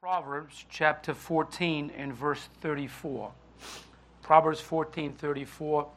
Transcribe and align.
Proverbs 0.00 0.64
chapter 0.70 1.12
14 1.12 1.90
and 1.96 2.14
verse 2.14 2.48
34. 2.60 3.32
Proverbs 4.22 4.60
14 4.60 5.12
34. 5.12 5.88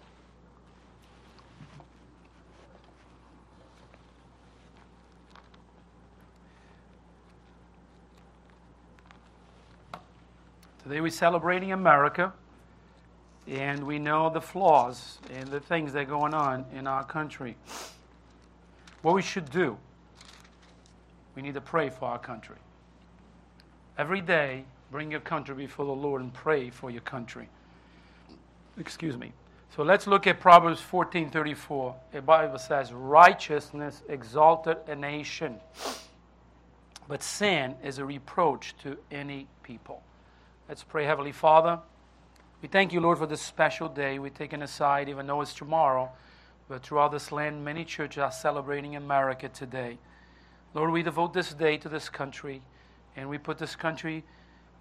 Today 10.82 11.00
we're 11.00 11.12
celebrating 11.12 11.72
America, 11.72 12.34
and 13.48 13.86
we 13.86 14.00
know 14.00 14.32
the 14.32 14.42
flaws 14.42 15.20
and 15.32 15.48
the 15.50 15.60
things 15.60 15.94
that 15.94 16.00
are 16.00 16.06
going 16.06 16.34
on 16.34 16.66
in 16.74 16.88
our 16.88 17.04
country. 17.04 17.56
What 19.04 19.14
we 19.14 19.22
should 19.22 19.52
do, 19.52 19.78
we 21.36 21.44
need 21.44 21.54
to 21.54 21.62
pray 21.62 21.92
for 21.92 22.06
our 22.06 22.18
country. 22.18 22.58
Every 23.98 24.22
day, 24.22 24.66
bring 24.90 25.12
your 25.12 25.20
country 25.20 25.56
before 25.56 25.86
the 25.86 25.92
Lord 25.92 26.22
and 26.22 26.34
pray 26.34 26.70
for 26.70 26.90
your 26.90 27.02
country. 27.02 27.50
Excuse 28.78 29.18
me. 29.18 29.34
So 29.76 29.84
let's 29.84 30.08
look 30.08 30.28
at 30.28 30.40
Proverbs 30.40 30.82
14:34. 30.82 31.96
The 32.12 32.22
Bible 32.22 32.58
says, 32.58 32.92
"Righteousness 32.94 34.04
exalted 34.10 34.78
a 34.88 34.96
nation, 34.96 35.62
but 37.08 37.24
sin 37.24 37.78
is 37.84 37.98
a 37.98 38.06
reproach 38.06 38.76
to 38.78 38.98
any 39.12 39.48
people." 39.64 40.04
Let's 40.68 40.84
pray, 40.84 41.06
Heavenly 41.06 41.32
Father. 41.32 41.80
We 42.62 42.68
thank 42.68 42.94
you, 42.94 43.02
Lord, 43.02 43.18
for 43.18 43.26
this 43.26 43.42
special 43.42 43.90
day 43.90 44.20
we're 44.20 44.30
taking 44.30 44.62
aside, 44.62 45.10
even 45.10 45.26
though 45.26 45.42
it's 45.42 45.54
tomorrow. 45.54 46.12
But 46.68 46.84
throughout 46.84 47.12
this 47.12 47.32
land, 47.32 47.66
many 47.66 47.84
churches 47.84 48.22
are 48.22 48.32
celebrating 48.32 48.96
America 48.96 49.50
today. 49.50 50.00
Lord, 50.74 50.92
we 50.92 51.04
devote 51.04 51.34
this 51.34 51.54
day 51.54 51.78
to 51.78 51.90
this 51.90 52.08
country. 52.08 52.62
And 53.16 53.30
we 53.30 53.38
put 53.38 53.58
this 53.58 53.76
country, 53.76 54.24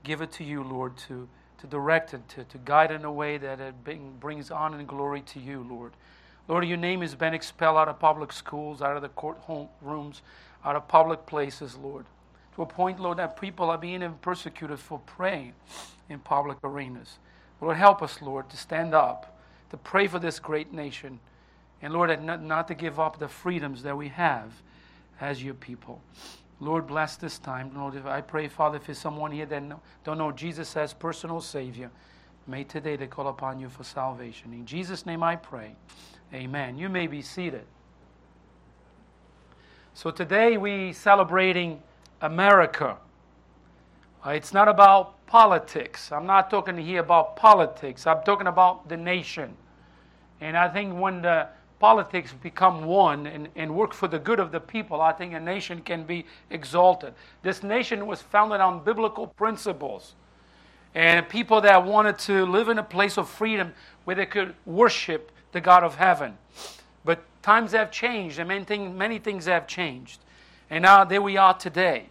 give 0.04 0.20
it 0.20 0.32
to 0.32 0.44
you, 0.44 0.62
Lord, 0.62 0.96
to, 1.08 1.28
to 1.58 1.66
direct 1.66 2.14
it, 2.14 2.28
to, 2.30 2.44
to 2.44 2.58
guide 2.58 2.90
it 2.90 2.94
in 2.96 3.04
a 3.04 3.12
way 3.12 3.38
that 3.38 3.60
it 3.60 3.84
bring, 3.84 4.16
brings 4.20 4.50
honor 4.50 4.78
and 4.78 4.88
glory 4.88 5.22
to 5.22 5.40
you, 5.40 5.66
Lord. 5.68 5.92
Lord, 6.48 6.64
your 6.64 6.78
name 6.78 7.00
has 7.02 7.14
been 7.14 7.34
expelled 7.34 7.76
out 7.76 7.88
of 7.88 7.98
public 7.98 8.32
schools, 8.32 8.82
out 8.82 8.96
of 8.96 9.02
the 9.02 9.08
court 9.08 9.38
rooms, 9.80 10.22
out 10.64 10.76
of 10.76 10.88
public 10.88 11.26
places, 11.26 11.76
Lord. 11.76 12.06
To 12.56 12.62
a 12.62 12.66
point, 12.66 12.98
Lord, 12.98 13.18
that 13.18 13.40
people 13.40 13.70
are 13.70 13.78
being 13.78 14.02
persecuted 14.20 14.78
for 14.78 14.98
praying 15.00 15.52
in 16.08 16.18
public 16.18 16.58
arenas. 16.64 17.18
Lord, 17.60 17.76
help 17.76 18.02
us, 18.02 18.20
Lord, 18.20 18.50
to 18.50 18.56
stand 18.56 18.94
up, 18.94 19.40
to 19.70 19.76
pray 19.76 20.06
for 20.06 20.18
this 20.18 20.38
great 20.38 20.72
nation. 20.72 21.20
And 21.82 21.92
Lord, 21.92 22.22
not, 22.22 22.42
not 22.42 22.68
to 22.68 22.74
give 22.74 22.98
up 22.98 23.18
the 23.18 23.28
freedoms 23.28 23.82
that 23.84 23.96
we 23.96 24.08
have 24.08 24.52
as 25.20 25.42
your 25.42 25.54
people. 25.54 26.00
Lord, 26.60 26.86
bless 26.86 27.16
this 27.16 27.38
time. 27.38 27.72
Lord, 27.74 28.06
I 28.06 28.20
pray, 28.20 28.46
Father, 28.46 28.76
if 28.76 28.86
there's 28.86 28.98
someone 28.98 29.32
here 29.32 29.46
that 29.46 29.62
don't 30.04 30.18
know 30.18 30.30
Jesus 30.30 30.76
as 30.76 30.92
personal 30.92 31.40
Savior, 31.40 31.90
may 32.46 32.64
today 32.64 32.96
they 32.96 33.06
call 33.06 33.28
upon 33.28 33.58
you 33.58 33.70
for 33.70 33.82
salvation. 33.82 34.52
In 34.52 34.66
Jesus' 34.66 35.06
name 35.06 35.22
I 35.22 35.36
pray. 35.36 35.74
Amen. 36.34 36.76
You 36.76 36.88
may 36.88 37.06
be 37.06 37.22
seated. 37.22 37.64
So 39.94 40.10
today 40.10 40.58
we 40.58 40.92
celebrating 40.92 41.82
America. 42.20 42.96
Uh, 44.24 44.30
it's 44.30 44.52
not 44.52 44.68
about 44.68 45.26
politics. 45.26 46.12
I'm 46.12 46.26
not 46.26 46.50
talking 46.50 46.76
here 46.76 47.00
about 47.00 47.36
politics. 47.36 48.06
I'm 48.06 48.22
talking 48.22 48.46
about 48.46 48.88
the 48.88 48.96
nation. 48.96 49.56
And 50.40 50.56
I 50.56 50.68
think 50.68 50.98
when 50.98 51.22
the 51.22 51.48
politics 51.80 52.32
become 52.42 52.84
one 52.84 53.26
and, 53.26 53.48
and 53.56 53.74
work 53.74 53.92
for 53.92 54.06
the 54.06 54.18
good 54.18 54.38
of 54.38 54.52
the 54.52 54.60
people, 54.60 55.00
I 55.00 55.12
think 55.12 55.32
a 55.34 55.40
nation 55.40 55.80
can 55.80 56.04
be 56.04 56.26
exalted. 56.50 57.14
This 57.42 57.62
nation 57.62 58.06
was 58.06 58.22
founded 58.22 58.60
on 58.60 58.84
biblical 58.84 59.26
principles. 59.26 60.14
And 60.94 61.28
people 61.28 61.60
that 61.62 61.84
wanted 61.84 62.18
to 62.20 62.44
live 62.44 62.68
in 62.68 62.78
a 62.78 62.82
place 62.82 63.16
of 63.16 63.28
freedom 63.28 63.72
where 64.04 64.14
they 64.14 64.26
could 64.26 64.54
worship 64.66 65.32
the 65.52 65.60
God 65.60 65.82
of 65.82 65.94
heaven. 65.94 66.36
But 67.04 67.24
times 67.42 67.72
have 67.72 67.90
changed, 67.90 68.38
and 68.38 68.48
many, 68.48 68.64
thing, 68.64 68.98
many 68.98 69.18
things 69.18 69.46
have 69.46 69.66
changed. 69.66 70.20
And 70.68 70.82
now 70.82 71.04
there 71.04 71.22
we 71.22 71.36
are 71.36 71.54
today. 71.54 72.06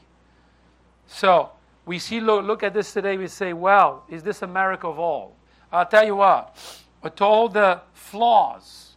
So 1.05 1.51
we 1.85 1.99
see, 1.99 2.19
look, 2.19 2.45
look 2.45 2.63
at 2.63 2.73
this 2.73 2.91
today, 2.91 3.17
we 3.17 3.27
say, 3.27 3.53
well, 3.53 4.03
is 4.09 4.23
this 4.23 4.41
America 4.41 4.87
of 4.87 4.97
all? 4.97 5.35
I'll 5.71 5.85
tell 5.85 6.05
you 6.05 6.15
what, 6.15 6.57
with 7.03 7.21
all 7.21 7.49
the 7.49 7.81
flaws, 7.93 8.88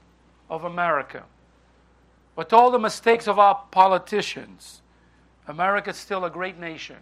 of 0.52 0.64
America. 0.64 1.24
With 2.36 2.52
all 2.52 2.70
the 2.70 2.78
mistakes 2.78 3.26
of 3.26 3.38
our 3.38 3.64
politicians, 3.70 4.82
America 5.48 5.90
is 5.90 5.96
still 5.96 6.26
a 6.26 6.30
great 6.30 6.58
nation. 6.58 6.96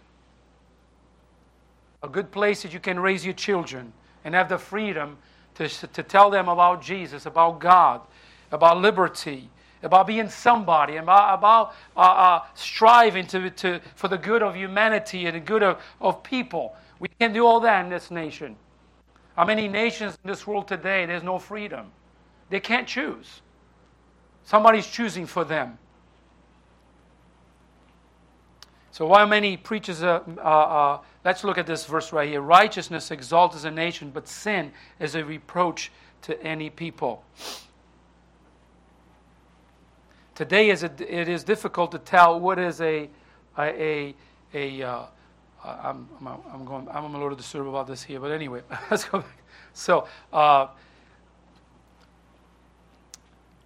A 2.01 2.07
good 2.07 2.31
place 2.31 2.63
that 2.63 2.73
you 2.73 2.79
can 2.79 2.99
raise 2.99 3.25
your 3.25 3.33
children 3.33 3.91
and 4.23 4.33
have 4.33 4.47
the 4.47 4.57
freedom 4.57 5.17
to, 5.55 5.67
to 5.67 6.01
tell 6.01 6.29
them 6.29 6.47
about 6.47 6.81
Jesus, 6.81 7.25
about 7.25 7.59
God, 7.59 8.01
about 8.51 8.77
liberty, 8.77 9.49
about 9.83 10.07
being 10.07 10.29
somebody, 10.29 10.95
about, 10.95 11.37
about 11.37 11.75
uh, 11.97 11.99
uh, 11.99 12.39
striving 12.55 13.27
to, 13.27 13.49
to, 13.49 13.81
for 13.95 14.07
the 14.07 14.17
good 14.17 14.41
of 14.41 14.55
humanity 14.55 15.25
and 15.25 15.35
the 15.35 15.39
good 15.41 15.61
of, 15.61 15.81
of 15.99 16.23
people. 16.23 16.73
We 16.99 17.09
can 17.19 17.33
do 17.33 17.45
all 17.45 17.59
that 17.59 17.83
in 17.83 17.89
this 17.89 18.11
nation. 18.11 18.55
How 19.35 19.43
many 19.43 19.67
nations 19.67 20.17
in 20.23 20.29
this 20.29 20.47
world 20.47 20.69
today, 20.69 21.05
there's 21.05 21.23
no 21.23 21.37
freedom? 21.37 21.91
They 22.51 22.59
can't 22.59 22.87
choose. 22.87 23.41
Somebody's 24.43 24.85
choosing 24.85 25.25
for 25.25 25.45
them. 25.45 25.79
So, 28.91 29.07
while 29.07 29.25
many 29.25 29.55
preachers, 29.55 30.03
uh, 30.03 30.19
uh, 30.37 30.41
uh, 30.41 30.99
let's 31.23 31.45
look 31.45 31.57
at 31.57 31.65
this 31.65 31.85
verse 31.85 32.11
right 32.11 32.27
here. 32.27 32.41
Righteousness 32.41 33.09
exalts 33.09 33.63
a 33.63 33.71
nation, 33.71 34.11
but 34.13 34.27
sin 34.27 34.73
is 34.99 35.15
a 35.15 35.23
reproach 35.23 35.93
to 36.23 36.43
any 36.43 36.69
people. 36.69 37.23
Today, 40.35 40.71
is 40.71 40.83
it, 40.83 40.99
it 40.99 41.29
is 41.29 41.45
difficult 41.45 41.93
to 41.93 41.99
tell 41.99 42.37
what 42.37 42.59
is 42.59 42.81
a, 42.81 43.09
a, 43.57 43.81
a, 43.81 44.15
a 44.53 44.83
uh, 44.83 45.05
I'm, 45.63 46.09
I'm, 46.19 46.39
I'm, 46.53 46.65
going, 46.65 46.87
I'm 46.91 47.15
a 47.15 47.17
little 47.17 47.35
disturbed 47.35 47.69
about 47.69 47.87
this 47.87 48.03
here, 48.03 48.19
but 48.19 48.31
anyway, 48.31 48.61
let's 48.91 49.05
go 49.05 49.19
back. 49.19 49.37
So, 49.73 50.05
uh, 50.33 50.67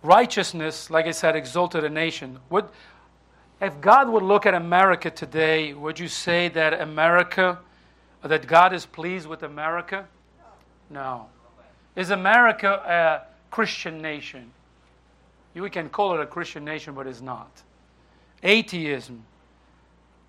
righteousness, 0.05 0.89
like 0.89 1.05
I 1.05 1.11
said, 1.11 1.35
exalted 1.35 1.83
a 1.83 1.89
nation. 1.89 2.39
Would, 2.49 2.66
if 3.61 3.79
God 3.81 4.09
would 4.09 4.23
look 4.23 4.45
at 4.45 4.53
America 4.53 5.09
today, 5.09 5.73
would 5.73 5.99
you 5.99 6.07
say 6.07 6.49
that 6.49 6.79
America, 6.79 7.59
that 8.21 8.47
God 8.47 8.73
is 8.73 8.85
pleased 8.85 9.27
with 9.27 9.44
America? 9.44 10.07
No. 10.89 11.27
Is 11.95 12.09
America 12.09 12.69
a 12.69 13.51
Christian 13.51 14.01
nation? 14.01 14.51
We 15.53 15.69
can 15.69 15.89
call 15.89 16.13
it 16.13 16.19
a 16.19 16.25
Christian 16.25 16.65
nation, 16.65 16.94
but 16.94 17.07
it's 17.07 17.21
not. 17.21 17.49
Atheism, 18.44 19.23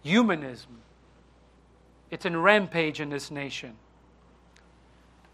humanism, 0.03 0.79
it's 2.11 2.25
in 2.25 2.37
rampage 2.37 3.01
in 3.01 3.11
this 3.11 3.31
nation. 3.31 3.75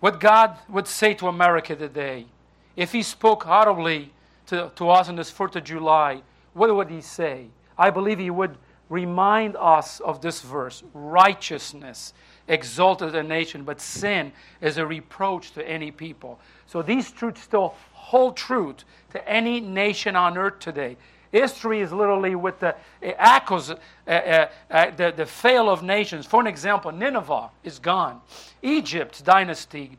What 0.00 0.18
God 0.18 0.56
would 0.68 0.88
say 0.88 1.14
to 1.14 1.28
America 1.28 1.76
today, 1.76 2.26
if 2.74 2.92
He 2.92 3.02
spoke 3.02 3.46
audibly 3.46 4.10
to, 4.46 4.70
to 4.76 4.90
us 4.90 5.08
on 5.08 5.16
this 5.16 5.30
4th 5.30 5.56
of 5.56 5.64
July, 5.64 6.22
what 6.54 6.74
would 6.74 6.90
he 6.90 7.00
say? 7.00 7.46
I 7.78 7.90
believe 7.90 8.18
he 8.18 8.30
would 8.30 8.56
remind 8.88 9.56
us 9.56 10.00
of 10.00 10.20
this 10.20 10.42
verse 10.42 10.82
righteousness 10.92 12.12
exalted 12.48 13.14
a 13.14 13.22
nation, 13.22 13.64
but 13.64 13.80
sin 13.80 14.32
is 14.60 14.76
a 14.76 14.86
reproach 14.86 15.52
to 15.52 15.66
any 15.66 15.90
people. 15.90 16.38
So 16.66 16.82
these 16.82 17.10
truths 17.10 17.42
still 17.42 17.74
hold 17.92 18.36
truth 18.36 18.84
to 19.12 19.28
any 19.28 19.60
nation 19.60 20.16
on 20.16 20.36
earth 20.36 20.58
today. 20.58 20.96
History 21.30 21.80
is 21.80 21.92
literally 21.92 22.34
with 22.34 22.60
the 22.60 22.76
echoes, 23.02 23.70
uh, 23.70 23.74
uh, 24.06 24.48
uh, 24.70 24.90
the, 24.90 25.14
the 25.16 25.24
fail 25.24 25.70
of 25.70 25.82
nations. 25.82 26.26
For 26.26 26.40
an 26.40 26.46
example, 26.46 26.92
Nineveh 26.92 27.48
is 27.64 27.78
gone. 27.78 28.20
Egypt's 28.60 29.22
dynasty, 29.22 29.98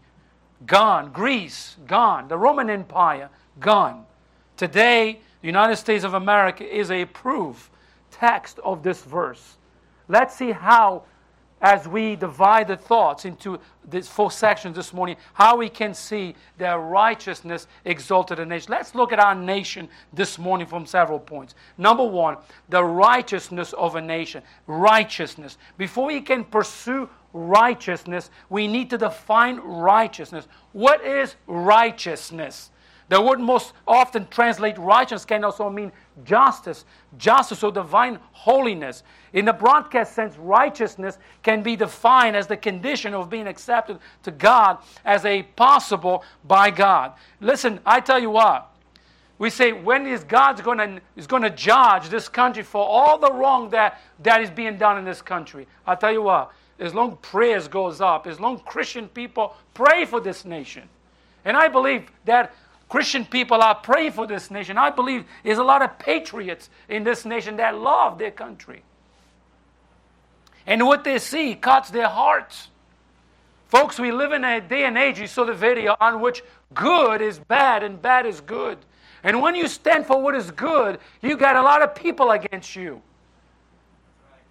gone. 0.68 1.12
Greece, 1.12 1.77
gone. 1.88 2.27
The 2.27 2.38
Roman 2.38 2.69
Empire, 2.69 3.29
gone. 3.59 4.06
Today, 4.57 5.19
the 5.41 5.47
United 5.47 5.75
States 5.77 6.03
of 6.03 6.13
America 6.13 6.63
is 6.63 6.91
a 6.91 7.05
proof 7.05 7.69
text 8.11 8.59
of 8.59 8.83
this 8.83 9.01
verse. 9.01 9.57
Let's 10.07 10.35
see 10.35 10.51
how, 10.51 11.03
as 11.61 11.88
we 11.88 12.15
divide 12.15 12.67
the 12.67 12.77
thoughts 12.77 13.25
into 13.25 13.59
these 13.89 14.07
four 14.07 14.29
sections 14.29 14.75
this 14.75 14.94
morning, 14.94 15.15
how 15.33 15.57
we 15.57 15.69
can 15.69 15.94
see 15.94 16.35
that 16.59 16.73
righteousness 16.73 17.67
exalted 17.85 18.39
a 18.39 18.45
nation. 18.45 18.71
Let's 18.71 18.94
look 18.94 19.11
at 19.11 19.19
our 19.19 19.33
nation 19.33 19.89
this 20.13 20.38
morning 20.38 20.67
from 20.67 20.85
several 20.85 21.19
points. 21.19 21.56
Number 21.77 22.06
one, 22.06 22.38
the 22.69 22.83
righteousness 22.83 23.73
of 23.73 23.95
a 23.95 24.01
nation. 24.01 24.44
Righteousness. 24.67 25.57
Before 25.77 26.07
we 26.07 26.21
can 26.21 26.44
pursue 26.44 27.09
righteousness, 27.33 28.29
we 28.49 28.67
need 28.67 28.89
to 28.91 28.97
define 28.97 29.57
righteousness. 29.57 30.47
What 30.73 31.03
is 31.03 31.35
righteousness? 31.47 32.69
The 33.13 33.21
word 33.21 33.39
most 33.39 33.74
often 33.88 34.25
translate 34.31 34.75
righteous 34.80 35.24
can 35.24 35.44
also 35.44 35.69
mean 35.69 35.92
justice, 36.24 36.83
justice 37.15 37.62
or 37.62 37.71
divine 37.71 38.18
holiness. 38.31 39.04
In 39.33 39.45
the 39.45 39.54
broadcast 39.54 40.15
sense, 40.15 40.36
righteousness 40.36 41.19
can 41.44 41.62
be 41.62 41.75
defined 41.75 42.36
as 42.36 42.48
the 42.48 42.57
condition 42.57 43.13
of 43.13 43.30
being 43.30 43.45
accepted 43.45 44.00
to 44.24 44.31
God 44.31 44.80
as 45.06 45.25
a 45.25 45.44
possible 45.44 46.24
by 46.45 46.71
God. 46.71 47.13
Listen, 47.39 47.80
I 47.86 48.00
tell 48.00 48.19
you 48.19 48.31
what. 48.31 48.75
We 49.38 49.51
say, 49.51 49.74
when 49.74 50.07
is 50.07 50.24
God 50.24 50.63
going 50.63 51.00
to 51.19 51.50
judge 51.51 52.09
this 52.09 52.27
country 52.27 52.63
for 52.63 52.83
all 52.83 53.19
the 53.19 53.31
wrong 53.31 53.69
that, 53.69 54.01
that 54.24 54.42
is 54.42 54.50
being 54.50 54.80
done 54.80 54.98
in 54.98 55.06
this 55.06 55.21
country? 55.21 55.68
i 55.86 55.94
tell 55.94 56.12
you 56.12 56.24
what, 56.24 56.51
as 56.80 56.95
long 56.95 57.18
prayers 57.18 57.68
goes 57.68 58.01
up, 58.01 58.25
as 58.25 58.39
long 58.39 58.57
Christian 58.62 59.07
people 59.07 59.56
pray 59.75 60.04
for 60.04 60.19
this 60.19 60.45
nation. 60.45 60.89
And 61.45 61.57
I 61.57 61.68
believe 61.68 62.09
that 62.25 62.56
Christian 62.94 63.25
people 63.25 63.63
are 63.63 63.74
praying 63.74 64.12
for 64.12 64.28
this 64.28 64.51
nation. 64.51 64.78
I 64.78 64.92
believe 64.92 65.25
there's 65.44 65.57
a 65.57 65.63
lot 65.63 65.81
of 65.81 65.98
patriots 65.98 66.69
in 66.88 67.04
this 67.04 67.25
nation 67.25 67.56
that 67.56 67.75
love 67.75 68.19
their 68.19 68.30
country. 68.30 68.84
And 70.68 70.86
what 70.86 71.04
they 71.04 71.18
see 71.18 71.56
cuts 71.56 71.90
their 71.90 72.07
hearts. 72.07 72.68
Folks, 73.68 73.98
we 73.98 74.12
live 74.12 74.31
in 74.31 74.44
a 74.44 74.62
day 74.62 74.86
and 74.86 74.95
age, 74.95 75.19
you 75.19 75.25
saw 75.25 75.44
the 75.44 75.56
video, 75.56 75.95
on 76.00 76.22
which 76.22 76.44
good 76.75 77.19
is 77.24 77.40
bad 77.40 77.81
and 77.81 78.00
bad 78.00 78.28
is 78.28 78.42
good. 78.42 78.78
And 79.24 79.42
when 79.42 79.56
you 79.56 79.68
stand 79.68 80.06
for 80.06 80.22
what 80.22 80.36
is 80.36 80.51
good, 80.51 81.00
you 81.24 81.36
got 81.36 81.56
a 81.56 81.63
lot 81.63 81.81
of 81.81 81.95
people 81.95 82.30
against 82.30 82.75
you. 82.75 83.01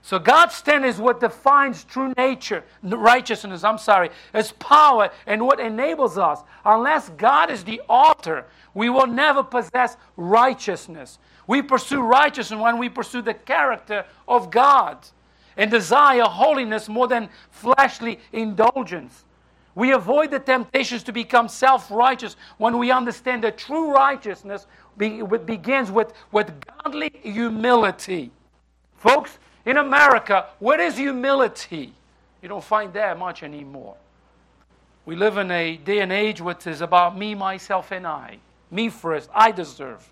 So 0.04 0.19
God's 0.19 0.56
stand 0.56 0.84
is 0.84 0.99
what 0.99 1.20
defines 1.20 1.84
true 1.84 2.12
nature, 2.16 2.64
righteousness, 2.82 3.62
I'm 3.62 3.78
sorry, 3.78 4.10
is 4.34 4.50
power 4.52 5.10
and 5.26 5.46
what 5.46 5.60
enables 5.60 6.19
us. 6.19 6.40
Unless 6.64 7.10
God 7.10 7.50
is 7.50 7.62
the 7.62 7.81
author, 7.88 8.46
we 8.75 8.90
will 8.90 9.06
never 9.06 9.44
possess 9.44 9.96
righteousness. 10.16 11.20
We 11.46 11.62
pursue 11.62 12.02
righteousness 12.02 12.60
when 12.60 12.78
we 12.78 12.88
pursue 12.88 13.22
the 13.22 13.34
character 13.34 14.04
of 14.26 14.50
God 14.50 14.99
and 15.56 15.70
desire 15.70 16.22
holiness 16.22 16.88
more 16.88 17.06
than 17.06 17.28
fleshly 17.50 18.19
indulgence. 18.32 19.25
We 19.76 19.93
avoid 19.93 20.32
the 20.32 20.40
temptations 20.40 21.05
to 21.05 21.12
become 21.12 21.48
self 21.48 21.90
righteous 21.90 22.37
when 22.58 22.76
we 22.78 22.90
understand 22.90 23.44
that 23.44 23.56
true 23.56 23.93
righteousness 23.93 24.66
be, 24.96 25.22
begins 25.22 25.93
with, 25.93 26.12
with 26.32 26.52
godly 26.66 27.12
humility. 27.22 28.32
Folks, 28.96 29.38
in 29.64 29.76
America, 29.76 30.47
what 30.59 30.81
is 30.81 30.97
humility? 30.97 31.93
You 32.43 32.49
don't 32.49 32.64
find 32.64 32.93
that 32.94 33.19
much 33.19 33.43
anymore. 33.43 33.97
We 35.05 35.17
live 35.17 35.37
in 35.37 35.50
a 35.50 35.76
day 35.76 36.00
and 36.00 36.12
age 36.12 36.41
which 36.41 36.67
is 36.67 36.81
about 36.81 37.17
me, 37.17 37.35
myself, 37.35 37.91
and 37.93 38.06
I. 38.06 38.38
Me 38.70 38.88
first, 38.88 39.29
I 39.35 39.50
deserve. 39.50 40.09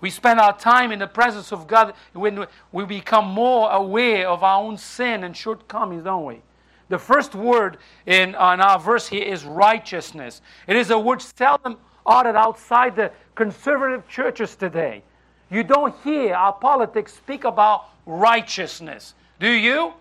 We 0.00 0.10
spend 0.10 0.38
our 0.38 0.56
time 0.56 0.92
in 0.92 1.00
the 1.00 1.06
presence 1.06 1.52
of 1.52 1.66
God 1.66 1.94
when 2.12 2.46
we 2.70 2.84
become 2.84 3.26
more 3.26 3.70
aware 3.70 4.28
of 4.28 4.42
our 4.44 4.62
own 4.62 4.76
sin 4.76 5.24
and 5.24 5.36
shortcomings, 5.36 6.04
don't 6.04 6.24
we? 6.24 6.40
The 6.88 6.98
first 6.98 7.34
word 7.34 7.78
in, 8.06 8.30
in 8.30 8.34
our 8.36 8.78
verse 8.78 9.08
here 9.08 9.24
is 9.24 9.44
righteousness. 9.44 10.40
It 10.66 10.76
is 10.76 10.90
a 10.90 10.98
word 10.98 11.20
seldom 11.20 11.78
uttered 12.06 12.36
outside 12.36 12.96
the 12.96 13.10
conservative 13.34 14.08
churches 14.08 14.56
today. 14.56 15.02
You 15.50 15.64
don't 15.64 15.94
hear 16.04 16.34
our 16.34 16.52
politics 16.52 17.14
speak 17.14 17.44
about 17.44 17.86
righteousness. 18.08 19.14
Do 19.38 19.48
you? 19.48 19.92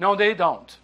No, 0.00 0.16
they 0.16 0.34
don't. 0.34 0.76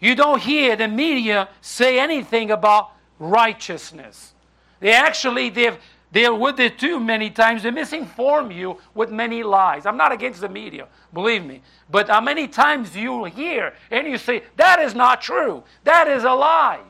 You 0.00 0.14
don't 0.14 0.40
hear 0.40 0.74
the 0.74 0.88
media 0.88 1.48
say 1.60 2.00
anything 2.00 2.50
about 2.50 2.90
righteousness. 3.18 4.32
They 4.80 4.92
actually, 4.92 5.50
they've, 5.50 5.78
they're 6.10 6.34
with 6.34 6.58
it 6.58 6.78
too 6.78 6.98
many 6.98 7.30
times. 7.30 7.62
They 7.62 7.70
misinform 7.70 8.54
you 8.54 8.78
with 8.94 9.10
many 9.10 9.42
lies. 9.42 9.86
I'm 9.86 9.96
not 9.96 10.10
against 10.10 10.40
the 10.40 10.48
media, 10.48 10.88
believe 11.12 11.44
me. 11.44 11.62
But 11.90 12.08
how 12.08 12.20
many 12.20 12.48
times 12.48 12.96
you 12.96 13.24
hear 13.24 13.74
and 13.90 14.06
you 14.06 14.18
say, 14.18 14.42
that 14.56 14.80
is 14.80 14.94
not 14.94 15.20
true. 15.20 15.62
That 15.84 16.08
is 16.08 16.24
a 16.24 16.32
lie. 16.32 16.80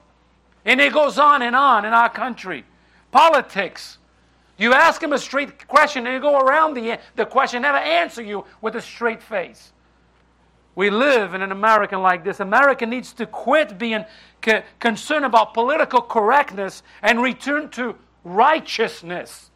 And 0.65 0.81
it 0.81 0.93
goes 0.93 1.19
on 1.19 1.43
and 1.43 1.55
on 1.55 1.85
in 1.85 1.93
our 1.93 2.09
country. 2.09 2.65
Politics. 3.11 3.99
You 4.57 4.73
ask 4.73 5.03
him 5.03 5.13
a 5.13 5.19
straight 5.19 5.67
question 5.67 6.07
and 6.07 6.15
you 6.15 6.21
go 6.21 6.39
around 6.39 6.75
the, 6.75 6.99
the 7.17 7.27
question, 7.27 7.63
never 7.63 7.79
answer 7.79 8.23
you 8.23 8.45
with 8.61 8.77
a 8.77 8.81
straight 8.81 9.23
face. 9.23 9.73
We 10.77 10.91
live 10.91 11.35
in 11.35 11.43
an 11.43 11.53
American 11.53 12.03
like 12.03 12.25
this. 12.25 12.41
America 12.41 12.87
needs 12.87 13.13
to 13.15 13.27
quit 13.27 13.79
being 13.79 14.05
c- 14.45 14.61
concerned 14.81 15.25
about 15.25 15.55
political 15.55 16.03
correctness 16.03 16.83
and 17.03 17.23
return 17.23 17.69
to 17.71 17.97
righteousness. 18.25 19.51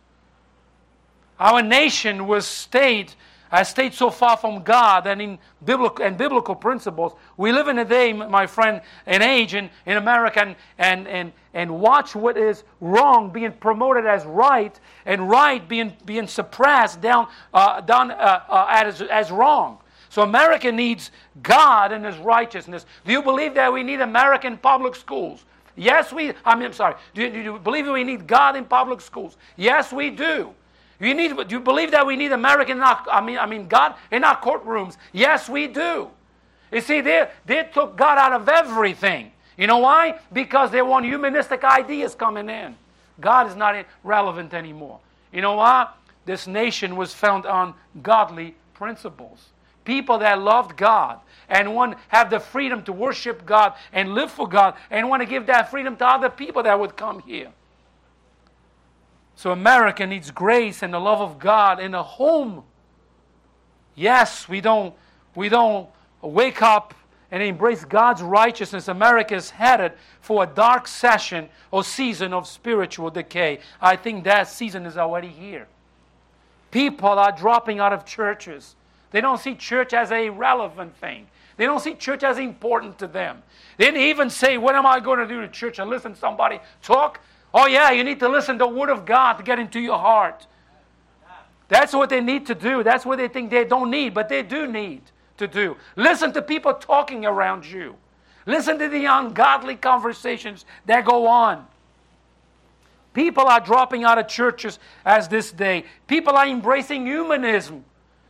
Our 1.40 1.62
nation 1.62 2.26
was 2.26 2.46
stayed 2.46 3.14
has 3.50 3.68
stayed 3.68 3.94
so 3.94 4.10
far 4.10 4.36
from 4.36 4.62
God 4.62 5.06
and 5.06 5.20
in 5.20 5.38
biblical 5.64 6.04
and 6.04 6.16
biblical 6.16 6.54
principles. 6.54 7.12
We 7.36 7.52
live 7.52 7.68
in 7.68 7.78
a 7.78 7.84
day, 7.84 8.12
my 8.12 8.46
friend, 8.46 8.80
an 9.06 9.22
age 9.22 9.54
in, 9.54 9.70
in 9.86 9.96
America 9.96 10.40
and, 10.40 10.56
and, 10.78 11.08
and, 11.08 11.32
and 11.54 11.80
watch 11.80 12.14
what 12.14 12.36
is 12.36 12.64
wrong 12.80 13.30
being 13.30 13.52
promoted 13.52 14.06
as 14.06 14.24
right 14.24 14.78
and 15.06 15.28
right 15.28 15.66
being, 15.68 15.94
being 16.04 16.26
suppressed 16.26 17.00
down, 17.00 17.28
uh, 17.54 17.80
down 17.80 18.10
uh, 18.10 18.42
uh, 18.48 18.66
as, 18.68 19.02
as 19.02 19.30
wrong. 19.30 19.78
So 20.10 20.22
America 20.22 20.72
needs 20.72 21.10
God 21.42 21.92
and 21.92 22.04
His 22.04 22.16
righteousness. 22.18 22.86
Do 23.04 23.12
you 23.12 23.22
believe 23.22 23.54
that 23.54 23.72
we 23.72 23.82
need 23.82 24.00
American 24.00 24.56
public 24.56 24.94
schools? 24.94 25.44
Yes, 25.76 26.12
we. 26.12 26.32
I 26.44 26.56
mean, 26.56 26.66
I'm 26.66 26.72
sorry. 26.72 26.96
Do 27.14 27.22
you, 27.22 27.30
do 27.30 27.40
you 27.40 27.58
believe 27.58 27.86
we 27.86 28.02
need 28.02 28.26
God 28.26 28.56
in 28.56 28.64
public 28.64 29.00
schools? 29.00 29.36
Yes, 29.56 29.92
we 29.92 30.10
do. 30.10 30.52
You 31.00 31.14
need, 31.14 31.36
do 31.36 31.54
you 31.54 31.60
believe 31.60 31.92
that 31.92 32.06
we 32.06 32.16
need 32.16 32.32
American, 32.32 32.82
I 32.82 33.20
mean, 33.20 33.38
I 33.38 33.46
mean, 33.46 33.68
God 33.68 33.94
in 34.10 34.24
our 34.24 34.40
courtrooms? 34.40 34.96
Yes, 35.12 35.48
we 35.48 35.68
do. 35.68 36.10
You 36.72 36.80
see, 36.80 37.00
they, 37.00 37.28
they 37.46 37.68
took 37.72 37.96
God 37.96 38.18
out 38.18 38.32
of 38.32 38.48
everything. 38.48 39.32
You 39.56 39.66
know 39.66 39.78
why? 39.78 40.18
Because 40.32 40.70
they 40.70 40.82
want 40.82 41.04
humanistic 41.04 41.64
ideas 41.64 42.14
coming 42.14 42.48
in. 42.48 42.76
God 43.20 43.48
is 43.48 43.56
not 43.56 43.84
relevant 44.04 44.54
anymore. 44.54 45.00
You 45.32 45.40
know 45.40 45.54
why? 45.54 45.88
This 46.24 46.46
nation 46.46 46.96
was 46.96 47.14
found 47.14 47.46
on 47.46 47.74
godly 48.02 48.54
principles. 48.74 49.48
People 49.84 50.18
that 50.18 50.38
loved 50.40 50.76
God 50.76 51.18
and 51.48 51.74
want 51.74 51.96
have 52.08 52.28
the 52.28 52.38
freedom 52.38 52.82
to 52.84 52.92
worship 52.92 53.46
God 53.46 53.72
and 53.92 54.14
live 54.14 54.30
for 54.30 54.46
God 54.46 54.74
and 54.90 55.08
want 55.08 55.22
to 55.22 55.26
give 55.26 55.46
that 55.46 55.70
freedom 55.70 55.96
to 55.96 56.06
other 56.06 56.28
people 56.28 56.62
that 56.64 56.78
would 56.78 56.96
come 56.96 57.20
here. 57.20 57.48
So 59.38 59.52
America 59.52 60.04
needs 60.04 60.32
grace 60.32 60.82
and 60.82 60.92
the 60.92 60.98
love 60.98 61.20
of 61.20 61.38
God 61.38 61.78
in 61.78 61.94
a 61.94 62.02
home. 62.02 62.64
Yes, 63.94 64.48
we 64.48 64.60
don't 64.60 64.92
we 65.36 65.48
don't 65.48 65.88
wake 66.20 66.60
up 66.60 66.92
and 67.30 67.40
embrace 67.40 67.84
God's 67.84 68.20
righteousness. 68.20 68.88
America 68.88 69.36
is 69.36 69.50
headed 69.50 69.92
for 70.20 70.42
a 70.42 70.46
dark 70.48 70.88
session 70.88 71.48
or 71.70 71.84
season 71.84 72.32
of 72.32 72.48
spiritual 72.48 73.10
decay. 73.10 73.60
I 73.80 73.94
think 73.94 74.24
that 74.24 74.48
season 74.48 74.84
is 74.86 74.98
already 74.98 75.28
here. 75.28 75.68
People 76.72 77.10
are 77.10 77.30
dropping 77.30 77.78
out 77.78 77.92
of 77.92 78.04
churches. 78.04 78.74
They 79.12 79.20
don't 79.20 79.38
see 79.38 79.54
church 79.54 79.92
as 79.92 80.10
a 80.10 80.30
relevant 80.30 80.96
thing. 80.96 81.28
They 81.56 81.64
don't 81.64 81.78
see 81.78 81.94
church 81.94 82.24
as 82.24 82.38
important 82.38 82.98
to 82.98 83.06
them. 83.06 83.44
They 83.76 83.84
didn't 83.84 84.00
even 84.00 84.30
say, 84.30 84.58
What 84.58 84.74
am 84.74 84.84
I 84.84 84.98
going 84.98 85.20
to 85.20 85.28
do 85.28 85.40
to 85.42 85.48
church 85.48 85.78
and 85.78 85.88
listen 85.88 86.14
to 86.14 86.18
somebody 86.18 86.58
talk? 86.82 87.20
Oh, 87.52 87.66
yeah, 87.66 87.90
you 87.90 88.04
need 88.04 88.20
to 88.20 88.28
listen 88.28 88.58
to 88.58 88.64
the 88.64 88.68
Word 88.68 88.90
of 88.90 89.06
God 89.06 89.34
to 89.34 89.42
get 89.42 89.58
into 89.58 89.80
your 89.80 89.98
heart. 89.98 90.46
That's 91.68 91.92
what 91.92 92.10
they 92.10 92.20
need 92.20 92.46
to 92.46 92.54
do. 92.54 92.82
That's 92.82 93.04
what 93.04 93.18
they 93.18 93.28
think 93.28 93.50
they 93.50 93.64
don't 93.64 93.90
need, 93.90 94.14
but 94.14 94.28
they 94.28 94.42
do 94.42 94.66
need 94.66 95.02
to 95.36 95.46
do. 95.46 95.76
Listen 95.96 96.32
to 96.32 96.42
people 96.42 96.74
talking 96.74 97.24
around 97.24 97.66
you. 97.66 97.96
Listen 98.46 98.78
to 98.78 98.88
the 98.88 99.04
ungodly 99.04 99.76
conversations 99.76 100.64
that 100.86 101.04
go 101.04 101.26
on. 101.26 101.66
People 103.12 103.46
are 103.46 103.60
dropping 103.60 104.04
out 104.04 104.18
of 104.18 104.28
churches 104.28 104.78
as 105.04 105.28
this 105.28 105.50
day. 105.50 105.84
People 106.06 106.36
are 106.36 106.46
embracing 106.46 107.06
humanism. 107.06 107.84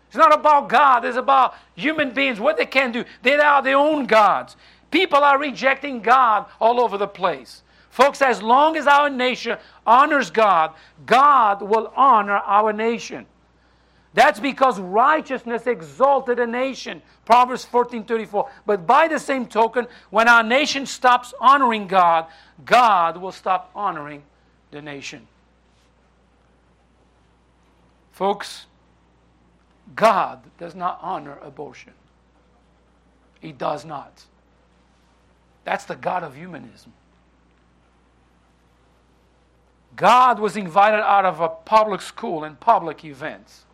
It's 0.08 0.16
not 0.16 0.34
about 0.34 0.68
God, 0.68 1.04
it's 1.04 1.18
about 1.18 1.54
human 1.75 2.12
beings, 2.12 2.40
what 2.40 2.56
they 2.56 2.64
can 2.64 2.92
do. 2.92 3.04
They 3.22 3.34
are 3.34 3.62
their 3.62 3.76
own 3.76 4.06
gods. 4.06 4.56
People 4.90 5.18
are 5.18 5.38
rejecting 5.38 6.00
God 6.00 6.46
all 6.60 6.80
over 6.80 6.96
the 6.96 7.06
place. 7.06 7.62
Folks, 7.90 8.23
as 8.23 8.42
long 8.42 8.76
as 8.76 8.87
our 8.87 9.11
nation 9.11 9.59
honors 9.87 10.30
God, 10.30 10.73
God 11.07 11.62
will 11.62 11.92
honor 11.97 12.37
our 12.37 12.73
nation. 12.73 13.26
That's 14.14 14.40
because 14.40 14.80
righteousness 14.80 15.66
exalted 15.66 16.38
a 16.38 16.47
nation. 16.47 17.02
Proverbs 17.25 17.64
14:34. 17.64 18.50
But 18.66 18.87
by 18.87 19.07
the 19.07 19.18
same 19.18 19.47
token, 19.47 19.87
when 20.11 20.28
our 20.28 20.42
nation 20.42 20.87
stops 20.87 21.35
honoring 21.40 21.87
God, 21.87 22.26
God 22.64 23.18
will 23.18 23.33
stop 23.33 23.71
honoring 23.75 24.23
the 24.71 24.83
nation. 24.83 25.26
Folks, 28.12 28.66
God 29.95 30.42
does 30.59 30.75
not 30.75 30.99
honor 31.00 31.38
abortion. 31.42 31.92
He 33.40 33.52
does 33.52 33.85
not. 33.85 34.25
That's 35.64 35.85
the 35.85 35.95
God 35.95 36.25
of 36.25 36.35
humanism. 36.35 36.92
God 39.98 40.38
was 40.38 40.56
invited 40.56 41.00
out 41.00 41.24
of 41.24 41.40
a 41.40 41.48
public 41.48 42.00
school 42.00 42.44
and 42.44 42.58
public 42.60 43.04
events. 43.04 43.64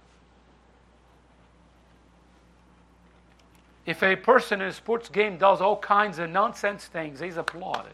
If 3.84 4.02
a 4.02 4.16
person 4.16 4.62
in 4.62 4.68
a 4.68 4.72
sports 4.72 5.10
game 5.10 5.36
does 5.36 5.60
all 5.60 5.76
kinds 5.76 6.18
of 6.18 6.30
nonsense 6.30 6.86
things, 6.86 7.20
he's 7.20 7.36
applauded. 7.36 7.92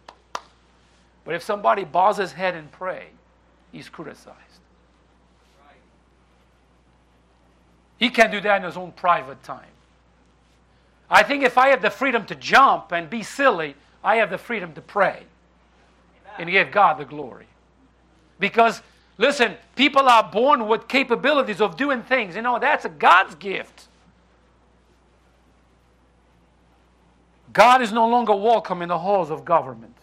But 1.24 1.34
if 1.34 1.42
somebody 1.42 1.82
bows 1.82 2.18
his 2.18 2.30
head 2.30 2.54
and 2.54 2.70
pray, 2.70 3.08
he's 3.72 3.88
criticized. 3.88 4.36
He 7.98 8.10
can 8.10 8.30
do 8.30 8.40
that 8.42 8.58
in 8.58 8.62
his 8.62 8.76
own 8.76 8.92
private 8.92 9.42
time. 9.42 9.74
I 11.10 11.24
think 11.24 11.42
if 11.42 11.58
I 11.58 11.70
have 11.70 11.82
the 11.82 11.90
freedom 11.90 12.24
to 12.26 12.36
jump 12.36 12.92
and 12.92 13.10
be 13.10 13.24
silly, 13.24 13.74
I 14.04 14.16
have 14.16 14.30
the 14.30 14.38
freedom 14.38 14.72
to 14.74 14.80
pray 14.80 15.24
and 16.38 16.48
give 16.48 16.70
God 16.70 16.96
the 16.96 17.04
glory. 17.04 17.46
Because, 18.40 18.82
listen, 19.18 19.54
people 19.76 20.08
are 20.08 20.24
born 20.24 20.66
with 20.66 20.88
capabilities 20.88 21.60
of 21.60 21.76
doing 21.76 22.02
things. 22.02 22.34
You 22.34 22.42
know, 22.42 22.58
that's 22.58 22.84
a 22.84 22.88
God's 22.88 23.36
gift. 23.36 23.86
God 27.52 27.82
is 27.82 27.92
no 27.92 28.08
longer 28.08 28.34
welcome 28.34 28.82
in 28.82 28.88
the 28.88 28.98
halls 28.98 29.30
of 29.30 29.44
government. 29.44 29.94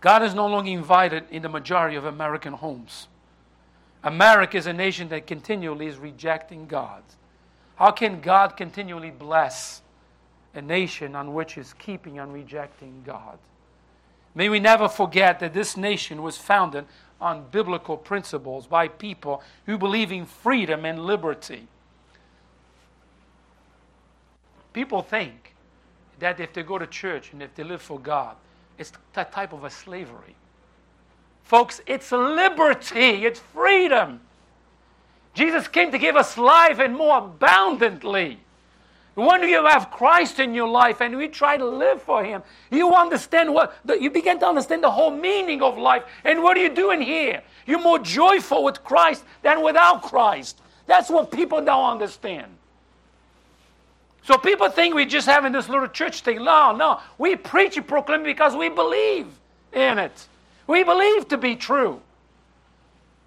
God 0.00 0.22
is 0.22 0.34
no 0.34 0.46
longer 0.46 0.70
invited 0.70 1.24
in 1.30 1.42
the 1.42 1.48
majority 1.48 1.96
of 1.96 2.04
American 2.04 2.52
homes. 2.52 3.08
America 4.02 4.56
is 4.56 4.66
a 4.66 4.72
nation 4.72 5.08
that 5.08 5.26
continually 5.26 5.86
is 5.86 5.98
rejecting 5.98 6.66
God. 6.66 7.02
How 7.76 7.90
can 7.90 8.20
God 8.20 8.56
continually 8.56 9.10
bless 9.10 9.82
a 10.54 10.62
nation 10.62 11.14
on 11.14 11.34
which 11.34 11.58
is 11.58 11.74
keeping 11.74 12.18
on 12.18 12.32
rejecting 12.32 13.02
God? 13.04 13.38
May 14.36 14.50
we 14.50 14.60
never 14.60 14.86
forget 14.86 15.40
that 15.40 15.54
this 15.54 15.78
nation 15.78 16.22
was 16.22 16.36
founded 16.36 16.84
on 17.22 17.46
biblical 17.50 17.96
principles 17.96 18.66
by 18.66 18.86
people 18.86 19.42
who 19.64 19.78
believe 19.78 20.12
in 20.12 20.26
freedom 20.26 20.84
and 20.84 21.06
liberty. 21.06 21.66
People 24.74 25.00
think 25.00 25.54
that 26.18 26.38
if 26.38 26.52
they 26.52 26.62
go 26.62 26.76
to 26.76 26.86
church 26.86 27.32
and 27.32 27.42
if 27.42 27.54
they 27.54 27.64
live 27.64 27.80
for 27.80 27.98
God, 27.98 28.36
it's 28.76 28.92
that 29.14 29.32
type 29.32 29.54
of 29.54 29.64
a 29.64 29.70
slavery. 29.70 30.36
Folks, 31.42 31.80
it's 31.86 32.12
liberty, 32.12 33.24
it's 33.24 33.40
freedom. 33.40 34.20
Jesus 35.32 35.66
came 35.66 35.90
to 35.92 35.98
give 35.98 36.14
us 36.14 36.36
life 36.36 36.78
and 36.78 36.94
more 36.94 37.18
abundantly. 37.18 38.40
When 39.16 39.42
you 39.48 39.64
have 39.64 39.90
Christ 39.90 40.40
in 40.40 40.52
your 40.52 40.68
life 40.68 41.00
and 41.00 41.16
we 41.16 41.28
try 41.28 41.56
to 41.56 41.64
live 41.64 42.02
for 42.02 42.22
Him, 42.22 42.42
you 42.70 42.94
understand 42.94 43.52
what, 43.52 43.74
you 43.98 44.10
begin 44.10 44.38
to 44.40 44.46
understand 44.46 44.84
the 44.84 44.90
whole 44.90 45.10
meaning 45.10 45.62
of 45.62 45.78
life. 45.78 46.02
And 46.22 46.42
what 46.42 46.58
are 46.58 46.60
you 46.60 46.68
doing 46.68 47.00
here? 47.00 47.42
You're 47.66 47.80
more 47.80 47.98
joyful 47.98 48.62
with 48.62 48.84
Christ 48.84 49.24
than 49.42 49.62
without 49.62 50.02
Christ. 50.02 50.60
That's 50.86 51.08
what 51.08 51.32
people 51.32 51.64
don't 51.64 51.92
understand. 51.92 52.46
So 54.22 54.36
people 54.36 54.68
think 54.68 54.94
we're 54.94 55.06
just 55.06 55.26
having 55.26 55.52
this 55.52 55.70
little 55.70 55.88
church 55.88 56.20
thing. 56.20 56.44
No, 56.44 56.76
no. 56.76 57.00
We 57.16 57.36
preach 57.36 57.78
and 57.78 57.88
proclaim 57.88 58.22
because 58.22 58.54
we 58.54 58.68
believe 58.68 59.28
in 59.72 59.98
it. 59.98 60.26
We 60.66 60.84
believe 60.84 61.26
to 61.28 61.38
be 61.38 61.56
true. 61.56 62.02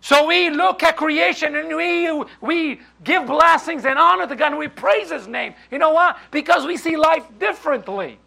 So 0.02 0.26
we 0.26 0.50
look 0.50 0.82
at 0.84 0.96
creation 0.96 1.56
and 1.56 1.76
we, 1.76 2.24
we 2.42 2.82
give 3.04 3.28
blessings 3.28 3.86
and 3.86 4.00
honor 4.00 4.28
to 4.28 4.36
God 4.36 4.52
and 4.52 4.60
we 4.60 4.68
praise 4.68 5.12
His 5.12 5.28
name. 5.28 5.54
You 5.72 5.78
know 5.78 5.92
why? 5.92 6.16
Because 6.32 6.66
we 6.66 6.78
see 6.78 6.96
life 6.96 7.26
differently. 7.38 8.20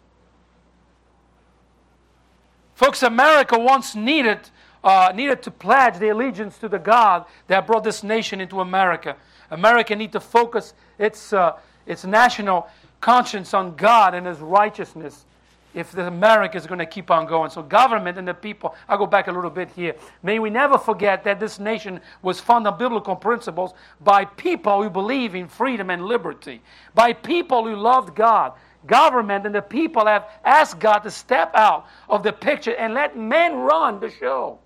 Folks, 2.75 3.03
America 3.03 3.57
once 3.57 3.95
needed, 3.95 4.39
uh, 4.83 5.11
needed 5.15 5.41
to 5.43 5.51
pledge 5.51 5.97
their 5.97 6.11
allegiance 6.11 6.57
to 6.59 6.69
the 6.69 6.79
God 6.79 7.25
that 7.47 7.65
brought 7.65 7.83
this 7.83 8.03
nation 8.03 8.39
into 8.39 8.61
America. 8.61 9.15
America 9.49 9.95
need 9.95 10.11
to 10.11 10.19
focus 10.19 10.73
its, 10.99 11.33
uh, 11.33 11.53
its 11.85 12.03
national 12.03 12.67
conscience 13.01 13.53
on 13.53 13.75
God 13.75 14.13
and 14.13 14.27
His 14.27 14.39
righteousness 14.39 15.25
if 15.73 15.91
the 15.91 16.07
America 16.07 16.57
is 16.57 16.67
going 16.67 16.79
to 16.79 16.85
keep 16.85 17.09
on 17.09 17.25
going. 17.25 17.49
So, 17.49 17.61
government 17.61 18.17
and 18.17 18.27
the 18.27 18.33
people, 18.33 18.75
I'll 18.87 18.97
go 18.97 19.05
back 19.05 19.27
a 19.27 19.31
little 19.31 19.49
bit 19.49 19.69
here. 19.71 19.95
May 20.21 20.39
we 20.39 20.49
never 20.49 20.77
forget 20.77 21.23
that 21.23 21.39
this 21.39 21.59
nation 21.59 21.99
was 22.21 22.39
founded 22.39 22.73
on 22.73 22.79
biblical 22.79 23.15
principles 23.15 23.73
by 24.01 24.25
people 24.25 24.81
who 24.83 24.89
believe 24.89 25.35
in 25.35 25.47
freedom 25.47 25.89
and 25.89 26.05
liberty, 26.05 26.61
by 26.93 27.13
people 27.13 27.65
who 27.65 27.75
loved 27.75 28.15
God. 28.15 28.53
Government 28.85 29.45
and 29.45 29.55
the 29.55 29.61
people 29.61 30.05
have 30.05 30.29
asked 30.43 30.79
God 30.79 30.99
to 30.99 31.11
step 31.11 31.51
out 31.55 31.87
of 32.09 32.21
the 32.21 32.33
picture 32.33 32.75
and 32.75 32.93
let 32.93 33.17
men 33.17 33.55
run 33.55 33.99
the 33.99 34.09
show. 34.09 34.59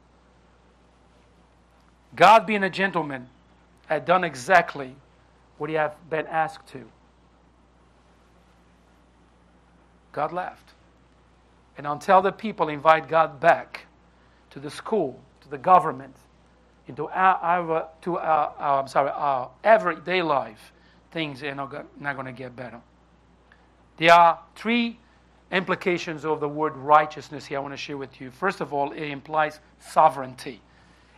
God, 2.15 2.47
being 2.47 2.63
a 2.63 2.69
gentleman, 2.69 3.29
had 3.85 4.05
done 4.05 4.23
exactly 4.23 4.95
what 5.57 5.69
he 5.69 5.75
had 5.75 5.93
been 6.09 6.25
asked 6.27 6.67
to. 6.69 6.83
God 10.11 10.33
left. 10.33 10.73
And 11.77 11.85
until 11.85 12.21
the 12.21 12.31
people 12.31 12.69
invite 12.69 13.07
God 13.07 13.39
back 13.39 13.85
to 14.49 14.59
the 14.59 14.69
school, 14.69 15.19
to 15.41 15.49
the 15.49 15.57
government, 15.57 16.15
into 16.87 17.07
our, 17.09 17.35
our 17.35 17.87
to 18.01 18.17
our, 18.17 18.53
our, 18.57 18.81
I'm 18.81 18.87
sorry, 18.87 19.11
our 19.11 19.51
everyday 19.63 20.21
life, 20.21 20.71
things 21.11 21.43
are 21.43 21.53
not, 21.53 21.85
not 22.01 22.15
going 22.15 22.25
to 22.25 22.31
get 22.31 22.55
better. 22.55 22.79
There 23.97 24.13
are 24.13 24.39
three 24.55 24.97
implications 25.51 26.25
of 26.25 26.39
the 26.39 26.49
word 26.49 26.75
righteousness 26.75 27.45
here 27.45 27.57
I 27.57 27.61
want 27.61 27.73
to 27.73 27.77
share 27.77 27.97
with 27.97 28.19
you. 28.19 28.31
First 28.31 28.61
of 28.61 28.73
all, 28.73 28.91
it 28.91 29.09
implies 29.09 29.59
sovereignty. 29.79 30.61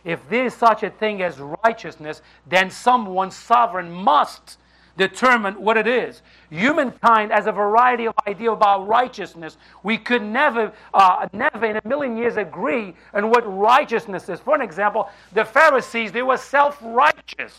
If 0.04 0.26
there 0.28 0.46
is 0.46 0.54
such 0.54 0.82
a 0.82 0.90
thing 0.90 1.22
as 1.22 1.38
righteousness, 1.64 2.22
then 2.46 2.70
someone 2.70 3.30
sovereign 3.30 3.90
must 3.90 4.58
determine 5.00 5.54
what 5.54 5.78
it 5.78 5.86
is. 5.86 6.20
Humankind 6.50 7.32
has 7.32 7.46
a 7.46 7.52
variety 7.52 8.06
of 8.06 8.14
ideas 8.28 8.52
about 8.52 8.86
righteousness. 8.86 9.56
We 9.82 9.96
could 9.96 10.22
never, 10.22 10.72
uh, 10.92 11.26
never 11.32 11.64
in 11.64 11.76
a 11.76 11.88
million 11.88 12.18
years 12.18 12.36
agree 12.36 12.94
on 13.14 13.30
what 13.30 13.42
righteousness 13.46 14.28
is. 14.28 14.40
For 14.40 14.54
an 14.54 14.60
example, 14.60 15.08
the 15.32 15.44
Pharisees, 15.44 16.12
they 16.12 16.22
were 16.22 16.36
self-righteous. 16.36 17.58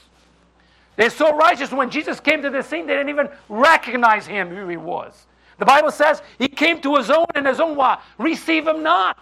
They're 0.98 1.10
so 1.10 1.36
righteous 1.36 1.72
when 1.72 1.90
Jesus 1.90 2.20
came 2.20 2.44
to 2.44 2.52
the 2.52 2.62
scene, 2.62 2.86
they 2.86 2.94
didn't 2.94 3.10
even 3.10 3.30
recognize 3.50 4.28
him 4.28 4.50
who 4.50 4.68
he 4.68 4.78
was. 4.78 5.26
The 5.58 5.66
Bible 5.66 5.92
says 5.92 6.22
he 6.38 6.48
came 6.48 6.80
to 6.82 6.96
his 6.96 7.10
own 7.10 7.26
and 7.34 7.48
his 7.48 7.60
own 7.60 7.76
what? 7.76 8.02
Receive 8.20 8.68
him 8.68 8.84
not. 8.84 9.18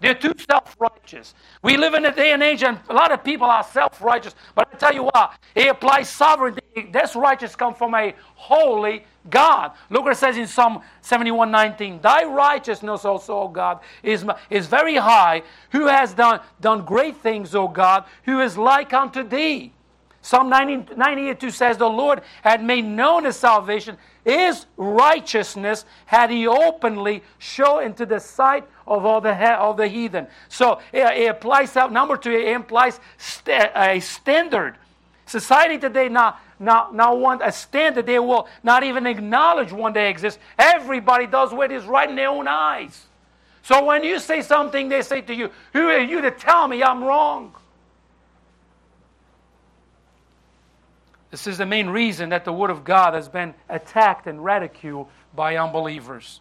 They're 0.00 0.14
too 0.14 0.34
self 0.50 0.76
righteous. 0.78 1.32
We 1.62 1.78
live 1.78 1.94
in 1.94 2.04
a 2.04 2.14
day 2.14 2.32
and 2.32 2.42
age, 2.42 2.62
and 2.62 2.78
a 2.90 2.92
lot 2.92 3.12
of 3.12 3.24
people 3.24 3.46
are 3.46 3.62
self 3.64 4.02
righteous. 4.02 4.34
But 4.54 4.68
I 4.70 4.76
tell 4.76 4.92
you 4.92 5.04
what, 5.04 5.38
he 5.54 5.68
applies 5.68 6.10
sovereignty. 6.10 6.63
This 6.90 7.14
righteousness 7.14 7.56
comes 7.56 7.76
from 7.76 7.94
a 7.94 8.14
holy 8.34 9.04
God. 9.30 9.72
Look 9.90 10.04
what 10.04 10.12
it 10.12 10.16
says 10.16 10.36
in 10.36 10.46
Psalm 10.46 10.82
71 11.02 11.50
19. 11.50 12.00
Thy 12.00 12.24
righteousness, 12.24 13.04
also, 13.04 13.38
O 13.38 13.48
God, 13.48 13.80
is, 14.02 14.24
is 14.50 14.66
very 14.66 14.96
high. 14.96 15.42
Who 15.70 15.86
has 15.86 16.14
done, 16.14 16.40
done 16.60 16.84
great 16.84 17.16
things, 17.18 17.54
O 17.54 17.68
God? 17.68 18.04
Who 18.24 18.40
is 18.40 18.58
like 18.58 18.92
unto 18.92 19.22
thee? 19.22 19.72
Psalm 20.20 20.48
90, 20.48 20.94
98 20.96 21.38
2 21.38 21.50
says, 21.50 21.76
The 21.76 21.88
Lord 21.88 22.22
had 22.42 22.64
made 22.64 22.86
known 22.86 23.24
his 23.24 23.36
salvation. 23.36 23.98
His 24.24 24.64
righteousness 24.78 25.84
had 26.06 26.30
he 26.30 26.46
openly 26.46 27.22
shown 27.38 27.84
into 27.84 28.06
the 28.06 28.18
sight 28.18 28.64
of 28.86 29.04
all 29.04 29.20
the, 29.20 29.34
of 29.54 29.76
the 29.76 29.86
heathen. 29.86 30.26
So 30.48 30.80
it, 30.92 31.04
it 31.18 31.30
applies, 31.30 31.76
out, 31.76 31.92
number 31.92 32.16
two, 32.16 32.32
it 32.32 32.48
implies 32.48 33.00
st- 33.18 33.70
a 33.76 34.00
standard. 34.00 34.78
Society 35.26 35.78
today 35.78 36.08
now, 36.08 36.38
now, 36.58 36.88
now 36.92 37.14
want 37.14 37.42
a 37.44 37.50
standard 37.50 38.06
they 38.06 38.18
will 38.18 38.48
not 38.62 38.84
even 38.84 39.06
acknowledge 39.06 39.72
one 39.72 39.92
day 39.92 40.08
exists. 40.08 40.38
Everybody 40.58 41.26
does 41.26 41.52
what 41.52 41.72
is 41.72 41.84
right 41.84 42.08
in 42.08 42.16
their 42.16 42.28
own 42.28 42.46
eyes. 42.46 43.06
So 43.62 43.84
when 43.84 44.04
you 44.04 44.18
say 44.18 44.42
something, 44.42 44.88
they 44.88 45.02
say 45.02 45.22
to 45.22 45.34
you, 45.34 45.50
Who 45.72 45.88
are 45.88 46.00
you 46.00 46.20
to 46.20 46.30
tell 46.30 46.68
me 46.68 46.82
I'm 46.82 47.02
wrong? 47.02 47.54
This 51.30 51.48
is 51.48 51.58
the 51.58 51.66
main 51.66 51.88
reason 51.88 52.28
that 52.28 52.44
the 52.44 52.52
Word 52.52 52.70
of 52.70 52.84
God 52.84 53.14
has 53.14 53.28
been 53.28 53.54
attacked 53.68 54.28
and 54.28 54.44
ridiculed 54.44 55.08
by 55.34 55.56
unbelievers. 55.56 56.40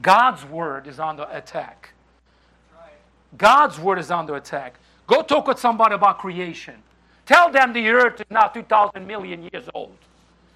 God's 0.00 0.44
Word 0.44 0.86
is 0.86 0.98
under 0.98 1.26
attack. 1.30 1.92
God's 3.36 3.78
Word 3.78 3.98
is 3.98 4.10
under 4.10 4.36
attack. 4.36 4.78
Go 5.06 5.22
talk 5.22 5.46
with 5.48 5.58
somebody 5.58 5.94
about 5.94 6.18
creation. 6.18 6.76
Tell 7.32 7.50
them 7.50 7.72
the 7.72 7.88
earth 7.88 8.20
is 8.20 8.26
now 8.28 8.48
2,000 8.48 9.06
million 9.06 9.48
years 9.50 9.64
old 9.72 9.96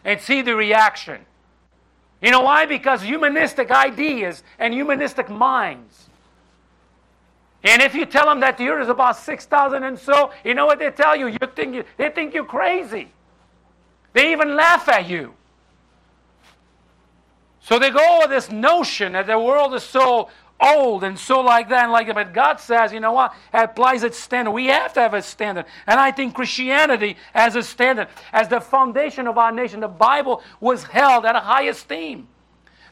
and 0.04 0.20
see 0.20 0.42
the 0.42 0.54
reaction. 0.54 1.24
You 2.20 2.30
know 2.30 2.42
why? 2.42 2.66
Because 2.66 3.00
humanistic 3.00 3.70
ideas 3.70 4.42
and 4.58 4.74
humanistic 4.74 5.30
minds. 5.30 6.10
And 7.64 7.80
if 7.80 7.94
you 7.94 8.04
tell 8.04 8.26
them 8.26 8.40
that 8.40 8.58
the 8.58 8.68
earth 8.68 8.82
is 8.82 8.88
about 8.90 9.16
6,000 9.16 9.84
and 9.84 9.98
so, 9.98 10.32
you 10.44 10.52
know 10.52 10.66
what 10.66 10.78
they 10.78 10.90
tell 10.90 11.16
you? 11.16 11.28
you 11.28 11.38
think 11.54 11.74
you 11.74 11.84
they 11.96 12.10
think 12.10 12.34
you're 12.34 12.44
crazy. 12.44 13.10
They 14.12 14.32
even 14.32 14.54
laugh 14.54 14.86
at 14.90 15.08
you. 15.08 15.32
So 17.60 17.78
they 17.78 17.88
go 17.88 18.18
with 18.20 18.28
this 18.28 18.50
notion 18.50 19.12
that 19.12 19.26
the 19.26 19.38
world 19.38 19.72
is 19.72 19.82
so 19.82 20.28
old 20.60 21.04
and 21.04 21.18
so 21.18 21.40
like 21.40 21.68
that 21.68 21.84
and 21.84 21.92
like 21.92 22.06
that. 22.06 22.14
But 22.14 22.32
God 22.32 22.60
says, 22.60 22.92
you 22.92 23.00
know 23.00 23.12
what? 23.12 23.34
Applies 23.52 24.02
its 24.02 24.18
standard. 24.18 24.52
We 24.52 24.66
have 24.66 24.92
to 24.94 25.00
have 25.00 25.14
a 25.14 25.22
standard. 25.22 25.66
And 25.86 26.00
I 26.00 26.10
think 26.10 26.34
Christianity 26.34 27.16
as 27.34 27.56
a 27.56 27.62
standard, 27.62 28.08
as 28.32 28.48
the 28.48 28.60
foundation 28.60 29.26
of 29.26 29.38
our 29.38 29.52
nation, 29.52 29.80
the 29.80 29.88
Bible 29.88 30.42
was 30.60 30.84
held 30.84 31.24
at 31.24 31.36
a 31.36 31.40
high 31.40 31.64
esteem. 31.64 32.28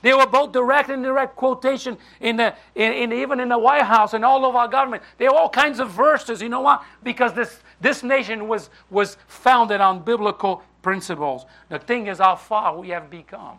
They 0.02 0.12
were 0.12 0.26
both 0.26 0.52
direct 0.52 0.90
and 0.90 0.98
indirect 0.98 1.34
quotation 1.34 1.96
in 2.20 2.36
the 2.36 2.54
in, 2.74 2.92
in, 2.92 3.12
even 3.14 3.40
in 3.40 3.48
the 3.48 3.58
White 3.58 3.84
House 3.84 4.12
and 4.12 4.22
all 4.22 4.44
of 4.44 4.54
our 4.54 4.68
government. 4.68 5.02
There 5.16 5.30
were 5.30 5.38
all 5.38 5.48
kinds 5.48 5.80
of 5.80 5.90
verses. 5.90 6.42
You 6.42 6.50
know 6.50 6.60
what? 6.60 6.84
Because 7.02 7.32
this 7.32 7.60
this 7.80 8.02
nation 8.02 8.46
was 8.46 8.68
was 8.90 9.16
founded 9.28 9.80
on 9.80 10.02
biblical 10.02 10.62
principles. 10.82 11.46
The 11.70 11.78
thing 11.78 12.08
is 12.08 12.18
how 12.18 12.36
far 12.36 12.78
we 12.78 12.90
have 12.90 13.08
become. 13.08 13.56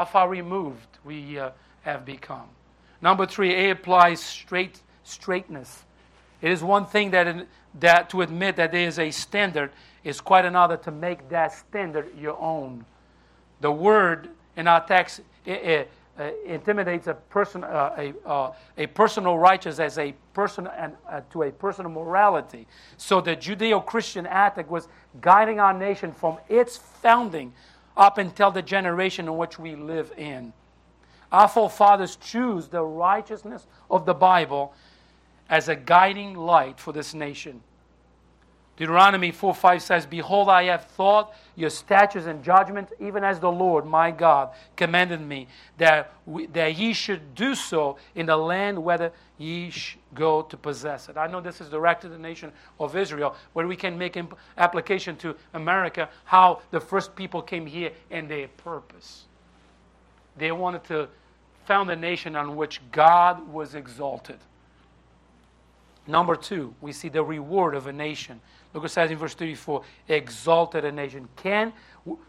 How 0.00 0.06
far 0.06 0.30
removed 0.30 0.96
we 1.04 1.38
uh, 1.38 1.50
have 1.82 2.06
become. 2.06 2.48
Number 3.02 3.26
three, 3.26 3.52
A 3.52 3.70
applies 3.72 4.22
straight 4.22 4.80
straightness. 5.04 5.84
It 6.40 6.50
is 6.50 6.62
one 6.62 6.86
thing 6.86 7.10
that, 7.10 7.26
in, 7.26 7.46
that 7.80 8.08
to 8.08 8.22
admit 8.22 8.56
that 8.56 8.72
there 8.72 8.88
is 8.88 8.98
a 8.98 9.10
standard 9.10 9.72
is 10.02 10.22
quite 10.22 10.46
another 10.46 10.78
to 10.78 10.90
make 10.90 11.28
that 11.28 11.52
standard 11.52 12.18
your 12.18 12.40
own. 12.40 12.86
The 13.60 13.70
word 13.70 14.30
in 14.56 14.66
our 14.66 14.82
text 14.86 15.20
it, 15.44 15.52
it, 15.52 15.90
uh, 16.18 16.30
intimidates 16.46 17.06
a 17.06 17.14
person, 17.14 17.62
uh, 17.62 17.94
a, 17.98 18.14
uh, 18.26 18.52
a 18.78 18.86
personal 18.86 19.36
righteousness 19.36 19.92
as 19.92 19.98
a 19.98 20.14
person 20.32 20.66
and 20.78 20.94
uh, 21.10 21.20
to 21.30 21.42
a 21.42 21.50
personal 21.50 21.90
morality. 21.90 22.66
So 22.96 23.20
the 23.20 23.36
Judeo-Christian 23.36 24.26
ethic 24.26 24.70
was 24.70 24.88
guiding 25.20 25.60
our 25.60 25.74
nation 25.74 26.10
from 26.12 26.38
its 26.48 26.78
founding 26.78 27.52
up 28.00 28.16
until 28.16 28.50
the 28.50 28.62
generation 28.62 29.26
in 29.26 29.36
which 29.36 29.58
we 29.58 29.76
live 29.76 30.10
in. 30.16 30.54
Our 31.30 31.46
forefathers 31.46 32.16
choose 32.16 32.66
the 32.66 32.82
righteousness 32.82 33.66
of 33.90 34.06
the 34.06 34.14
Bible 34.14 34.72
as 35.50 35.68
a 35.68 35.76
guiding 35.76 36.34
light 36.34 36.80
for 36.80 36.92
this 36.92 37.12
nation. 37.12 37.62
Deuteronomy 38.80 39.30
4 39.30 39.54
5 39.54 39.82
says, 39.82 40.06
Behold, 40.06 40.48
I 40.48 40.64
have 40.64 40.86
thought 40.86 41.34
your 41.54 41.68
statutes 41.68 42.24
and 42.24 42.42
judgments, 42.42 42.94
even 42.98 43.22
as 43.22 43.38
the 43.38 43.52
Lord 43.52 43.84
my 43.84 44.10
God 44.10 44.48
commanded 44.74 45.20
me, 45.20 45.48
that, 45.76 46.14
we, 46.24 46.46
that 46.46 46.76
ye 46.76 46.94
should 46.94 47.34
do 47.34 47.54
so 47.54 47.98
in 48.14 48.24
the 48.24 48.38
land 48.38 48.82
whether 48.82 49.12
ye 49.36 49.70
go 50.14 50.40
to 50.40 50.56
possess 50.56 51.10
it. 51.10 51.18
I 51.18 51.26
know 51.26 51.42
this 51.42 51.60
is 51.60 51.68
directed 51.68 52.08
to 52.08 52.14
the 52.14 52.18
nation 52.18 52.52
of 52.78 52.96
Israel, 52.96 53.36
where 53.52 53.68
we 53.68 53.76
can 53.76 53.98
make 53.98 54.16
imp- 54.16 54.38
application 54.56 55.14
to 55.16 55.36
America, 55.52 56.08
how 56.24 56.62
the 56.70 56.80
first 56.80 57.14
people 57.14 57.42
came 57.42 57.66
here 57.66 57.92
and 58.10 58.30
their 58.30 58.48
purpose. 58.48 59.26
They 60.38 60.52
wanted 60.52 60.84
to 60.84 61.08
found 61.66 61.90
a 61.90 61.96
nation 61.96 62.34
on 62.34 62.56
which 62.56 62.80
God 62.90 63.46
was 63.46 63.74
exalted. 63.74 64.38
Number 66.06 66.34
two, 66.34 66.74
we 66.80 66.92
see 66.92 67.08
the 67.10 67.22
reward 67.22 67.74
of 67.74 67.86
a 67.86 67.92
nation. 67.92 68.40
Look 68.72 68.82
what 68.84 68.90
it 68.90 68.94
says 68.94 69.10
in 69.10 69.18
verse 69.18 69.34
34 69.34 69.82
exalted 70.08 70.84
a 70.84 70.92
nation. 70.92 71.28
Can, 71.36 71.72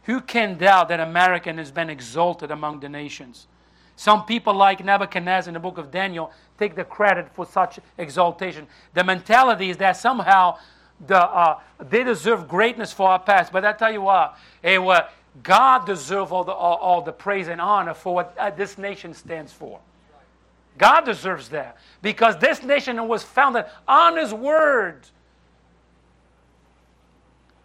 who 0.03 0.21
can 0.21 0.57
doubt 0.57 0.89
that 0.89 0.99
American 0.99 1.57
has 1.57 1.71
been 1.71 1.89
exalted 1.89 2.51
among 2.51 2.79
the 2.79 2.89
nations? 2.89 3.47
Some 3.95 4.25
people, 4.25 4.55
like 4.55 4.83
Nebuchadnezzar 4.83 5.49
in 5.49 5.53
the 5.53 5.59
book 5.59 5.77
of 5.77 5.91
Daniel, 5.91 6.31
take 6.57 6.75
the 6.75 6.83
credit 6.83 7.29
for 7.35 7.45
such 7.45 7.79
exaltation. 7.99 8.65
The 8.95 9.03
mentality 9.03 9.69
is 9.69 9.77
that 9.77 9.97
somehow 9.97 10.57
the, 11.05 11.19
uh, 11.19 11.59
they 11.79 12.03
deserve 12.03 12.47
greatness 12.47 12.91
for 12.91 13.09
our 13.09 13.19
past. 13.19 13.51
But 13.51 13.63
I 13.63 13.73
tell 13.73 13.91
you 13.91 14.01
what, 14.01 14.37
hey, 14.61 14.79
what 14.79 15.13
God 15.43 15.85
deserves 15.85 16.31
all 16.31 16.43
the, 16.43 16.51
all, 16.51 16.77
all 16.77 17.01
the 17.01 17.11
praise 17.11 17.47
and 17.47 17.61
honor 17.61 17.93
for 17.93 18.15
what 18.15 18.35
uh, 18.37 18.49
this 18.49 18.77
nation 18.77 19.13
stands 19.13 19.53
for. 19.53 19.79
God 20.77 21.01
deserves 21.01 21.49
that 21.49 21.77
because 22.01 22.37
this 22.37 22.63
nation 22.63 23.07
was 23.07 23.23
founded 23.23 23.65
on 23.87 24.17
His 24.17 24.33
word. 24.33 25.01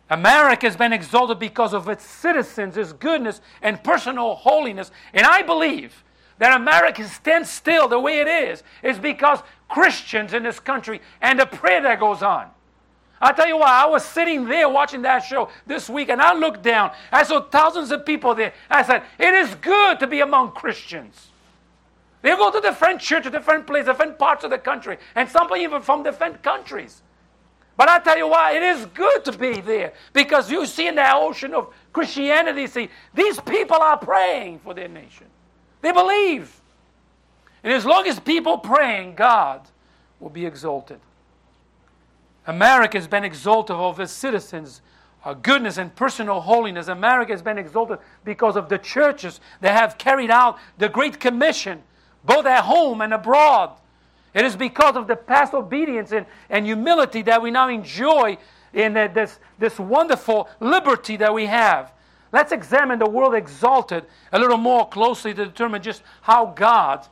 America 0.08 0.66
has 0.66 0.76
been 0.76 0.92
exalted 0.92 1.38
because 1.38 1.74
of 1.74 1.88
its 1.88 2.04
citizens, 2.04 2.76
its 2.76 2.92
goodness, 2.92 3.40
and 3.60 3.82
personal 3.82 4.34
holiness. 4.34 4.90
And 5.12 5.26
I 5.26 5.42
believe 5.42 6.04
that 6.38 6.54
America 6.54 7.08
stands 7.08 7.50
still 7.50 7.88
the 7.88 7.98
way 7.98 8.20
it 8.20 8.28
is 8.28 8.62
is 8.82 8.98
because 8.98 9.40
Christians 9.68 10.32
in 10.32 10.42
this 10.42 10.60
country 10.60 11.00
and 11.20 11.40
the 11.40 11.46
prayer 11.46 11.82
that 11.82 11.98
goes 11.98 12.22
on. 12.22 12.50
I 13.20 13.32
tell 13.32 13.48
you 13.48 13.56
what, 13.56 13.68
I 13.68 13.86
was 13.86 14.04
sitting 14.04 14.44
there 14.44 14.68
watching 14.68 15.02
that 15.02 15.20
show 15.20 15.48
this 15.66 15.88
week 15.88 16.10
and 16.10 16.20
I 16.20 16.34
looked 16.34 16.62
down. 16.62 16.92
I 17.10 17.22
saw 17.22 17.40
thousands 17.40 17.90
of 17.90 18.04
people 18.04 18.34
there. 18.34 18.52
I 18.68 18.82
said, 18.82 19.02
It 19.18 19.32
is 19.32 19.54
good 19.56 19.98
to 20.00 20.06
be 20.06 20.20
among 20.20 20.52
Christians. 20.52 21.28
They 22.22 22.30
go 22.30 22.50
to 22.50 22.60
different 22.60 23.00
churches, 23.00 23.32
different 23.32 23.66
places, 23.66 23.86
different 23.86 24.18
parts 24.18 24.44
of 24.44 24.50
the 24.50 24.58
country, 24.58 24.98
and 25.14 25.28
some 25.28 25.48
even 25.56 25.80
from 25.80 26.02
different 26.02 26.42
countries. 26.42 27.02
But 27.76 27.90
I 27.90 27.98
tell 27.98 28.16
you 28.16 28.28
why, 28.28 28.52
it 28.52 28.62
is 28.62 28.86
good 28.86 29.24
to 29.26 29.32
be 29.32 29.60
there 29.60 29.92
because 30.12 30.50
you 30.50 30.64
see 30.64 30.88
in 30.88 30.94
that 30.94 31.14
ocean 31.14 31.54
of 31.54 31.74
Christianity, 31.92 32.66
see, 32.66 32.88
these 33.12 33.38
people 33.40 33.76
are 33.76 33.98
praying 33.98 34.60
for 34.60 34.72
their 34.72 34.88
nation. 34.88 35.26
They 35.82 35.92
believe. 35.92 36.58
And 37.62 37.72
as 37.72 37.84
long 37.84 38.06
as 38.06 38.18
people 38.18 38.58
praying, 38.58 39.14
God 39.14 39.60
will 40.20 40.30
be 40.30 40.46
exalted. 40.46 41.00
America 42.46 42.96
has 42.96 43.08
been 43.08 43.24
exalted 43.24 43.76
over 43.76 44.02
its 44.02 44.12
citizens' 44.12 44.80
uh, 45.24 45.34
goodness 45.34 45.76
and 45.76 45.94
personal 45.94 46.40
holiness. 46.40 46.88
America 46.88 47.32
has 47.32 47.42
been 47.42 47.58
exalted 47.58 47.98
because 48.24 48.56
of 48.56 48.68
the 48.68 48.78
churches 48.78 49.40
that 49.60 49.76
have 49.76 49.98
carried 49.98 50.30
out 50.30 50.58
the 50.78 50.88
Great 50.88 51.18
Commission, 51.18 51.82
both 52.24 52.46
at 52.46 52.64
home 52.64 53.00
and 53.00 53.12
abroad. 53.12 53.76
It 54.36 54.44
is 54.44 54.54
because 54.54 54.96
of 54.96 55.06
the 55.06 55.16
past 55.16 55.54
obedience 55.54 56.12
and, 56.12 56.26
and 56.50 56.66
humility 56.66 57.22
that 57.22 57.40
we 57.40 57.50
now 57.50 57.70
enjoy 57.70 58.36
in 58.74 58.92
this, 58.92 59.38
this 59.58 59.78
wonderful 59.78 60.50
liberty 60.60 61.16
that 61.16 61.32
we 61.32 61.46
have. 61.46 61.90
Let's 62.32 62.52
examine 62.52 62.98
the 62.98 63.08
world 63.08 63.34
exalted 63.34 64.04
a 64.30 64.38
little 64.38 64.58
more 64.58 64.86
closely 64.86 65.32
to 65.32 65.46
determine 65.46 65.80
just 65.80 66.02
how 66.20 66.52
God 66.54 67.06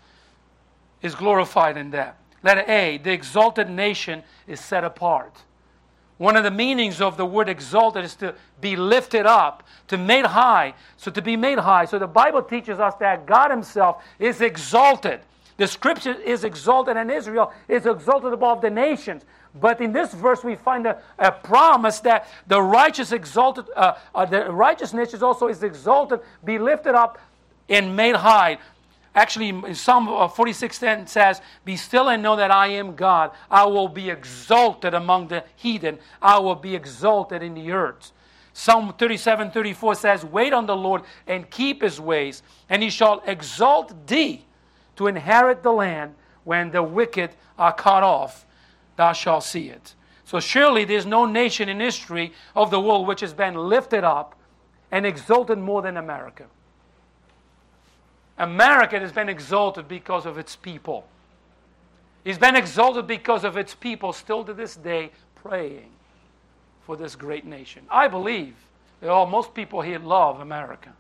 is 1.00 1.14
glorified 1.14 1.78
in 1.78 1.92
that. 1.92 2.18
Letter 2.42 2.70
A, 2.70 2.98
the 2.98 3.12
exalted 3.12 3.70
nation 3.70 4.22
is 4.46 4.60
set 4.60 4.84
apart. 4.84 5.44
One 6.18 6.37
of 6.37 6.44
the 6.44 6.50
meanings 6.50 7.00
of 7.00 7.16
the 7.16 7.24
word 7.24 7.48
exalted 7.48 8.04
is 8.04 8.16
to 8.16 8.34
be 8.60 8.76
lifted 8.76 9.24
up, 9.24 9.62
to 9.88 9.96
made 9.96 10.26
high. 10.26 10.74
So 10.98 11.10
to 11.10 11.22
be 11.22 11.38
made 11.38 11.58
high. 11.58 11.87
So 11.87 11.98
the 11.98 12.06
Bible 12.06 12.42
teaches 12.42 12.78
us 12.78 12.92
that 12.96 13.24
God 13.24 13.50
Himself 13.50 14.04
is 14.18 14.42
exalted. 14.42 15.20
The 15.56 15.68
scripture 15.68 16.12
is 16.12 16.42
exalted, 16.42 16.96
and 16.96 17.10
Israel 17.10 17.52
is 17.68 17.86
exalted 17.86 18.32
above 18.32 18.60
the 18.60 18.70
nations. 18.70 19.22
But 19.54 19.80
in 19.80 19.92
this 19.92 20.12
verse, 20.12 20.42
we 20.42 20.56
find 20.56 20.86
a, 20.86 21.00
a 21.18 21.30
promise 21.30 22.00
that 22.00 22.26
the 22.48 22.60
righteous 22.60 23.12
exalted, 23.12 23.66
uh, 23.76 23.94
uh, 24.14 24.24
the 24.24 24.50
righteousness 24.50 25.22
also 25.22 25.46
is 25.46 25.62
exalted, 25.62 26.20
be 26.44 26.58
lifted 26.58 26.96
up, 26.96 27.18
and 27.68 27.94
made 27.94 28.16
high. 28.16 28.58
Actually, 29.14 29.74
Psalm 29.74 30.08
46:10 30.08 31.06
says, 31.06 31.40
"Be 31.64 31.76
still 31.76 32.08
and 32.08 32.20
know 32.20 32.34
that 32.34 32.50
I 32.50 32.68
am 32.68 32.96
God. 32.96 33.30
I 33.48 33.64
will 33.64 33.86
be 33.86 34.10
exalted 34.10 34.92
among 34.92 35.28
the 35.28 35.44
heathen. 35.54 36.00
I 36.20 36.40
will 36.40 36.56
be 36.56 36.74
exalted 36.74 37.40
in 37.40 37.54
the 37.54 37.70
earth." 37.70 38.10
Psalm 38.52 38.92
37:34 38.98 39.94
says, 39.94 40.24
"Wait 40.24 40.52
on 40.52 40.66
the 40.66 40.76
Lord 40.76 41.02
and 41.28 41.48
keep 41.48 41.82
His 41.82 42.00
ways, 42.00 42.42
and 42.68 42.82
He 42.82 42.90
shall 42.90 43.22
exalt 43.24 44.08
thee 44.08 44.44
to 44.96 45.07
inherit 45.07 45.62
the 45.62 45.72
land 45.72 46.14
when 46.44 46.70
the 46.70 46.83
wicked 46.83 47.30
are 47.59 47.72
cut 47.72 48.02
off. 48.02 48.44
Thou 48.96 49.12
shalt 49.12 49.44
see 49.44 49.68
it." 49.68 49.94
So 50.24 50.40
surely 50.40 50.85
there's 50.85 51.07
no 51.07 51.26
nation 51.26 51.68
in 51.68 51.80
history 51.80 52.33
of 52.54 52.70
the 52.70 52.80
world 52.80 53.07
which 53.07 53.20
has 53.20 53.35
been 53.35 53.54
lifted 53.54 54.04
up 54.04 54.35
and 54.90 55.04
exalted 55.04 55.59
more 55.59 55.83
than 55.83 55.96
America. 55.96 56.46
America 58.38 58.98
has 58.98 59.12
been 59.12 59.28
exalted 59.28 59.87
because 59.87 60.26
of 60.26 60.38
its 60.38 60.57
people. 60.57 61.07
It's 62.24 62.38
been 62.38 62.57
exalted 62.57 63.07
because 63.07 63.44
of 63.44 63.57
its 63.57 63.74
people 63.74 64.12
still 64.12 64.44
to 64.44 64.54
this 64.54 64.76
day 64.76 65.11
praying 65.35 65.90
for 66.87 66.96
this 66.96 67.14
great 67.14 67.44
nation. 67.44 67.87
I 67.90 68.09
believe 68.09 68.54
that 69.00 69.11
all, 69.11 69.26
most 69.26 69.54
people 69.54 69.83
here 69.83 69.98
love 69.98 70.40
America, 70.40 70.94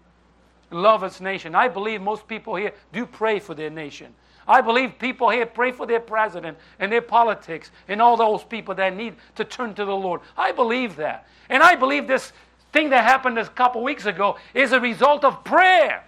love 0.74 1.02
its 1.02 1.20
nation. 1.20 1.54
I 1.54 1.68
believe 1.68 2.02
most 2.02 2.26
people 2.26 2.56
here 2.56 2.72
do 2.92 3.06
pray 3.06 3.38
for 3.38 3.54
their 3.54 3.70
nation. 3.70 4.14
I 4.46 4.60
believe 4.60 4.98
people 4.98 5.30
here 5.30 5.46
pray 5.46 5.72
for 5.72 5.86
their 5.86 6.00
president 6.00 6.58
and 6.78 6.92
their 6.92 7.00
politics 7.00 7.70
and 7.88 8.02
all 8.02 8.16
those 8.16 8.44
people 8.44 8.74
that 8.74 8.94
need 8.94 9.14
to 9.36 9.44
turn 9.44 9.74
to 9.74 9.84
the 9.84 9.94
Lord. 9.94 10.20
I 10.36 10.52
believe 10.52 10.96
that. 10.96 11.26
And 11.48 11.62
I 11.62 11.76
believe 11.76 12.06
this 12.06 12.32
thing 12.72 12.90
that 12.90 13.04
happened 13.04 13.38
a 13.38 13.46
couple 13.46 13.82
weeks 13.82 14.04
ago 14.04 14.36
is 14.52 14.72
a 14.72 14.80
result 14.80 15.24
of 15.24 15.44
prayer. 15.44 16.04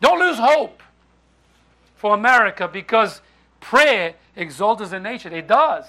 Don't 0.00 0.18
lose 0.18 0.38
hope 0.38 0.82
for 1.94 2.14
America 2.14 2.66
because 2.66 3.20
prayer 3.60 4.14
exalts 4.34 4.90
the 4.90 4.98
nation. 4.98 5.32
It 5.32 5.46
does. 5.46 5.84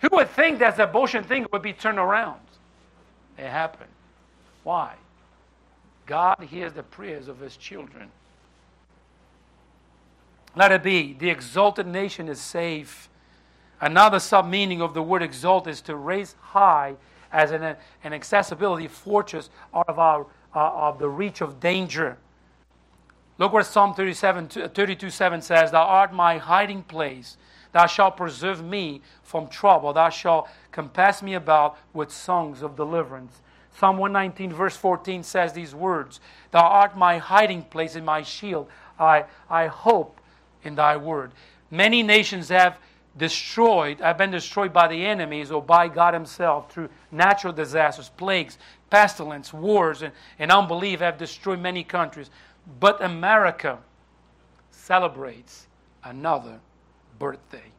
Who 0.00 0.08
would 0.12 0.30
think 0.30 0.58
that 0.60 0.76
the 0.76 0.84
abortion 0.84 1.24
thing 1.24 1.46
would 1.52 1.62
be 1.62 1.72
turned 1.72 1.98
around? 1.98 2.40
It 3.38 3.48
happened. 3.48 3.90
Why? 4.64 4.94
God 6.06 6.38
hears 6.50 6.72
the 6.72 6.82
prayers 6.82 7.28
of 7.28 7.40
his 7.40 7.56
children. 7.56 8.10
Let 10.56 10.72
it 10.72 10.82
be. 10.82 11.12
The 11.12 11.30
exalted 11.30 11.86
nation 11.86 12.28
is 12.28 12.40
safe. 12.40 13.08
Another 13.80 14.18
sub 14.18 14.48
meaning 14.48 14.82
of 14.82 14.94
the 14.94 15.02
word 15.02 15.22
exalt 15.22 15.66
is 15.66 15.80
to 15.82 15.96
raise 15.96 16.34
high 16.40 16.96
as 17.32 17.50
an, 17.50 17.76
an 18.02 18.12
accessibility 18.12 18.88
fortress 18.88 19.50
out 19.74 19.88
of, 19.88 19.98
our, 19.98 20.26
uh, 20.54 20.70
of 20.72 20.98
the 20.98 21.08
reach 21.08 21.40
of 21.40 21.60
danger. 21.60 22.18
Look 23.38 23.52
what 23.52 23.64
Psalm 23.64 23.94
37, 23.94 24.48
32 24.48 25.08
7 25.08 25.40
says 25.40 25.70
Thou 25.70 25.82
art 25.82 26.12
my 26.12 26.36
hiding 26.38 26.82
place. 26.82 27.36
Thou 27.72 27.86
shalt 27.86 28.16
preserve 28.16 28.64
me 28.64 29.02
from 29.22 29.48
trouble. 29.48 29.92
Thou 29.92 30.08
shalt 30.08 30.48
compass 30.72 31.22
me 31.22 31.34
about 31.34 31.78
with 31.92 32.10
songs 32.10 32.62
of 32.62 32.76
deliverance. 32.76 33.40
Psalm 33.72 33.98
119, 33.98 34.52
verse 34.52 34.76
14 34.76 35.22
says 35.22 35.52
these 35.52 35.74
words 35.74 36.20
Thou 36.50 36.62
art 36.62 36.96
my 36.96 37.18
hiding 37.18 37.62
place 37.62 37.94
and 37.94 38.04
my 38.04 38.22
shield. 38.22 38.68
I, 38.98 39.24
I 39.48 39.68
hope 39.68 40.20
in 40.62 40.74
thy 40.74 40.96
word. 40.96 41.32
Many 41.70 42.02
nations 42.02 42.48
have 42.48 42.78
destroyed, 43.16 44.00
have 44.00 44.18
been 44.18 44.30
destroyed 44.30 44.72
by 44.72 44.88
the 44.88 45.06
enemies 45.06 45.50
or 45.50 45.62
by 45.62 45.88
God 45.88 46.14
Himself 46.14 46.70
through 46.70 46.88
natural 47.10 47.52
disasters, 47.52 48.10
plagues, 48.16 48.58
pestilence, 48.90 49.52
wars, 49.52 50.02
and, 50.02 50.12
and 50.38 50.50
unbelief 50.50 51.00
have 51.00 51.16
destroyed 51.16 51.60
many 51.60 51.84
countries. 51.84 52.30
But 52.78 53.02
America 53.02 53.78
celebrates 54.70 55.66
another 56.04 56.60
birthday. 57.20 57.70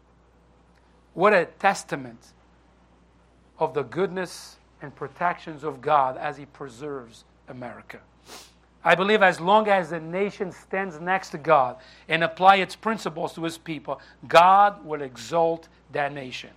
What 1.14 1.34
a 1.34 1.46
testament 1.60 2.28
of 3.60 3.74
the 3.74 3.84
goodness 3.84 4.56
and 4.82 4.96
protections 4.96 5.66
of 5.66 5.82
God 5.82 6.16
as 6.16 6.38
He 6.38 6.46
preserves 6.46 7.26
America. 7.50 8.00
I 8.84 8.96
believe 8.96 9.22
as 9.22 9.42
long 9.42 9.68
as 9.68 9.90
the 9.90 10.00
nation 10.00 10.54
stands 10.54 11.02
next 11.02 11.32
to 11.32 11.38
God 11.38 11.76
and 12.08 12.24
apply 12.24 12.56
its 12.58 12.76
principles 12.76 13.34
to 13.34 13.44
His 13.44 13.58
people, 13.58 14.00
God 14.28 14.86
will 14.86 15.02
exalt 15.02 15.68
that 15.92 16.14
nation. 16.14 16.52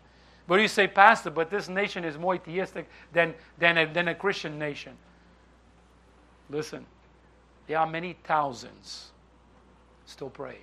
But 0.46 0.60
you 0.60 0.68
say, 0.68 0.86
Pastor, 0.86 1.30
but 1.30 1.50
this 1.50 1.68
nation 1.68 2.04
is 2.04 2.16
more 2.16 2.38
theistic 2.38 2.88
than, 3.12 3.34
than, 3.58 3.78
a, 3.78 3.92
than 3.92 4.08
a 4.08 4.14
Christian 4.14 4.58
nation. 4.58 4.92
Listen, 6.50 6.86
there 7.66 7.78
are 7.78 7.86
many 7.86 8.16
thousands 8.24 9.10
still 10.06 10.30
praying. 10.30 10.60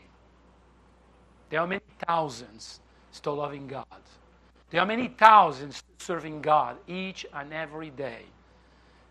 There 1.51 1.59
are 1.59 1.67
many 1.67 1.81
thousands 2.07 2.79
still 3.11 3.35
loving 3.35 3.67
God. 3.67 3.85
There 4.71 4.81
are 4.81 4.85
many 4.85 5.09
thousands 5.09 5.83
serving 5.99 6.41
God 6.41 6.77
each 6.87 7.25
and 7.33 7.53
every 7.53 7.89
day. 7.91 8.21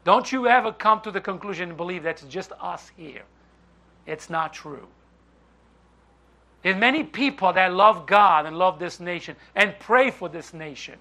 Don't 0.05 0.33
you 0.33 0.48
ever 0.48 0.72
come 0.72 1.03
to 1.03 1.11
the 1.11 1.20
conclusion 1.20 1.68
and 1.68 1.76
believe 1.76 2.03
that 2.03 2.22
it's 2.22 2.33
just 2.33 2.53
us 2.61 2.90
here. 2.96 3.22
It's 4.07 4.31
not 4.31 4.55
true. 4.55 4.88
There's 6.62 6.76
many 6.76 7.05
people 7.05 7.53
that 7.53 7.74
love 7.74 8.07
God 8.07 8.46
and 8.46 8.57
love 8.57 8.79
this 8.79 9.00
nation 9.00 9.37
and 9.55 9.79
pray 9.79 10.11
for 10.11 10.29
this 10.29 10.55
nation. 10.55 10.96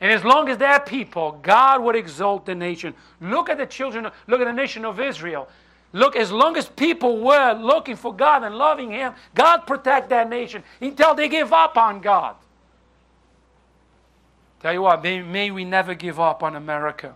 And 0.00 0.12
as 0.12 0.24
long 0.24 0.48
as 0.50 0.58
there 0.58 0.70
are 0.70 0.80
people, 0.80 1.40
God 1.42 1.82
would 1.82 1.96
exalt 1.96 2.44
the 2.44 2.54
nation. 2.54 2.94
Look 3.20 3.48
at 3.48 3.58
the 3.58 3.66
children, 3.66 4.10
look 4.26 4.40
at 4.40 4.46
the 4.46 4.52
nation 4.52 4.84
of 4.84 5.00
Israel. 5.00 5.48
Look, 5.92 6.16
as 6.16 6.30
long 6.30 6.56
as 6.56 6.68
people 6.68 7.20
were 7.20 7.52
looking 7.54 7.96
for 7.96 8.14
God 8.14 8.44
and 8.44 8.56
loving 8.56 8.90
Him, 8.90 9.14
God 9.34 9.58
protect 9.66 10.10
that 10.10 10.28
nation 10.28 10.62
until 10.80 11.14
they 11.14 11.28
give 11.28 11.52
up 11.52 11.76
on 11.76 12.00
God. 12.00 12.36
Tell 14.60 14.72
you 14.72 14.82
what, 14.82 15.02
may, 15.02 15.22
may 15.22 15.50
we 15.50 15.64
never 15.64 15.94
give 15.94 16.20
up 16.20 16.42
on 16.42 16.56
America. 16.56 17.14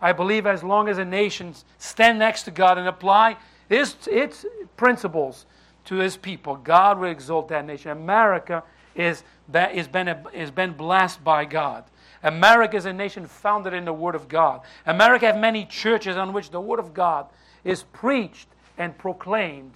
I 0.00 0.12
believe 0.12 0.46
as 0.46 0.64
long 0.64 0.88
as 0.88 0.98
a 0.98 1.04
nation 1.04 1.54
stand 1.78 2.18
next 2.18 2.42
to 2.44 2.50
God 2.50 2.76
and 2.76 2.88
apply 2.88 3.36
His, 3.68 3.94
its 4.10 4.44
principles 4.76 5.46
to 5.84 5.96
His 5.96 6.16
people, 6.16 6.56
God 6.56 6.98
will 6.98 7.10
exalt 7.10 7.48
that 7.48 7.64
nation. 7.66 7.92
America 7.92 8.64
is, 8.96 9.22
is, 9.54 9.86
been, 9.86 10.08
is 10.32 10.50
been 10.50 10.72
blessed 10.72 11.22
by 11.22 11.44
God. 11.44 11.84
America 12.24 12.76
is 12.76 12.84
a 12.84 12.92
nation 12.92 13.26
founded 13.26 13.74
in 13.74 13.84
the 13.84 13.92
Word 13.92 14.16
of 14.16 14.28
God. 14.28 14.62
America 14.86 15.26
has 15.26 15.36
many 15.36 15.64
churches 15.66 16.16
on 16.16 16.32
which 16.32 16.50
the 16.50 16.60
Word 16.60 16.80
of 16.80 16.94
God 16.94 17.26
is 17.64 17.84
preached 17.92 18.48
and 18.78 18.96
proclaimed 18.98 19.74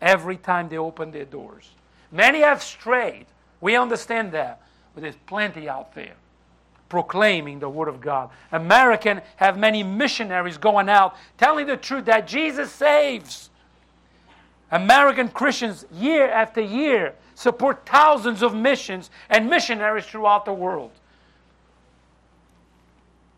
every 0.00 0.36
time 0.36 0.68
they 0.68 0.78
open 0.78 1.10
their 1.10 1.24
doors. 1.24 1.70
Many 2.10 2.40
have 2.40 2.62
strayed. 2.62 3.26
We 3.60 3.76
understand 3.76 4.32
that. 4.32 4.62
But 4.94 5.02
there's 5.02 5.16
plenty 5.26 5.68
out 5.68 5.94
there 5.94 6.14
proclaiming 6.90 7.60
the 7.60 7.68
Word 7.68 7.88
of 7.88 8.00
God. 8.00 8.28
American 8.52 9.22
have 9.36 9.56
many 9.56 9.82
missionaries 9.82 10.58
going 10.58 10.90
out 10.90 11.16
telling 11.38 11.66
the 11.66 11.76
truth 11.76 12.04
that 12.04 12.26
Jesus 12.26 12.70
saves. 12.70 13.48
American 14.70 15.28
Christians, 15.28 15.86
year 15.92 16.28
after 16.28 16.60
year, 16.60 17.14
support 17.34 17.86
thousands 17.86 18.42
of 18.42 18.54
missions 18.54 19.10
and 19.30 19.48
missionaries 19.48 20.04
throughout 20.04 20.44
the 20.44 20.52
world. 20.52 20.90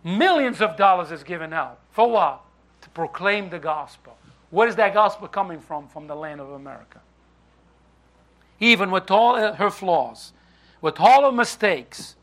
Millions 0.02 0.60
of 0.60 0.76
dollars 0.76 1.12
is 1.12 1.22
given 1.22 1.52
out. 1.52 1.78
For 1.92 2.10
what? 2.10 2.42
Proclaim 2.94 3.50
the 3.50 3.58
gospel. 3.58 4.16
Where 4.50 4.68
is 4.68 4.76
that 4.76 4.94
gospel 4.94 5.28
coming 5.28 5.60
from? 5.60 5.88
From 5.88 6.06
the 6.06 6.14
land 6.14 6.40
of 6.40 6.50
America. 6.50 7.00
Even 8.60 8.90
with 8.90 9.10
all 9.10 9.54
her 9.54 9.70
flaws, 9.70 10.32
with 10.80 11.00
all 11.00 11.24
her 11.24 11.32
mistakes, 11.32 12.16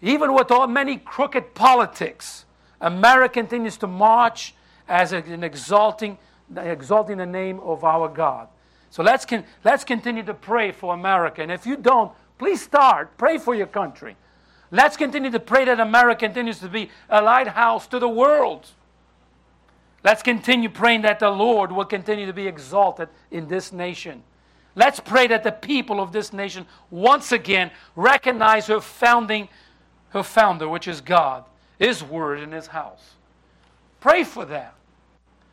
even 0.00 0.32
with 0.34 0.50
all 0.50 0.66
many 0.66 0.96
crooked 0.96 1.54
politics, 1.54 2.44
America 2.80 3.34
continues 3.34 3.76
to 3.78 3.86
march 3.86 4.54
as 4.88 5.12
an 5.12 5.44
exalting, 5.44 6.18
exalting 6.56 7.18
the 7.18 7.26
name 7.26 7.60
of 7.60 7.84
our 7.84 8.08
God. 8.08 8.48
So 8.90 9.02
let's, 9.02 9.24
con- 9.24 9.44
let's 9.64 9.84
continue 9.84 10.22
to 10.24 10.34
pray 10.34 10.72
for 10.72 10.92
America. 10.92 11.42
And 11.42 11.50
if 11.50 11.66
you 11.66 11.76
don't, 11.76 12.12
please 12.38 12.62
start. 12.62 13.16
Pray 13.16 13.38
for 13.38 13.54
your 13.54 13.68
country. 13.68 14.16
Let's 14.70 14.96
continue 14.96 15.30
to 15.30 15.40
pray 15.40 15.64
that 15.66 15.80
America 15.80 16.26
continues 16.26 16.58
to 16.60 16.68
be 16.68 16.90
a 17.08 17.22
lighthouse 17.22 17.86
to 17.88 17.98
the 17.98 18.08
world. 18.08 18.68
Let's 20.04 20.22
continue 20.22 20.68
praying 20.68 21.02
that 21.02 21.20
the 21.20 21.30
Lord 21.30 21.70
will 21.70 21.84
continue 21.84 22.26
to 22.26 22.32
be 22.32 22.46
exalted 22.46 23.08
in 23.30 23.46
this 23.46 23.72
nation. 23.72 24.22
Let's 24.74 25.00
pray 25.00 25.26
that 25.28 25.44
the 25.44 25.52
people 25.52 26.00
of 26.00 26.12
this 26.12 26.32
nation 26.32 26.66
once 26.90 27.30
again 27.30 27.70
recognize 27.94 28.66
her 28.66 28.80
founding, 28.80 29.48
her 30.10 30.22
founder, 30.22 30.68
which 30.68 30.88
is 30.88 31.00
God, 31.00 31.44
His 31.78 32.02
word 32.02 32.40
in 32.40 32.52
His 32.52 32.68
house. 32.68 33.14
Pray 34.00 34.24
for 34.24 34.44
that. 34.46 34.74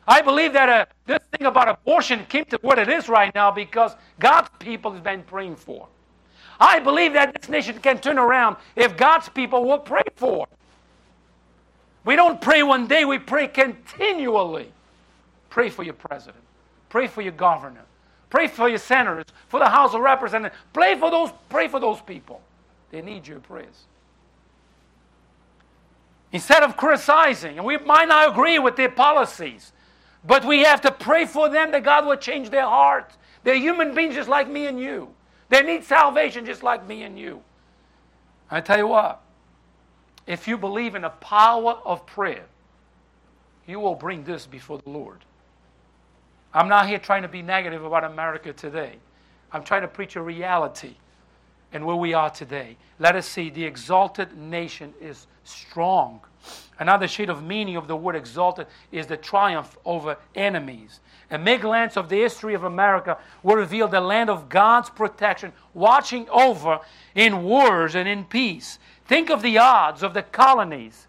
I 0.08 0.22
believe 0.22 0.54
that 0.54 0.68
uh, 0.68 0.86
this 1.06 1.20
thing 1.30 1.46
about 1.46 1.68
abortion 1.68 2.24
came 2.26 2.44
to 2.46 2.58
what 2.62 2.78
it 2.78 2.88
is 2.88 3.08
right 3.08 3.32
now 3.34 3.52
because 3.52 3.94
God's 4.18 4.48
people 4.58 4.90
has 4.90 5.00
been 5.00 5.22
praying 5.22 5.56
for. 5.56 5.86
I 6.58 6.80
believe 6.80 7.12
that 7.12 7.40
this 7.40 7.48
nation 7.48 7.78
can 7.78 7.98
turn 7.98 8.18
around 8.18 8.56
if 8.74 8.96
God's 8.96 9.28
people 9.28 9.64
will 9.64 9.78
pray 9.78 10.02
for. 10.16 10.48
We 12.04 12.16
don't 12.16 12.40
pray 12.40 12.62
one 12.62 12.86
day, 12.86 13.04
we 13.04 13.18
pray 13.18 13.48
continually. 13.48 14.72
Pray 15.50 15.68
for 15.68 15.82
your 15.82 15.94
president. 15.94 16.42
Pray 16.88 17.06
for 17.06 17.22
your 17.22 17.32
governor. 17.32 17.84
Pray 18.30 18.46
for 18.46 18.68
your 18.68 18.78
senators, 18.78 19.26
for 19.48 19.58
the 19.58 19.68
House 19.68 19.92
of 19.92 20.00
Representatives. 20.00 20.56
Pray 20.72 20.96
for 20.96 21.10
those, 21.10 21.30
pray 21.48 21.68
for 21.68 21.80
those 21.80 22.00
people. 22.00 22.40
They 22.90 23.02
need 23.02 23.26
your 23.26 23.40
prayers. 23.40 23.86
Instead 26.32 26.62
of 26.62 26.76
criticizing, 26.76 27.58
and 27.58 27.66
we 27.66 27.76
might 27.78 28.06
not 28.06 28.30
agree 28.30 28.58
with 28.60 28.76
their 28.76 28.88
policies, 28.88 29.72
but 30.24 30.44
we 30.44 30.60
have 30.60 30.80
to 30.82 30.92
pray 30.92 31.26
for 31.26 31.48
them 31.48 31.72
that 31.72 31.82
God 31.82 32.06
will 32.06 32.16
change 32.16 32.50
their 32.50 32.66
hearts. 32.66 33.16
They're 33.42 33.56
human 33.56 33.94
beings 33.94 34.14
just 34.14 34.28
like 34.28 34.48
me 34.48 34.66
and 34.66 34.78
you. 34.78 35.12
They 35.48 35.62
need 35.62 35.82
salvation 35.82 36.46
just 36.46 36.62
like 36.62 36.86
me 36.86 37.02
and 37.02 37.18
you. 37.18 37.42
I 38.50 38.60
tell 38.60 38.78
you 38.78 38.86
what, 38.86 39.20
if 40.26 40.46
you 40.46 40.56
believe 40.56 40.94
in 40.94 41.02
the 41.02 41.08
power 41.08 41.78
of 41.84 42.06
prayer, 42.06 42.44
you 43.66 43.80
will 43.80 43.94
bring 43.94 44.24
this 44.24 44.46
before 44.46 44.78
the 44.78 44.90
Lord. 44.90 45.18
I'm 46.52 46.68
not 46.68 46.88
here 46.88 46.98
trying 46.98 47.22
to 47.22 47.28
be 47.28 47.42
negative 47.42 47.84
about 47.84 48.04
America 48.04 48.52
today. 48.52 48.94
I'm 49.52 49.62
trying 49.62 49.82
to 49.82 49.88
preach 49.88 50.16
a 50.16 50.22
reality 50.22 50.94
and 51.72 51.84
where 51.86 51.96
we 51.96 52.14
are 52.14 52.30
today. 52.30 52.76
Let 52.98 53.16
us 53.16 53.26
see 53.26 53.50
the 53.50 53.64
exalted 53.64 54.36
nation 54.36 54.92
is 55.00 55.26
strong. 55.44 56.20
Another 56.78 57.06
shade 57.06 57.28
of 57.28 57.44
meaning 57.44 57.76
of 57.76 57.86
the 57.86 57.96
word 57.96 58.16
exalted 58.16 58.66
is 58.90 59.06
the 59.06 59.16
triumph 59.16 59.76
over 59.84 60.16
enemies. 60.34 61.00
A 61.30 61.38
may 61.38 61.58
glance 61.58 61.96
of 61.96 62.08
the 62.08 62.16
history 62.16 62.54
of 62.54 62.64
America 62.64 63.18
will 63.42 63.56
reveal 63.56 63.86
the 63.86 64.00
land 64.00 64.30
of 64.30 64.48
God's 64.48 64.90
protection, 64.90 65.52
watching 65.74 66.28
over 66.30 66.80
in 67.14 67.44
wars 67.44 67.94
and 67.94 68.08
in 68.08 68.24
peace. 68.24 68.78
Think 69.10 69.28
of 69.28 69.42
the 69.42 69.58
odds 69.58 70.04
of 70.04 70.14
the 70.14 70.22
colonies 70.22 71.08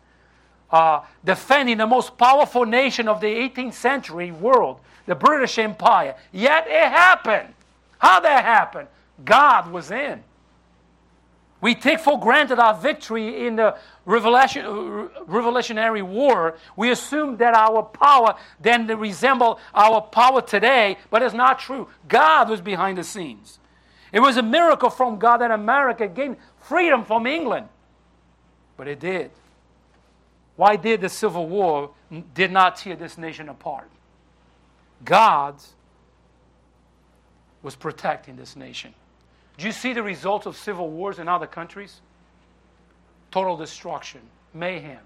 uh, 0.72 1.02
defending 1.24 1.78
the 1.78 1.86
most 1.86 2.18
powerful 2.18 2.66
nation 2.66 3.08
of 3.08 3.22
the 3.22 3.28
18th 3.28 3.76
century 3.76 4.32
world, 4.32 4.80
the 5.06 5.14
British 5.14 5.60
Empire. 5.60 6.16
Yet 6.32 6.66
it 6.66 6.90
happened. 6.90 7.54
How 8.00 8.20
that 8.22 8.44
happened? 8.44 8.88
God 9.24 9.72
was 9.72 9.92
in. 9.92 10.24
We 11.62 11.76
take 11.76 12.00
for 12.00 12.20
granted 12.20 12.58
our 12.58 12.74
victory 12.74 13.46
in 13.46 13.58
the 13.58 13.78
revelation, 14.06 14.66
Revolutionary 15.28 16.02
War. 16.02 16.58
We 16.76 16.90
assume 16.90 17.38
that 17.38 17.54
our 17.54 17.84
power 17.84 18.36
then 18.60 18.88
resemble 18.88 19.60
our 19.76 20.02
power 20.02 20.42
today, 20.42 20.98
but 21.12 21.22
it's 21.22 21.36
not 21.36 21.60
true. 21.60 21.88
God 22.08 22.50
was 22.50 22.62
behind 22.62 22.98
the 22.98 23.04
scenes. 23.04 23.60
It 24.12 24.22
was 24.22 24.38
a 24.38 24.42
miracle 24.42 24.90
from 24.90 25.20
God 25.20 25.38
that 25.42 25.52
America 25.52 26.08
gained 26.08 26.38
freedom 26.58 27.06
from 27.06 27.28
England. 27.28 27.68
But 28.82 28.88
it 28.88 29.00
did. 29.00 29.30
Why 30.56 30.76
did 30.76 31.02
the 31.02 31.10
Civil 31.10 31.48
War 31.48 31.92
did 32.34 32.52
not 32.52 32.78
tear 32.78 32.96
this 32.96 33.16
nation 33.16 33.48
apart? 33.48 33.88
God 35.06 35.54
was 37.62 37.76
protecting 37.76 38.38
this 38.38 38.56
nation. 38.56 38.96
Do 39.60 39.68
you 39.68 39.72
see 39.72 39.94
the 39.94 40.02
results 40.02 40.48
of 40.48 40.58
civil 40.58 40.90
wars 40.90 41.20
in 41.20 41.28
other 41.28 41.46
countries? 41.46 42.02
Total 43.30 43.56
destruction, 43.56 44.22
mayhem. 44.52 44.98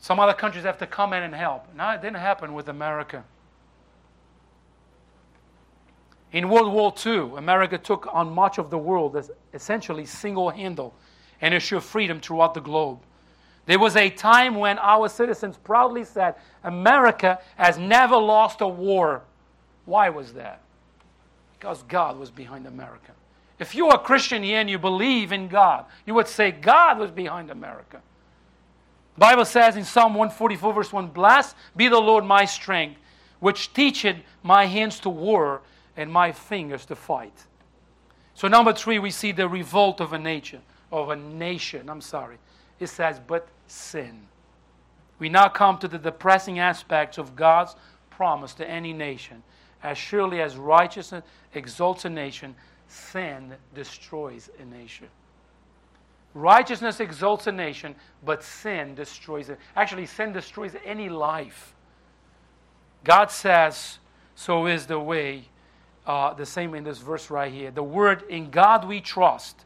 Some 0.00 0.20
other 0.20 0.34
countries 0.34 0.64
have 0.64 0.76
to 0.80 0.86
come 0.86 1.14
in 1.14 1.22
and 1.22 1.34
help. 1.34 1.64
No, 1.74 1.88
it 1.92 2.02
didn't 2.02 2.18
happen 2.18 2.52
with 2.52 2.68
America. 2.68 3.24
In 6.32 6.50
World 6.50 6.70
War 6.70 6.92
II, 7.06 7.38
America 7.38 7.78
took 7.78 8.06
on 8.12 8.34
much 8.34 8.58
of 8.58 8.68
the 8.68 8.76
world 8.76 9.16
as 9.16 9.30
essentially 9.54 10.04
single 10.04 10.50
handed 10.50 10.90
and 11.42 11.52
assured 11.52 11.82
freedom 11.82 12.20
throughout 12.20 12.54
the 12.54 12.60
globe. 12.60 13.00
There 13.66 13.78
was 13.78 13.96
a 13.96 14.08
time 14.08 14.54
when 14.54 14.78
our 14.78 15.08
citizens 15.08 15.56
proudly 15.56 16.04
said, 16.04 16.36
America 16.64 17.40
has 17.56 17.76
never 17.76 18.16
lost 18.16 18.60
a 18.60 18.66
war. 18.66 19.22
Why 19.84 20.08
was 20.08 20.32
that? 20.32 20.62
Because 21.58 21.82
God 21.84 22.18
was 22.18 22.30
behind 22.30 22.66
America. 22.66 23.12
If 23.58 23.74
you're 23.74 23.94
a 23.94 23.98
Christian 23.98 24.42
here 24.42 24.58
and 24.58 24.70
you 24.70 24.78
believe 24.78 25.30
in 25.30 25.46
God, 25.46 25.84
you 26.06 26.14
would 26.14 26.26
say 26.26 26.50
God 26.50 26.98
was 26.98 27.10
behind 27.10 27.50
America. 27.50 28.00
The 29.14 29.20
Bible 29.20 29.44
says 29.44 29.76
in 29.76 29.84
Psalm 29.84 30.14
144, 30.14 30.72
verse 30.72 30.92
1 30.92 31.08
Blessed 31.08 31.54
be 31.76 31.88
the 31.88 32.00
Lord 32.00 32.24
my 32.24 32.44
strength, 32.44 32.98
which 33.40 33.72
teacheth 33.72 34.16
my 34.42 34.66
hands 34.66 34.98
to 35.00 35.10
war 35.10 35.62
and 35.96 36.10
my 36.10 36.32
fingers 36.32 36.86
to 36.86 36.96
fight. 36.96 37.44
So, 38.34 38.48
number 38.48 38.72
three, 38.72 38.98
we 38.98 39.10
see 39.10 39.30
the 39.30 39.48
revolt 39.48 40.00
of 40.00 40.12
a 40.12 40.18
nation, 40.18 40.62
of 40.92 41.08
a 41.08 41.16
nation. 41.16 41.88
I'm 41.88 42.00
sorry. 42.00 42.38
It 42.78 42.88
says, 42.88 43.20
but 43.26 43.48
sin. 43.66 44.26
We 45.18 45.28
now 45.28 45.48
come 45.48 45.78
to 45.78 45.88
the 45.88 45.98
depressing 45.98 46.58
aspects 46.58 47.18
of 47.18 47.34
God's 47.34 47.74
promise 48.10 48.54
to 48.54 48.68
any 48.68 48.92
nation. 48.92 49.42
As 49.82 49.98
surely 49.98 50.40
as 50.40 50.56
righteousness 50.56 51.24
exalts 51.54 52.04
a 52.04 52.10
nation, 52.10 52.54
sin 52.88 53.54
destroys 53.74 54.50
a 54.60 54.64
nation. 54.64 55.08
Righteousness 56.34 57.00
exalts 57.00 57.46
a 57.46 57.52
nation, 57.52 57.94
but 58.24 58.42
sin 58.42 58.94
destroys 58.94 59.48
it. 59.48 59.58
Actually, 59.76 60.06
sin 60.06 60.32
destroys 60.32 60.74
any 60.84 61.08
life. 61.08 61.74
God 63.04 63.30
says, 63.30 63.98
so 64.34 64.66
is 64.66 64.86
the 64.86 64.98
way, 64.98 65.44
uh, 66.06 66.32
the 66.34 66.46
same 66.46 66.74
in 66.74 66.84
this 66.84 66.98
verse 66.98 67.30
right 67.30 67.52
here. 67.52 67.70
The 67.70 67.82
word 67.82 68.24
in 68.28 68.50
God 68.50 68.86
we 68.88 69.00
trust 69.00 69.64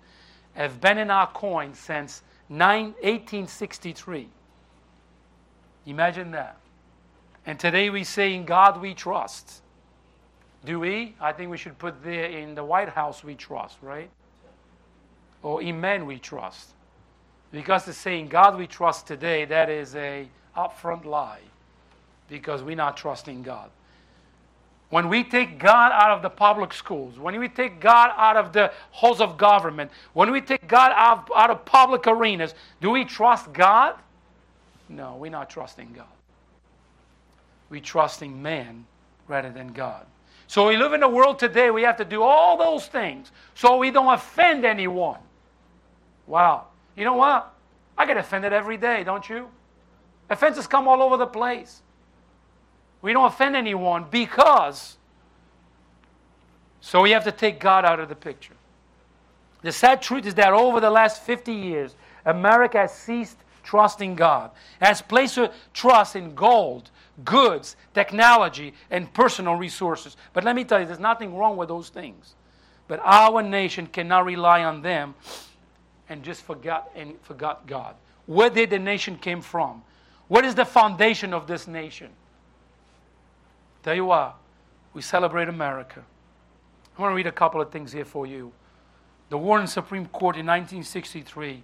have 0.57 0.81
been 0.81 0.99
in 0.99 1.11
our 1.11 1.27
coin 1.29 1.75
since 1.75 2.23
9, 2.49 2.87
1863. 2.87 4.29
Imagine 5.87 6.31
that. 6.33 6.57
And 7.45 7.61
today 7.61 7.91
we 7.91 8.03
say, 8.05 8.35
In 8.35 8.45
God 8.45 8.81
we 8.81 8.95
trust. 8.95 9.63
Do 10.65 10.81
we? 10.81 11.15
I 11.21 11.33
think 11.33 11.51
we 11.51 11.57
should 11.57 11.79
put 11.79 12.03
there 12.03 12.25
in 12.25 12.55
the 12.55 12.65
White 12.65 12.89
House 12.89 13.23
we 13.23 13.37
trust, 13.37 13.77
right? 13.83 14.11
Or 15.43 15.63
in 15.63 15.81
men 15.81 16.07
we 16.07 16.19
trust. 16.19 16.71
Because 17.53 17.85
to 17.85 17.93
say 17.93 18.19
in 18.19 18.27
God 18.27 18.59
we 18.59 18.67
trust 18.67 19.07
today, 19.07 19.45
that 19.45 19.71
is 19.71 19.95
a 19.95 20.29
upfront 20.57 21.05
lie. 21.05 21.41
Because 22.29 22.63
we're 22.63 22.75
not 22.75 22.97
trusting 22.97 23.43
God. 23.43 23.71
When 24.91 25.09
we 25.09 25.25
take 25.25 25.59
God 25.59 25.91
out 25.93 26.11
of 26.11 26.23
the 26.23 26.31
public 26.31 26.73
schools, 26.73 27.19
when 27.19 27.39
we 27.41 27.49
take 27.49 27.81
God 27.81 28.13
out 28.17 28.37
of 28.37 28.53
the 28.53 28.73
halls 28.93 29.21
of 29.21 29.37
government, 29.37 29.91
when 30.13 30.31
we 30.31 30.41
take 30.41 30.69
God 30.69 30.93
out, 30.95 31.29
out 31.35 31.51
of 31.51 31.65
public 31.65 32.07
arenas, 32.07 32.55
do 32.81 32.91
we 32.91 33.05
trust 33.05 33.53
God? 33.53 33.97
No, 34.89 35.17
we're 35.17 35.33
not 35.33 35.51
trusting 35.51 35.93
God. 35.93 36.07
We're 37.69 37.81
trusting 37.81 38.41
man 38.41 38.87
rather 39.27 39.51
than 39.51 39.73
God. 39.73 40.07
So 40.47 40.69
we 40.69 40.77
live 40.77 40.93
in 40.93 41.03
a 41.03 41.09
world 41.09 41.41
today, 41.41 41.71
we 41.71 41.83
have 41.83 41.97
to 41.97 42.05
do 42.05 42.23
all 42.23 42.57
those 42.57 42.87
things 42.87 43.33
so 43.55 43.77
we 43.79 43.91
don't 43.91 44.13
offend 44.13 44.65
anyone. 44.65 45.19
Wow. 46.29 46.67
You 46.95 47.05
know 47.05 47.15
what? 47.15 47.53
I 47.99 48.07
get 48.07 48.17
offended 48.17 48.53
every 48.53 48.77
day, 48.77 49.03
don't 49.03 49.29
you? 49.29 49.49
Offenses 50.31 50.69
come 50.69 50.87
all 50.87 51.03
over 51.03 51.17
the 51.17 51.27
place. 51.27 51.83
We 53.03 53.13
don't 53.13 53.27
offend 53.27 53.57
anyone 53.57 54.07
because. 54.11 54.97
So 56.81 57.03
we 57.03 57.11
have 57.11 57.25
to 57.25 57.33
take 57.33 57.61
God 57.61 57.85
out 57.85 58.01
of 58.01 58.09
the 58.09 58.15
picture. 58.15 58.55
The 59.63 59.73
sad 59.73 60.03
truth 60.03 60.27
is 60.27 60.35
that 60.35 60.53
over 60.53 60.81
the 60.81 60.91
last 60.91 61.23
50 61.23 61.53
years, 61.53 61.95
America 62.25 62.79
has 62.79 62.95
ceased 62.95 63.39
trusting 63.65 64.15
God, 64.15 64.53
has 64.81 65.03
placed 65.03 65.37
her 65.37 65.51
trust 65.75 66.15
in 66.15 66.35
gold, 66.35 66.91
goods, 67.25 67.77
technology, 67.93 68.75
and 68.91 69.13
personal 69.13 69.57
resources. 69.57 70.17
But 70.33 70.45
let 70.45 70.55
me 70.55 70.65
tell 70.65 70.79
you, 70.79 70.87
there's 70.87 71.01
nothing 71.01 71.35
wrong 71.35 71.57
with 71.57 71.69
those 71.69 71.89
things. 71.89 72.37
But 72.89 73.01
our 73.03 73.43
nation 73.43 73.89
cannot 73.89 74.25
rely 74.25 74.63
on 74.63 74.83
them 74.83 75.15
and 76.09 76.23
just 76.23 76.43
forgot 76.43 76.91
and 76.95 77.21
forgot 77.23 77.67
God. 77.67 77.97
Where 78.27 78.51
did 78.51 78.71
the 78.71 78.79
nation 78.79 79.19
came 79.19 79.41
from? 79.41 79.83
What 80.29 80.45
is 80.45 80.55
the 80.55 80.65
foundation 80.65 81.35
of 81.35 81.47
this 81.47 81.67
nation? 81.67 82.11
Tell 83.87 83.95
you 83.95 84.11
are. 84.11 84.35
we 84.95 85.01
celebrate 85.01 85.49
America. 85.49 86.03
I 86.99 87.01
want 87.01 87.13
to 87.13 87.15
read 87.15 87.29
a 87.29 87.31
couple 87.31 87.61
of 87.61 87.71
things 87.71 87.93
here 87.93 88.05
for 88.05 88.27
you. 88.27 88.51
The 89.29 89.39
Warren 89.39 89.69
Supreme 89.69 90.07
Court 90.07 90.35
in 90.35 90.45
1963, 90.45 91.63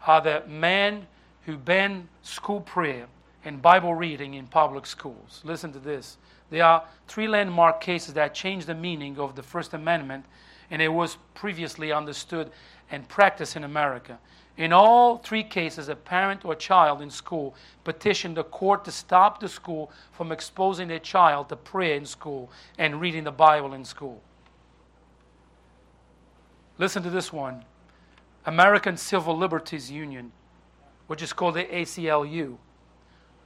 how 0.00 0.20
the 0.20 0.42
man 0.46 1.06
who 1.46 1.56
banned 1.56 2.08
school 2.20 2.60
prayer 2.60 3.06
and 3.46 3.62
Bible 3.62 3.94
reading 3.94 4.34
in 4.34 4.46
public 4.46 4.84
schools. 4.84 5.40
Listen 5.42 5.72
to 5.72 5.78
this. 5.78 6.18
There 6.50 6.62
are 6.62 6.84
three 7.08 7.28
landmark 7.28 7.80
cases 7.80 8.12
that 8.12 8.34
changed 8.34 8.66
the 8.66 8.74
meaning 8.74 9.18
of 9.18 9.34
the 9.34 9.42
First 9.42 9.72
Amendment, 9.72 10.26
and 10.70 10.82
it 10.82 10.88
was 10.88 11.16
previously 11.32 11.92
understood 11.92 12.50
and 12.90 13.08
practiced 13.08 13.56
in 13.56 13.64
America. 13.64 14.18
In 14.56 14.72
all 14.72 15.18
three 15.18 15.42
cases, 15.42 15.88
a 15.88 15.96
parent 15.96 16.44
or 16.44 16.54
child 16.54 17.02
in 17.02 17.10
school 17.10 17.54
petitioned 17.82 18.36
the 18.36 18.44
court 18.44 18.84
to 18.84 18.92
stop 18.92 19.40
the 19.40 19.48
school 19.48 19.90
from 20.12 20.30
exposing 20.30 20.88
their 20.88 21.00
child 21.00 21.48
to 21.48 21.56
prayer 21.56 21.96
in 21.96 22.06
school 22.06 22.50
and 22.78 23.00
reading 23.00 23.24
the 23.24 23.32
Bible 23.32 23.74
in 23.74 23.84
school. 23.84 24.22
Listen 26.78 27.02
to 27.02 27.10
this 27.10 27.32
one 27.32 27.64
American 28.46 28.96
Civil 28.96 29.36
Liberties 29.36 29.90
Union, 29.90 30.30
which 31.08 31.22
is 31.22 31.32
called 31.32 31.54
the 31.54 31.64
ACLU. 31.64 32.56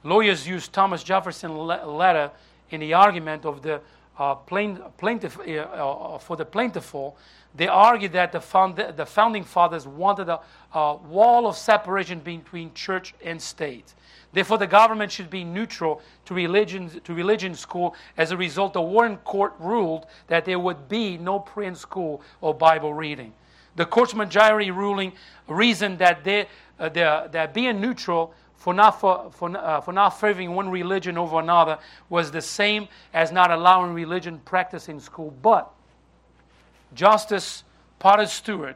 Lawyers 0.03 0.47
used 0.47 0.73
Thomas 0.73 1.03
Jefferson's 1.03 1.53
letter 1.53 2.31
in 2.69 2.81
the 2.81 2.93
argument 2.93 3.45
of 3.45 3.61
the 3.63 3.81
uh, 4.19 4.35
plaintiff, 4.35 5.39
uh, 5.39 5.43
uh, 5.43 6.17
for 6.19 6.35
the 6.35 6.45
plaintifful 6.45 7.17
they 7.55 7.67
argued 7.67 8.13
that 8.13 8.31
the, 8.31 8.41
found, 8.41 8.75
the 8.75 9.05
founding 9.05 9.43
fathers 9.43 9.87
wanted 9.87 10.29
a, 10.29 10.39
a 10.73 10.95
wall 10.95 11.47
of 11.47 11.57
separation 11.57 12.19
between 12.19 12.73
church 12.73 13.15
and 13.23 13.41
state. 13.41 13.93
Therefore, 14.31 14.59
the 14.59 14.67
government 14.67 15.11
should 15.11 15.31
be 15.31 15.43
neutral 15.43 16.01
to 16.25 16.35
religion, 16.35 16.89
to 17.03 17.13
religion 17.13 17.55
school. 17.55 17.95
As 18.17 18.31
a 18.31 18.37
result, 18.37 18.73
the 18.73 18.81
Warren 18.81 19.17
Court 19.17 19.53
ruled 19.59 20.05
that 20.27 20.45
there 20.45 20.59
would 20.59 20.87
be 20.87 21.17
no 21.17 21.43
in 21.57 21.73
school 21.73 22.21
or 22.39 22.53
Bible 22.53 22.93
reading. 22.93 23.33
The 23.75 23.85
court's 23.85 24.13
majority 24.13 24.69
ruling 24.69 25.13
reasoned 25.47 25.97
that 25.99 26.23
they, 26.23 26.47
uh, 26.79 26.89
that 26.89 27.53
being 27.53 27.81
neutral 27.81 28.33
for 28.59 28.73
not, 28.73 28.99
for, 28.99 29.31
for, 29.31 29.57
uh, 29.57 29.79
for 29.79 29.93
not 29.93 30.09
favoring 30.19 30.53
one 30.53 30.69
religion 30.69 31.17
over 31.17 31.39
another 31.39 31.79
was 32.09 32.29
the 32.29 32.41
same 32.41 32.89
as 33.13 33.31
not 33.31 33.49
allowing 33.51 33.93
religion 33.93 34.37
practice 34.39 34.89
in 34.89 34.99
school. 34.99 35.33
But 35.41 35.71
Justice 36.93 37.63
Potter 37.99 38.25
Stewart, 38.25 38.75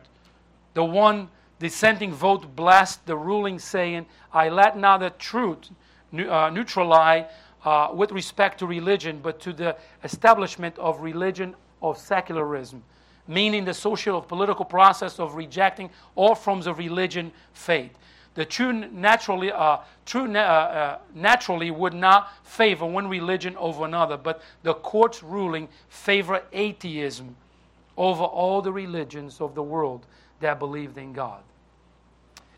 the 0.73 0.85
one 0.85 1.27
dissenting 1.59 2.13
vote, 2.13 2.55
blessed 2.55 3.05
the 3.05 3.17
ruling, 3.17 3.59
saying, 3.59 4.05
I 4.31 4.47
let 4.47 4.77
not 4.77 5.01
the 5.01 5.09
truth 5.11 5.69
uh, 6.13 6.49
neutralize 6.49 7.25
uh, 7.65 7.89
with 7.93 8.13
respect 8.13 8.59
to 8.59 8.65
religion, 8.65 9.19
but 9.21 9.41
to 9.41 9.51
the 9.51 9.75
establishment 10.03 10.79
of 10.79 11.01
religion 11.01 11.55
of 11.81 11.97
secularism, 11.97 12.81
meaning 13.27 13.65
the 13.65 13.73
social 13.73 14.15
or 14.15 14.21
political 14.21 14.63
process 14.63 15.19
of 15.19 15.35
rejecting 15.35 15.89
all 16.15 16.35
forms 16.35 16.67
of 16.67 16.77
religion, 16.77 17.33
faith. 17.53 17.91
The 18.35 18.45
true 18.45 18.73
naturally, 18.73 19.51
uh, 19.51 19.77
true 20.05 20.27
na- 20.27 20.39
uh, 20.39 20.43
uh, 20.43 20.97
naturally 21.13 21.69
would 21.69 21.93
not 21.93 22.31
favor 22.43 22.85
one 22.85 23.07
religion 23.07 23.55
over 23.57 23.85
another, 23.85 24.17
but 24.17 24.41
the 24.63 24.73
court's 24.73 25.21
ruling 25.21 25.69
favor 25.87 26.41
atheism 26.51 27.35
over 27.95 28.23
all 28.23 28.61
the 28.61 28.71
religions 28.71 29.39
of 29.39 29.53
the 29.53 29.61
world 29.61 30.05
that 30.39 30.57
believed 30.57 30.97
in 30.97 31.13
God. 31.13 31.43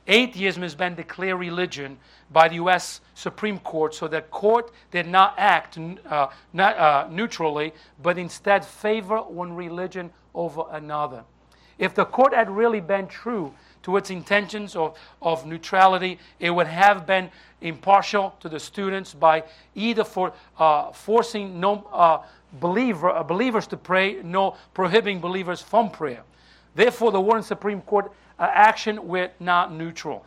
Atheism 0.08 0.62
has 0.62 0.76
been 0.76 0.96
declared 0.96 1.40
religion 1.40 1.98
by 2.32 2.48
the 2.48 2.56
U.S. 2.56 3.02
Supreme 3.16 3.60
Court, 3.60 3.94
so 3.94 4.08
the 4.08 4.22
court 4.22 4.72
did 4.92 5.08
not 5.08 5.34
act 5.38 5.78
uh, 5.78 6.28
not, 6.54 6.78
uh, 6.78 7.08
neutrally, 7.10 7.74
but 8.02 8.18
instead 8.18 8.64
favor 8.64 9.18
one 9.18 9.56
religion 9.56 10.12
over 10.34 10.64
another. 10.72 11.24
If 11.78 11.94
the 11.94 12.06
court 12.06 12.34
had 12.34 12.50
really 12.50 12.80
been 12.80 13.08
true 13.08 13.54
to 13.84 13.98
its 13.98 14.10
intentions 14.10 14.76
of, 14.76 14.98
of 15.22 15.46
neutrality, 15.46 16.20
it 16.40 16.50
would 16.50 16.68
have 16.68 17.06
been 17.06 17.30
impartial 17.62 18.36
to 18.40 18.50
the 18.50 18.60
students 18.60 19.14
by 19.14 19.44
either 19.76 20.04
for 20.04 20.34
uh, 20.58 20.92
forcing 20.92 21.60
no 21.60 21.88
uh, 21.92 22.20
believer, 22.54 23.10
uh, 23.10 23.24
believers 23.24 23.68
to 23.68 23.78
pray, 23.78 24.22
no 24.24 24.56
prohibiting 24.74 25.20
believers 25.20 25.62
from 25.62 25.90
prayer. 25.90 26.24
Therefore, 26.74 27.12
the 27.12 27.22
Warren 27.22 27.44
Supreme 27.44 27.82
Court 27.82 28.12
uh, 28.40 28.50
action 28.52 29.08
were 29.08 29.30
not 29.40 29.74
neutral. 29.74 30.26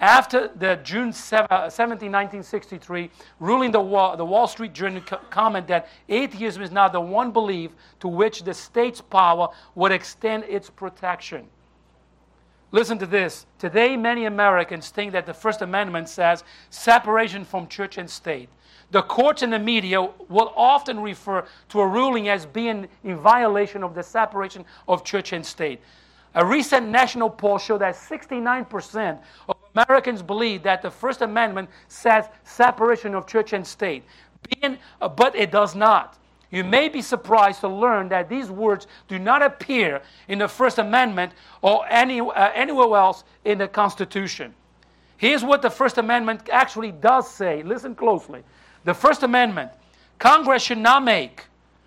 After 0.00 0.48
the 0.48 0.76
June 0.82 1.12
17, 1.12 1.48
1963 1.48 3.04
uh, 3.04 3.08
ruling, 3.38 3.70
the 3.70 3.80
Wall, 3.80 4.16
the 4.16 4.24
Wall 4.24 4.46
Street 4.46 4.72
Journal 4.72 5.00
co- 5.00 5.20
comment 5.30 5.66
that 5.68 5.88
atheism 6.08 6.62
is 6.62 6.70
not 6.70 6.92
the 6.92 7.00
one 7.00 7.30
belief 7.30 7.70
to 8.00 8.08
which 8.08 8.42
the 8.42 8.52
state's 8.52 9.00
power 9.00 9.48
would 9.74 9.92
extend 9.92 10.44
its 10.44 10.68
protection. 10.68 11.46
Listen 12.72 12.98
to 12.98 13.06
this. 13.06 13.46
Today, 13.60 13.96
many 13.96 14.24
Americans 14.24 14.90
think 14.90 15.12
that 15.12 15.26
the 15.26 15.32
First 15.32 15.62
Amendment 15.62 16.08
says 16.08 16.42
separation 16.70 17.44
from 17.44 17.68
church 17.68 17.98
and 17.98 18.10
state. 18.10 18.48
The 18.90 19.02
courts 19.02 19.42
and 19.42 19.52
the 19.52 19.60
media 19.60 20.02
will 20.28 20.52
often 20.56 20.98
refer 20.98 21.46
to 21.68 21.80
a 21.80 21.86
ruling 21.86 22.28
as 22.28 22.46
being 22.46 22.88
in 23.04 23.16
violation 23.16 23.84
of 23.84 23.94
the 23.94 24.02
separation 24.02 24.64
of 24.88 25.04
church 25.04 25.32
and 25.32 25.46
state. 25.46 25.80
A 26.34 26.44
recent 26.44 26.88
national 26.88 27.30
poll 27.30 27.58
showed 27.58 27.80
that 27.80 27.94
69% 27.94 29.18
of 29.48 29.56
Americans 29.74 30.22
believe 30.22 30.62
that 30.62 30.82
the 30.82 30.90
First 30.90 31.22
Amendment 31.22 31.68
says 31.88 32.28
separation 32.44 33.14
of 33.14 33.26
church 33.26 33.52
and 33.52 33.66
state, 33.66 34.04
being, 34.48 34.78
uh, 35.00 35.08
but 35.08 35.34
it 35.34 35.50
does 35.50 35.74
not. 35.74 36.18
You 36.50 36.62
may 36.62 36.88
be 36.88 37.02
surprised 37.02 37.60
to 37.60 37.68
learn 37.68 38.08
that 38.10 38.28
these 38.28 38.48
words 38.48 38.86
do 39.08 39.18
not 39.18 39.42
appear 39.42 40.00
in 40.28 40.38
the 40.38 40.46
First 40.46 40.78
Amendment 40.78 41.32
or 41.62 41.84
any, 41.88 42.20
uh, 42.20 42.50
anywhere 42.54 42.96
else 42.96 43.24
in 43.44 43.58
the 43.58 43.66
Constitution. 43.66 44.54
Here's 45.16 45.42
what 45.42 45.62
the 45.62 45.70
First 45.70 45.98
Amendment 45.98 46.48
actually 46.52 46.92
does 46.92 47.28
say. 47.28 47.62
Listen 47.62 47.94
closely. 47.94 48.42
The 48.84 48.94
First 48.94 49.22
Amendment 49.22 49.72
Congress 50.18 50.62
should 50.62 50.78
not 50.78 51.02
make, 51.02 51.42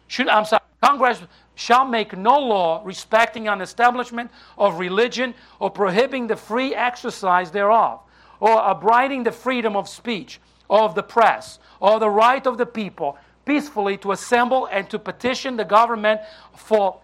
should, 0.08 0.28
I'm 0.28 0.44
sorry, 0.44 0.62
Congress 0.84 1.22
shall 1.58 1.86
make 1.86 2.16
no 2.16 2.38
law 2.38 2.82
respecting 2.86 3.48
an 3.48 3.62
establishment 3.62 4.30
of 4.60 4.78
religion 4.78 5.34
or 5.60 5.72
prohibiting 5.72 6.28
the 6.28 6.36
free 6.36 6.76
exercise 6.76 7.50
thereof, 7.50 8.00
or 8.40 8.64
abriding 8.64 9.24
the 9.24 9.32
freedom 9.32 9.76
of 9.76 9.90
speech, 9.90 10.40
or 10.70 10.82
of 10.82 10.94
the 10.94 11.02
press, 11.02 11.58
or 11.80 12.00
the 12.00 12.10
right 12.10 12.46
of 12.46 12.58
the 12.58 12.66
people 12.66 13.18
peacefully 13.44 13.98
to 13.98 14.12
assemble 14.12 14.68
and 14.68 14.88
to 14.90 15.00
petition 15.00 15.58
the 15.58 15.66
government 15.66 16.22
for, 16.54 17.00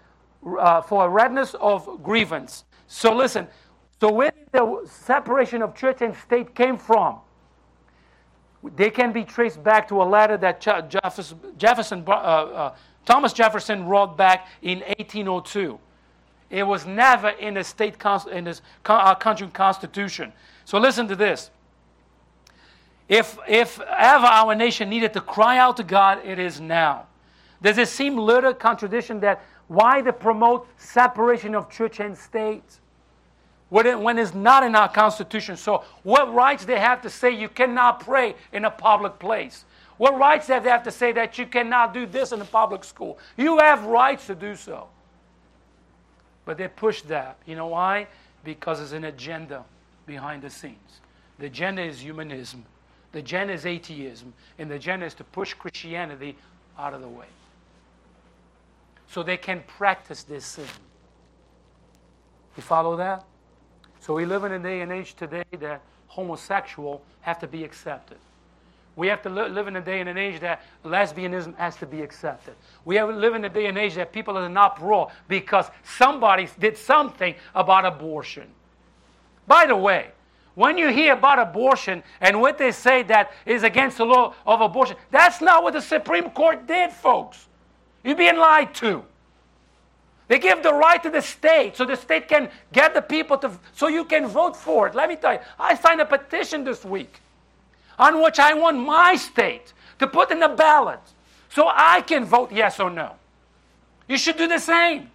uh, 0.60 0.82
for 0.82 1.06
a 1.06 1.10
redress 1.10 1.56
of 1.56 2.04
grievance. 2.04 2.66
So 2.86 3.16
listen, 3.16 3.48
so 4.00 4.12
where 4.12 4.34
the 4.52 4.86
separation 4.86 5.64
of 5.64 5.74
church 5.74 6.02
and 6.02 6.16
state 6.16 6.54
came 6.54 6.78
from? 6.78 7.20
They 8.76 8.92
can 8.92 9.12
be 9.12 9.24
traced 9.24 9.64
back 9.64 9.88
to 9.88 10.02
a 10.02 10.06
letter 10.06 10.38
that 10.38 10.62
Jefferson, 10.62 11.40
Jefferson 11.58 12.04
uh, 12.08 12.12
uh, 12.12 12.76
Thomas 13.06 13.34
Jefferson 13.34 13.86
wrote 13.86 14.18
back 14.18 14.48
in 14.62 14.80
1802. 14.80 15.80
It 16.50 16.64
was 16.64 16.86
never 16.86 17.30
in 17.30 17.56
the 17.56 17.64
state 17.64 17.96
in 18.32 18.44
this 18.44 18.62
uh, 18.86 19.16
country 19.16 19.48
constitution. 19.48 20.32
So 20.66 20.78
listen 20.78 21.08
to 21.08 21.16
this. 21.16 21.50
If, 23.10 23.38
if 23.48 23.80
ever 23.80 24.26
our 24.26 24.56
nation 24.56 24.90
needed 24.90 25.14
to 25.14 25.22
cry 25.22 25.58
out 25.58 25.78
to 25.78 25.84
God, 25.84 26.26
it 26.26 26.40
is 26.40 26.62
now. 26.62 27.08
Does 27.62 27.78
it 27.78 27.88
seem 27.88 28.18
little 28.18 28.54
contradiction 28.54 29.20
that 29.22 29.44
why 29.68 30.02
they 30.02 30.12
promote 30.12 30.68
separation 30.78 31.56
of 31.56 31.70
church 31.70 32.00
and 32.00 32.18
state? 32.18 32.80
When 33.70 34.20
it's 34.20 34.36
not 34.36 34.64
in 34.64 34.76
our 34.76 34.88
constitution. 34.88 35.58
So, 35.58 35.84
what 36.04 36.32
rights 36.32 36.64
they 36.64 36.80
have 36.80 37.02
to 37.02 37.10
say 37.10 37.32
you 37.32 37.50
cannot 37.50 38.02
pray 38.02 38.36
in 38.52 38.66
a 38.66 38.70
public 38.70 39.18
place? 39.18 39.66
What 39.98 40.18
rights 40.18 40.48
have 40.48 40.64
they 40.64 40.70
have 40.70 40.84
to 40.84 40.92
say 40.92 41.12
that 41.14 41.38
you 41.38 41.46
cannot 41.46 41.94
do 41.94 42.06
this 42.06 42.32
in 42.32 42.42
a 42.42 42.46
public 42.46 42.84
school? 42.84 43.20
You 43.38 43.60
have 43.60 43.86
rights 43.86 44.28
to 44.28 44.36
do 44.36 44.56
so. 44.56 44.88
But 46.46 46.58
they 46.58 46.68
push 46.68 47.02
that. 47.04 47.38
You 47.46 47.56
know 47.56 47.68
why? 47.68 48.08
Because 48.44 48.80
there's 48.80 48.94
an 48.94 49.06
agenda 49.06 49.64
behind 50.06 50.42
the 50.42 50.50
scenes. 50.50 51.02
The 51.40 51.46
agenda 51.46 51.82
is 51.82 52.00
humanism. 52.00 52.66
The 53.12 53.20
agenda 53.20 53.54
is 53.54 53.66
atheism, 53.66 54.34
and 54.58 54.70
the 54.70 54.76
agenda 54.76 55.06
is 55.06 55.14
to 55.16 55.24
push 55.24 55.54
Christianity 55.54 56.36
out 56.78 56.94
of 56.94 57.02
the 57.02 57.08
way. 57.08 57.28
So 59.08 59.22
they 59.22 59.38
can 59.38 59.64
practice 59.68 60.24
this 60.24 60.46
sin. 60.46 60.66
You 62.58 62.64
follow 62.64 62.96
that? 62.98 63.24
So 64.00 64.16
we 64.16 64.26
live 64.26 64.44
in 64.44 64.52
a 64.52 64.60
day 64.60 64.82
and 64.82 64.92
age 64.92 65.14
today 65.14 65.44
that 65.60 65.82
homosexual 66.08 67.04
have 67.22 67.40
to 67.40 67.48
be 67.48 67.64
accepted. 67.64 68.18
We 68.96 69.08
have 69.08 69.24
to 69.24 69.30
live 69.30 69.68
in 69.68 69.76
a 69.76 69.82
day 69.82 70.02
and 70.02 70.10
an 70.10 70.18
age 70.18 70.40
that 70.42 70.62
lesbianism 70.86 71.58
has 71.58 71.76
to 71.78 71.88
be 71.88 72.02
accepted. 72.02 72.54
We 72.86 72.96
have 72.98 73.10
to 73.10 73.16
live 73.16 73.34
in 73.34 73.44
a 73.44 73.50
day 73.50 73.66
and 73.66 73.78
age 73.78 73.96
that 73.96 74.14
people 74.14 74.38
are 74.38 74.46
in 74.46 74.56
uproar 74.56 75.12
because 75.28 75.66
somebody 75.84 76.48
did 76.60 76.78
something 76.78 77.34
about 77.56 77.86
abortion. 77.86 78.48
By 79.48 79.66
the 79.66 79.76
way, 79.76 80.12
when 80.54 80.78
you 80.78 80.90
hear 80.90 81.14
about 81.14 81.40
abortion 81.40 82.04
and 82.22 82.40
what 82.40 82.60
they 82.60 82.72
say 82.72 83.02
that 83.04 83.32
is 83.48 83.64
against 83.64 83.98
the 83.98 84.06
law 84.06 84.36
of 84.46 84.62
abortion, 84.62 84.96
that's 85.10 85.42
not 85.42 85.64
what 85.64 85.74
the 85.74 85.82
Supreme 85.82 86.30
Court 86.30 86.68
did, 86.68 86.92
folks. 86.92 87.48
You're 88.04 88.16
being 88.16 88.38
lied 88.38 88.76
to. 88.76 89.04
They 90.28 90.38
give 90.38 90.62
the 90.62 90.74
right 90.74 91.02
to 91.02 91.10
the 91.10 91.22
state 91.22 91.76
so 91.76 91.84
the 91.84 91.96
state 91.96 92.28
can 92.28 92.50
get 92.72 92.94
the 92.94 93.02
people 93.02 93.40
to, 93.40 93.52
so 93.74 93.88
you 93.88 94.06
can 94.06 94.28
vote 94.28 94.56
for 94.56 94.88
it. 94.88 94.94
Let 94.94 95.10
me 95.10 95.16
tell 95.16 95.34
you, 95.34 95.40
I 95.60 95.76
signed 95.76 96.00
a 96.00 96.06
petition 96.06 96.64
this 96.64 96.86
week 96.86 97.20
on 97.98 98.22
which 98.22 98.40
I 98.40 98.54
want 98.54 98.78
my 98.78 99.16
state 99.16 99.74
to 100.00 100.08
put 100.08 100.32
in 100.32 100.40
the 100.40 100.50
ballot 100.50 101.00
so 101.50 101.68
I 101.68 102.02
can 102.02 102.26
vote 102.26 102.52
yes 102.52 102.80
or 102.80 102.90
no. 102.90 103.14
You 104.08 104.18
should 104.18 104.38
do 104.38 104.48
the 104.48 104.60
same. 104.60 105.10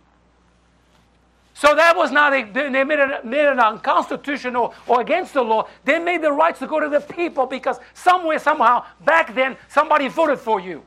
So 1.54 1.74
that 1.74 1.96
was 1.96 2.12
not, 2.12 2.32
a, 2.32 2.44
they 2.44 2.84
made 2.84 3.00
it, 3.00 3.24
made 3.24 3.50
it 3.50 3.58
unconstitutional 3.58 4.74
or 4.86 5.00
against 5.00 5.34
the 5.34 5.42
law. 5.42 5.68
They 5.84 5.98
made 5.98 6.22
the 6.22 6.30
rights 6.30 6.60
to 6.60 6.68
go 6.68 6.78
to 6.78 6.88
the 6.88 7.00
people 7.00 7.46
because 7.46 7.78
somewhere, 7.94 8.38
somehow, 8.38 8.84
back 9.04 9.34
then, 9.34 9.56
somebody 9.68 10.06
voted 10.06 10.38
for 10.38 10.60
you. 10.60 10.84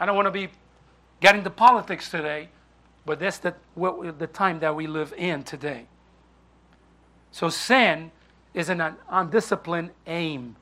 I 0.00 0.06
don't 0.06 0.16
want 0.16 0.26
to 0.26 0.32
be 0.32 0.48
getting 1.20 1.40
into 1.40 1.50
politics 1.50 2.10
today, 2.10 2.48
but 3.04 3.20
that's 3.20 3.38
the, 3.38 3.54
the 3.76 4.26
time 4.26 4.58
that 4.60 4.74
we 4.74 4.86
live 4.86 5.12
in 5.18 5.42
today. 5.42 5.86
So 7.30 7.50
sin 7.50 8.10
is 8.54 8.68
an 8.68 8.82
undisciplined 9.08 9.90
aim. 10.06 10.56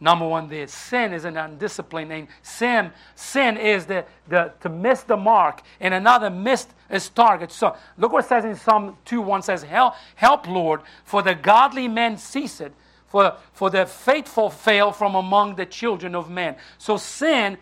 Number 0.00 0.26
one, 0.26 0.48
there. 0.48 0.66
Sin 0.66 1.12
is 1.12 1.24
an 1.24 1.36
undisciplined 1.36 2.12
aim. 2.12 2.28
Sin, 2.42 2.90
sin 3.14 3.56
is 3.56 3.86
the, 3.86 4.04
the 4.28 4.52
to 4.60 4.68
miss 4.68 5.02
the 5.02 5.16
mark, 5.16 5.62
and 5.80 5.94
another 5.94 6.28
missed 6.30 6.70
his 6.90 7.08
target. 7.08 7.50
So 7.52 7.76
look 7.96 8.12
what 8.12 8.24
it 8.24 8.28
says 8.28 8.44
in 8.44 8.56
Psalm 8.56 8.96
2 9.04 9.20
1 9.20 9.42
says, 9.42 9.62
Help, 9.62 9.94
help 10.16 10.46
Lord, 10.46 10.80
for 11.04 11.22
the 11.22 11.34
godly 11.34 11.88
men 11.88 12.18
cease 12.18 12.60
it, 12.60 12.72
for, 13.06 13.36
for 13.52 13.70
the 13.70 13.86
faithful 13.86 14.50
fail 14.50 14.92
from 14.92 15.14
among 15.14 15.54
the 15.54 15.66
children 15.66 16.14
of 16.14 16.28
men. 16.28 16.56
So 16.76 16.96
sin 16.96 17.56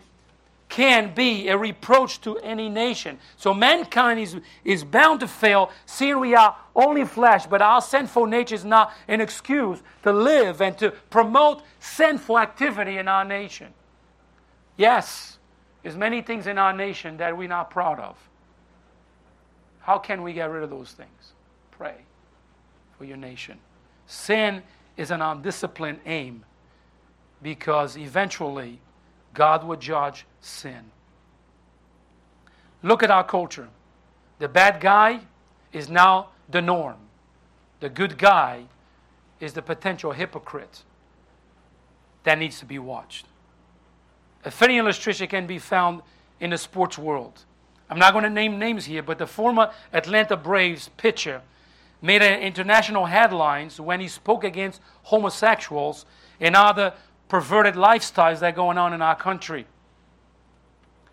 can 0.73 1.13
be 1.13 1.49
a 1.49 1.55
reproach 1.55 2.19
to 2.19 2.35
any 2.39 2.67
nation. 2.67 3.19
So 3.37 3.53
mankind 3.53 4.19
is, 4.19 4.37
is 4.65 4.83
bound 4.83 5.19
to 5.19 5.27
fail, 5.27 5.69
seeing 5.85 6.19
we 6.19 6.33
are 6.33 6.57
only 6.75 7.05
flesh, 7.05 7.45
but 7.45 7.61
our 7.61 7.79
sinful 7.79 8.25
nature 8.25 8.55
is 8.55 8.65
not 8.65 8.91
an 9.07 9.21
excuse 9.21 9.83
to 10.01 10.11
live 10.11 10.63
and 10.63 10.75
to 10.79 10.89
promote 11.11 11.61
sinful 11.79 12.39
activity 12.39 12.97
in 12.97 13.07
our 13.07 13.23
nation. 13.23 13.71
Yes, 14.75 15.37
there's 15.83 15.95
many 15.95 16.23
things 16.23 16.47
in 16.47 16.57
our 16.57 16.73
nation 16.73 17.17
that 17.17 17.37
we're 17.37 17.47
not 17.47 17.69
proud 17.69 17.99
of. 17.99 18.17
How 19.81 19.99
can 19.99 20.23
we 20.23 20.33
get 20.33 20.49
rid 20.49 20.63
of 20.63 20.71
those 20.71 20.91
things? 20.93 21.33
Pray 21.69 21.97
for 22.97 23.05
your 23.05 23.17
nation. 23.17 23.59
Sin 24.07 24.63
is 24.97 25.11
an 25.11 25.21
undisciplined 25.21 25.99
aim 26.07 26.43
because 27.43 27.95
eventually 27.95 28.79
God 29.33 29.63
would 29.63 29.79
judge 29.79 30.25
sin. 30.41 30.91
Look 32.81 33.01
at 33.01 33.11
our 33.11 33.23
culture. 33.23 33.69
The 34.39 34.47
bad 34.47 34.81
guy 34.81 35.21
is 35.71 35.89
now 35.89 36.29
the 36.49 36.61
norm. 36.61 36.97
The 37.79 37.89
good 37.89 38.17
guy 38.17 38.63
is 39.39 39.53
the 39.53 39.61
potential 39.61 40.11
hypocrite 40.11 40.83
that 42.23 42.37
needs 42.37 42.59
to 42.59 42.65
be 42.65 42.79
watched. 42.79 43.25
A 44.45 44.51
funny 44.51 44.77
illustration 44.77 45.27
can 45.27 45.47
be 45.47 45.59
found 45.59 46.01
in 46.39 46.49
the 46.49 46.57
sports 46.57 46.97
world. 46.97 47.45
I'm 47.89 47.99
not 47.99 48.13
going 48.13 48.23
to 48.23 48.29
name 48.29 48.59
names 48.59 48.85
here, 48.85 49.03
but 49.03 49.17
the 49.17 49.27
former 49.27 49.71
Atlanta 49.91 50.35
Braves 50.35 50.89
pitcher 50.97 51.41
made 52.01 52.21
international 52.21 53.05
headlines 53.05 53.79
when 53.79 54.01
he 54.01 54.07
spoke 54.07 54.43
against 54.43 54.81
homosexuals 55.03 56.05
and 56.39 56.55
other 56.55 56.93
perverted 57.33 57.73
lifestyles 57.73 58.41
that 58.41 58.53
are 58.53 58.55
going 58.55 58.77
on 58.77 58.93
in 58.93 59.01
our 59.01 59.15
country. 59.15 59.65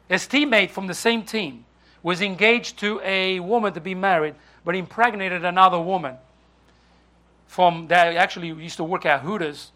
His 0.06 0.28
teammate 0.28 0.68
from 0.68 0.86
the 0.86 0.92
same 0.92 1.22
team 1.22 1.64
was 2.02 2.20
engaged 2.20 2.78
to 2.80 3.00
a 3.02 3.40
woman 3.40 3.72
to 3.72 3.80
be 3.80 3.94
married, 3.94 4.34
but 4.62 4.76
impregnated 4.76 5.46
another 5.46 5.80
woman 5.80 6.16
from 7.46 7.86
that 7.88 8.14
actually 8.16 8.48
used 8.48 8.76
to 8.76 8.84
work 8.84 9.06
at 9.06 9.22
Hooters. 9.22 9.72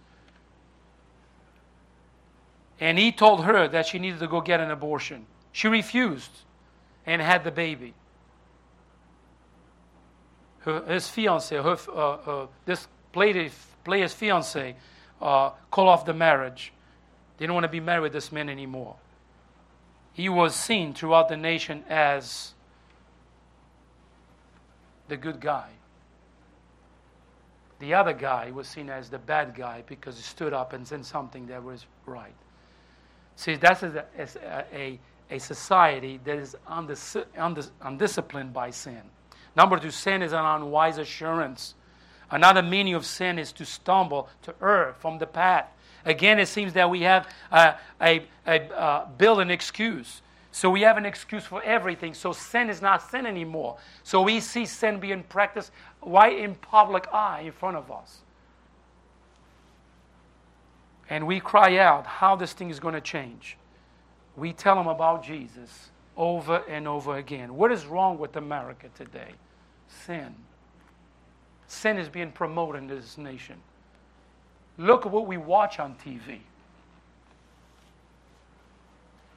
And 2.79 2.99
he 2.99 3.11
told 3.11 3.47
her 3.47 3.67
that 3.67 3.87
she 3.87 3.99
needed 3.99 4.21
to 4.21 4.29
go 4.29 4.43
get 4.43 4.61
an 4.61 4.71
abortion. 4.71 5.25
She 5.51 5.69
refused 5.69 6.43
and 7.07 7.23
had 7.23 7.43
the 7.43 7.53
baby. 7.53 7.95
Her, 10.59 10.85
his 10.93 11.09
fiance, 11.09 11.57
her, 11.57 11.79
uh, 11.89 12.11
uh, 12.11 12.47
this 12.67 12.87
player's 13.15 14.13
fiance, 14.13 14.77
uh, 15.25 15.51
called 15.71 15.89
off 15.89 16.05
the 16.05 16.15
marriage. 16.15 16.73
They 17.37 17.45
didn't 17.45 17.55
want 17.55 17.65
to 17.65 17.69
be 17.69 17.81
married 17.81 18.03
with 18.03 18.13
this 18.13 18.31
man 18.31 18.49
anymore. 18.49 18.97
He 20.13 20.29
was 20.29 20.55
seen 20.55 20.95
throughout 20.95 21.29
the 21.29 21.37
nation 21.37 21.83
as 21.89 22.53
the 25.09 25.17
good 25.17 25.41
guy. 25.41 25.71
The 27.81 27.95
other 27.95 28.13
guy 28.13 28.51
was 28.53 28.69
seen 28.69 28.89
as 28.89 29.11
the 29.11 29.19
bad 29.19 29.55
guy 29.55 29.83
because 29.87 30.17
he 30.17 30.23
stood 30.23 30.53
up 30.53 30.73
and 30.73 30.87
said 30.87 31.05
something 31.05 31.47
that 31.47 31.65
was 31.65 31.87
right. 32.07 32.35
See, 33.37 33.57
that's 33.57 33.83
a, 33.83 34.07
a, 34.73 35.01
a 35.31 35.39
society 35.39 36.21
that 36.25 36.37
is 36.37 36.55
undis 36.69 37.25
undisciplined 37.83 38.53
by 38.53 38.71
sin. 38.71 39.03
Number 39.57 39.79
two, 39.79 39.91
sin 39.91 40.23
is 40.23 40.33
an 40.33 40.45
unwise 40.45 40.99
assurance. 40.99 41.75
Another 42.31 42.63
meaning 42.63 42.95
of 42.95 43.07
sin 43.07 43.39
is 43.39 43.53
to 43.53 43.65
stumble, 43.65 44.29
to 44.43 44.55
err 44.63 44.95
from 44.99 45.19
the 45.19 45.27
path. 45.27 45.67
Again, 46.05 46.39
it 46.39 46.49
seems 46.49 46.73
that 46.75 46.91
we 46.91 47.03
have 47.03 47.29
a, 47.51 47.75
a, 48.01 48.27
a 48.47 48.63
uh, 48.75 49.07
build 49.17 49.41
an 49.41 49.51
excuse. 49.51 50.23
So 50.53 50.71
we 50.71 50.83
have 50.83 50.97
an 50.97 51.07
excuse 51.07 51.45
for 51.45 51.63
everything. 51.63 52.15
So 52.15 52.33
sin 52.33 52.71
is 52.71 52.81
not 52.81 53.11
sin 53.11 53.27
anymore. 53.27 53.79
So 54.03 54.23
we 54.23 54.41
see 54.41 54.67
sin 54.67 55.01
being 55.01 55.23
practiced 55.25 55.73
right 56.03 56.39
in 56.39 56.55
public 56.57 57.07
eye 57.13 57.43
in 57.47 57.53
front 57.53 57.77
of 57.77 57.91
us. 57.91 58.19
And 61.11 61.27
we 61.27 61.41
cry 61.41 61.79
out 61.79 62.07
how 62.07 62.37
this 62.37 62.53
thing 62.53 62.71
is 62.71 62.81
going 62.81 62.95
to 62.95 63.01
change 63.01 63.57
we 64.37 64.53
tell 64.53 64.77
them 64.77 64.87
about 64.87 65.23
Jesus 65.25 65.91
over 66.17 66.63
and 66.69 66.89
over 66.89 67.17
again. 67.17 67.57
What 67.57 67.73
is 67.73 67.87
wrong 67.87 68.19
with 68.19 68.37
America 68.37 68.89
today? 68.95 69.33
Sin. 70.07 70.35
Sin 71.67 71.99
is 71.99 72.09
being 72.09 72.31
promoted 72.33 72.83
in 72.83 72.89
this 72.89 73.19
nation. 73.19 73.57
Look 74.77 75.07
at 75.07 75.13
what 75.13 75.27
we 75.27 75.37
watch 75.37 75.79
on 75.79 75.95
TV. 75.95 76.41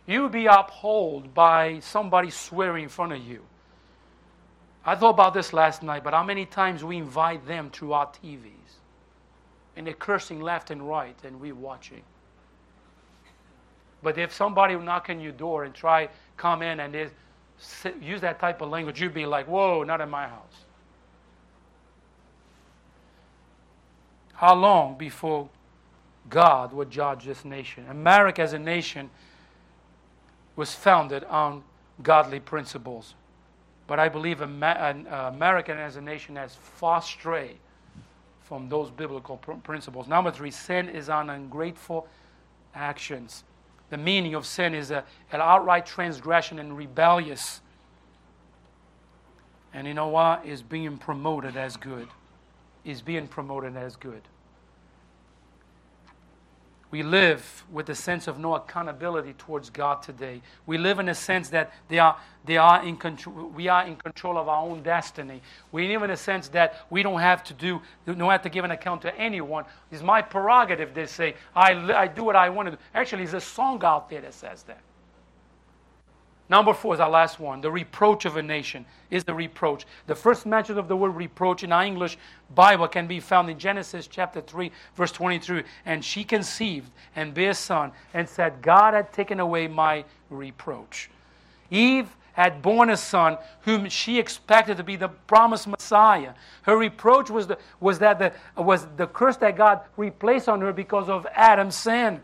You 0.05 0.23
would 0.23 0.31
be 0.31 0.45
upheld 0.45 1.33
by 1.33 1.79
somebody 1.79 2.29
swearing 2.29 2.83
in 2.83 2.89
front 2.89 3.11
of 3.11 3.19
you. 3.19 3.43
I 4.85 4.95
thought 4.95 5.09
about 5.09 5.33
this 5.33 5.51
last 5.51 5.83
night, 5.83 6.03
but 6.03 6.13
how 6.13 6.23
many 6.23 6.45
times 6.45 6.83
we 6.83 6.95
invite 6.95 7.45
them 7.45 7.69
through 7.69 7.91
our 7.91 8.07
TVs? 8.07 8.79
And 9.75 9.85
they're 9.85 9.93
cursing 9.93 10.39
left 10.39 10.71
and 10.71 10.87
right, 10.87 11.17
and 11.23 11.41
we're 11.41 11.53
watching. 11.53 12.03
But 14.01 14.17
if 14.17 14.33
somebody 14.33 14.75
will 14.75 14.83
knock 14.83 15.09
on 15.09 15.19
your 15.19 15.33
door 15.33 15.65
and 15.65 15.73
try 15.73 16.09
come 16.37 16.61
in 16.61 16.79
and 16.79 16.93
they 16.93 17.09
use 17.99 18.21
that 18.21 18.39
type 18.39 18.61
of 18.61 18.69
language, 18.69 19.01
you'd 19.01 19.13
be 19.13 19.25
like, 19.25 19.47
"Whoa, 19.47 19.83
not 19.83 19.99
in 19.99 20.09
my 20.09 20.27
house." 20.27 20.66
How 24.37 24.53
long 24.53 24.99
before 24.99 25.49
God 26.29 26.71
would 26.71 26.91
judge 26.91 27.25
this 27.25 27.43
nation? 27.43 27.85
America 27.89 28.43
as 28.43 28.53
a 28.53 28.59
nation 28.59 29.09
was 30.55 30.75
founded 30.75 31.23
on 31.23 31.63
godly 32.03 32.39
principles. 32.39 33.15
But 33.87 33.99
I 33.99 34.09
believe 34.09 34.41
uh, 34.41 34.45
America 35.33 35.73
as 35.73 35.95
a 35.95 36.01
nation 36.01 36.35
has 36.35 36.53
far 36.53 37.01
strayed 37.01 37.57
from 38.43 38.69
those 38.69 38.91
biblical 38.91 39.37
principles. 39.37 40.07
Number 40.07 40.29
three, 40.29 40.51
sin 40.51 40.87
is 40.87 41.09
on 41.09 41.31
ungrateful 41.31 42.07
actions. 42.75 43.43
The 43.89 43.97
meaning 43.97 44.35
of 44.35 44.45
sin 44.45 44.75
is 44.75 44.91
a, 44.91 45.03
an 45.31 45.41
outright 45.41 45.87
transgression 45.87 46.59
and 46.59 46.77
rebellious. 46.77 47.61
And 49.73 49.87
you 49.87 49.95
know 49.95 50.09
what? 50.09 50.45
Is 50.45 50.61
being 50.61 50.99
promoted 50.99 51.57
as 51.57 51.75
good. 51.75 52.07
Is 52.87 53.01
being 53.01 53.27
promoted 53.27 53.75
as 53.75 53.97
good. 53.97 54.21
We 56.89 57.03
live 57.03 57.65
with 57.69 57.89
a 57.89 57.95
sense 57.95 58.27
of 58.27 58.39
no 58.39 58.55
accountability 58.55 59.33
towards 59.33 59.69
God 59.69 60.01
today. 60.01 60.41
We 60.65 60.77
live 60.77 60.99
in 60.99 61.09
a 61.09 61.13
sense 61.13 61.49
that 61.49 61.73
they 61.89 61.99
are, 61.99 62.15
they 62.45 62.55
are 62.55 62.81
in 62.85 62.95
control, 62.95 63.49
we 63.49 63.67
are 63.67 63.85
in 63.85 63.97
control 63.97 64.37
of 64.37 64.47
our 64.47 64.63
own 64.63 64.83
destiny. 64.83 65.41
We 65.73 65.89
live 65.89 66.03
in 66.03 66.11
a 66.11 66.15
sense 66.15 66.47
that 66.49 66.85
we 66.89 67.03
don't 67.03 67.19
have 67.19 67.43
to 67.43 67.53
do, 67.53 67.81
don't 68.05 68.19
have 68.21 68.43
to 68.43 68.49
give 68.49 68.63
an 68.63 68.71
account 68.71 69.01
to 69.01 69.13
anyone. 69.19 69.65
It's 69.91 70.01
my 70.01 70.21
prerogative, 70.21 70.93
they 70.93 71.07
say. 71.07 71.35
I, 71.53 71.73
I 71.73 72.07
do 72.07 72.23
what 72.23 72.37
I 72.37 72.47
want 72.47 72.67
to 72.67 72.77
do. 72.77 72.81
Actually, 72.95 73.25
there's 73.25 73.33
a 73.33 73.41
song 73.41 73.83
out 73.83 74.09
there 74.09 74.21
that 74.21 74.33
says 74.33 74.63
that. 74.63 74.79
Number 76.49 76.73
four 76.73 76.93
is 76.93 76.99
our 76.99 77.09
last 77.09 77.39
one. 77.39 77.59
The 77.59 77.71
reproach 77.71 78.25
of 78.25 78.37
a 78.37 78.43
nation 78.43 78.85
is 79.09 79.25
the 79.25 79.33
reproach. 79.33 79.85
The 80.07 80.15
first 80.15 80.45
mention 80.45 80.77
of 80.77 80.87
the 80.87 80.95
word 80.95 81.09
reproach 81.09 81.63
in 81.63 81.73
our 81.73 81.83
English 81.83 82.17
Bible 82.55 82.87
can 82.87 83.05
be 83.05 83.19
found 83.19 83.49
in 83.49 83.59
Genesis 83.59 84.07
chapter 84.07 84.39
3, 84.39 84.71
verse 84.95 85.11
23. 85.11 85.63
And 85.85 86.03
she 86.03 86.23
conceived 86.23 86.89
and 87.15 87.33
bare 87.33 87.49
a 87.49 87.53
son 87.53 87.91
and 88.13 88.29
said, 88.29 88.61
God 88.61 88.93
had 88.93 89.11
taken 89.11 89.41
away 89.41 89.67
my 89.67 90.05
reproach. 90.29 91.09
Eve 91.69 92.15
had 92.31 92.61
born 92.61 92.91
a 92.91 92.97
son 92.97 93.37
whom 93.61 93.89
she 93.89 94.19
expected 94.19 94.77
to 94.77 94.83
be 94.83 94.95
the 94.95 95.09
promised 95.09 95.67
Messiah. 95.67 96.33
Her 96.61 96.77
reproach 96.77 97.29
was, 97.29 97.47
the, 97.47 97.57
was 97.79 97.99
that 97.99 98.19
the, 98.19 98.31
was 98.61 98.85
the 98.95 99.07
curse 99.07 99.37
that 99.37 99.57
God 99.57 99.81
replaced 99.97 100.47
on 100.47 100.61
her 100.61 100.71
because 100.71 101.09
of 101.09 101.27
Adam's 101.33 101.75
sin. 101.75 102.21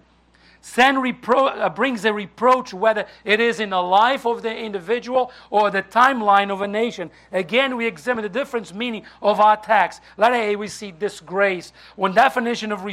Sin 0.65 0.95
repro- 0.95 1.59
uh, 1.59 1.67
brings 1.67 2.05
a 2.05 2.13
reproach, 2.13 2.73
whether 2.73 3.05
it 3.25 3.41
is 3.41 3.59
in 3.59 3.71
the 3.71 3.81
life 3.81 4.25
of 4.25 4.41
the 4.43 4.57
individual 4.57 5.29
or 5.49 5.69
the 5.69 5.83
timeline 5.83 6.49
of 6.49 6.61
a 6.61 6.67
nation. 6.69 7.11
Again, 7.33 7.75
we 7.75 7.85
examine 7.85 8.23
the 8.23 8.29
different 8.29 8.73
meaning 8.73 9.03
of 9.21 9.41
our 9.41 9.57
text. 9.57 9.99
Letter 10.15 10.35
A, 10.35 10.55
we 10.55 10.69
see 10.69 10.91
disgrace. 10.91 11.73
When 11.97 12.13
definition 12.13 12.71
of, 12.71 12.87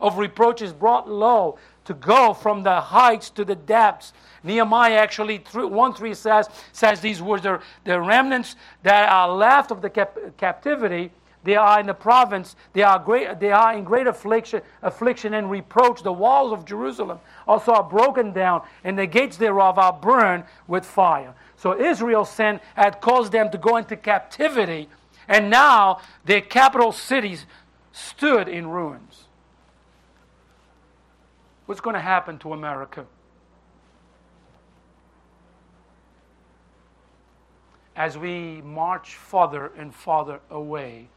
of 0.00 0.16
reproach 0.16 0.62
is 0.62 0.72
brought 0.72 1.10
low, 1.10 1.58
to 1.84 1.94
go 1.94 2.32
from 2.32 2.62
the 2.62 2.80
heights 2.80 3.30
to 3.30 3.44
the 3.44 3.54
depths. 3.54 4.12
Nehemiah 4.42 4.94
actually, 4.94 5.44
1 5.52 5.94
3 5.94 6.14
says, 6.14 6.48
says 6.72 7.00
these 7.00 7.20
words 7.20 7.42
the 7.42 8.00
remnants 8.00 8.56
that 8.82 9.10
are 9.10 9.30
left 9.30 9.70
of 9.70 9.82
the 9.82 9.90
cap- 9.90 10.16
captivity 10.38 11.10
they 11.42 11.56
are 11.56 11.80
in 11.80 11.86
the 11.86 11.94
province. 11.94 12.54
They 12.72 12.82
are, 12.82 12.98
great, 12.98 13.40
they 13.40 13.50
are 13.50 13.72
in 13.74 13.84
great 13.84 14.06
affliction, 14.06 14.60
affliction 14.82 15.34
and 15.34 15.50
reproach. 15.50 16.02
The 16.02 16.12
walls 16.12 16.52
of 16.52 16.64
Jerusalem 16.66 17.18
also 17.48 17.72
are 17.72 17.82
broken 17.82 18.32
down, 18.32 18.62
and 18.84 18.98
the 18.98 19.06
gates 19.06 19.36
thereof 19.36 19.78
are 19.78 19.92
burned 19.92 20.44
with 20.66 20.84
fire. 20.84 21.34
So 21.56 21.78
Israel's 21.80 22.30
sin 22.30 22.60
had 22.74 23.00
caused 23.00 23.32
them 23.32 23.50
to 23.50 23.58
go 23.58 23.76
into 23.76 23.96
captivity, 23.96 24.88
and 25.28 25.48
now 25.48 26.00
their 26.24 26.42
capital 26.42 26.92
cities 26.92 27.46
stood 27.92 28.46
in 28.46 28.66
ruins. 28.68 29.24
What's 31.64 31.80
going 31.80 31.94
to 31.94 32.00
happen 32.00 32.38
to 32.40 32.52
America? 32.52 33.06
As 37.96 38.18
we 38.18 38.60
march 38.62 39.14
farther 39.14 39.72
and 39.76 39.94
farther 39.94 40.40
away 40.50 41.08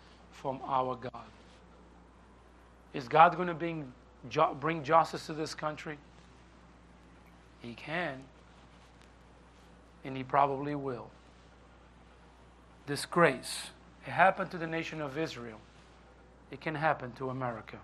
from 0.43 0.59
our 0.67 0.95
God. 0.95 1.23
Is 2.93 3.07
God 3.07 3.35
going 3.37 3.47
to 3.47 3.53
bring, 3.53 3.91
bring 4.59 4.83
justice 4.83 5.25
to 5.27 5.33
this 5.33 5.55
country? 5.55 5.97
He 7.61 7.73
can, 7.73 8.19
and 10.03 10.17
He 10.17 10.23
probably 10.23 10.75
will. 10.75 11.09
Disgrace. 12.85 13.69
It 14.05 14.11
happened 14.11 14.51
to 14.51 14.57
the 14.57 14.67
nation 14.67 15.01
of 15.01 15.17
Israel. 15.17 15.59
It 16.51 16.59
can 16.59 16.75
happen 16.75 17.13
to 17.13 17.29
America. 17.29 17.77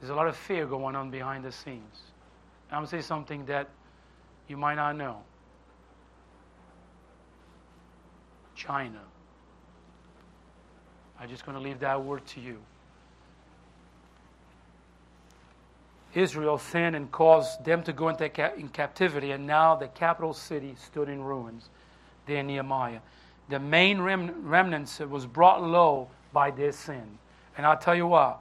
There's 0.00 0.10
a 0.10 0.14
lot 0.14 0.28
of 0.28 0.36
fear 0.36 0.66
going 0.66 0.94
on 0.94 1.10
behind 1.10 1.44
the 1.44 1.50
scenes. 1.50 1.98
I'm 2.70 2.78
going 2.78 2.86
to 2.86 2.90
say 2.90 3.00
something 3.00 3.44
that 3.46 3.68
you 4.46 4.56
might 4.56 4.76
not 4.76 4.94
know. 4.94 5.16
China. 8.58 9.00
I'm 11.20 11.28
just 11.28 11.46
going 11.46 11.56
to 11.56 11.62
leave 11.62 11.80
that 11.80 12.02
word 12.02 12.26
to 12.26 12.40
you. 12.40 12.58
Israel 16.14 16.58
sinned 16.58 16.96
and 16.96 17.10
caused 17.12 17.64
them 17.64 17.82
to 17.84 17.92
go 17.92 18.08
into 18.08 18.28
ca- 18.28 18.52
in 18.56 18.68
captivity, 18.68 19.30
and 19.30 19.46
now 19.46 19.76
the 19.76 19.88
capital 19.88 20.34
city 20.34 20.74
stood 20.76 21.08
in 21.08 21.22
ruins. 21.22 21.70
There, 22.26 22.42
Nehemiah. 22.42 23.00
The 23.48 23.60
main 23.60 24.00
rem- 24.00 24.48
remnants 24.48 24.98
was 24.98 25.26
brought 25.26 25.62
low 25.62 26.08
by 26.32 26.50
their 26.50 26.72
sin. 26.72 27.18
And 27.56 27.64
I'll 27.64 27.78
tell 27.78 27.94
you 27.94 28.06
what, 28.06 28.40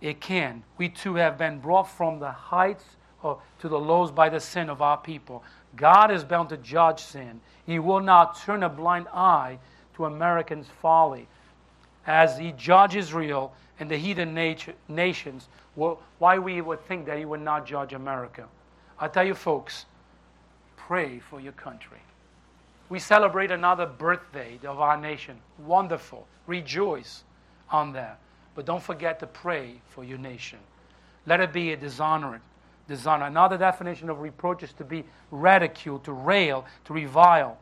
it 0.00 0.20
can. 0.20 0.62
We 0.78 0.88
too 0.88 1.16
have 1.16 1.36
been 1.38 1.58
brought 1.58 1.88
from 1.90 2.20
the 2.20 2.30
heights 2.30 2.84
to 3.22 3.68
the 3.68 3.78
lows 3.78 4.10
by 4.10 4.28
the 4.28 4.40
sin 4.40 4.68
of 4.68 4.82
our 4.82 4.98
people. 4.98 5.42
God 5.76 6.10
is 6.10 6.24
bound 6.24 6.48
to 6.50 6.56
judge 6.56 7.00
sin. 7.00 7.40
He 7.66 7.78
will 7.78 8.00
not 8.00 8.38
turn 8.40 8.62
a 8.62 8.68
blind 8.68 9.08
eye 9.08 9.58
to 9.94 10.04
Americans' 10.04 10.68
folly. 10.80 11.28
As 12.06 12.38
he 12.38 12.52
judged 12.52 12.96
Israel 12.96 13.54
and 13.80 13.90
the 13.90 13.96
heathen 13.96 14.34
nat- 14.34 14.74
nations, 14.88 15.48
well, 15.76 16.00
why 16.18 16.38
we 16.38 16.60
would 16.60 16.80
think 16.82 17.06
that 17.06 17.18
he 17.18 17.24
would 17.24 17.40
not 17.40 17.66
judge 17.66 17.92
America. 17.92 18.46
I 18.98 19.08
tell 19.08 19.24
you, 19.24 19.34
folks, 19.34 19.86
pray 20.76 21.18
for 21.18 21.40
your 21.40 21.52
country. 21.52 21.98
We 22.88 22.98
celebrate 22.98 23.50
another 23.50 23.86
birthday 23.86 24.58
of 24.64 24.80
our 24.80 24.96
nation. 24.96 25.38
Wonderful. 25.58 26.26
Rejoice 26.46 27.24
on 27.70 27.92
that. 27.94 28.18
But 28.54 28.66
don't 28.66 28.82
forget 28.82 29.18
to 29.20 29.26
pray 29.26 29.80
for 29.88 30.04
your 30.04 30.18
nation. 30.18 30.58
Let 31.26 31.40
it 31.40 31.52
be 31.52 31.72
a 31.72 31.76
dishonored. 31.76 32.42
Dishonor. 32.88 33.26
Another 33.26 33.56
definition 33.56 34.10
of 34.10 34.20
reproach 34.20 34.62
is 34.62 34.72
to 34.74 34.84
be 34.84 35.04
ridiculed, 35.30 36.04
to 36.04 36.12
rail, 36.12 36.64
to 36.84 36.92
revile. 36.92 37.58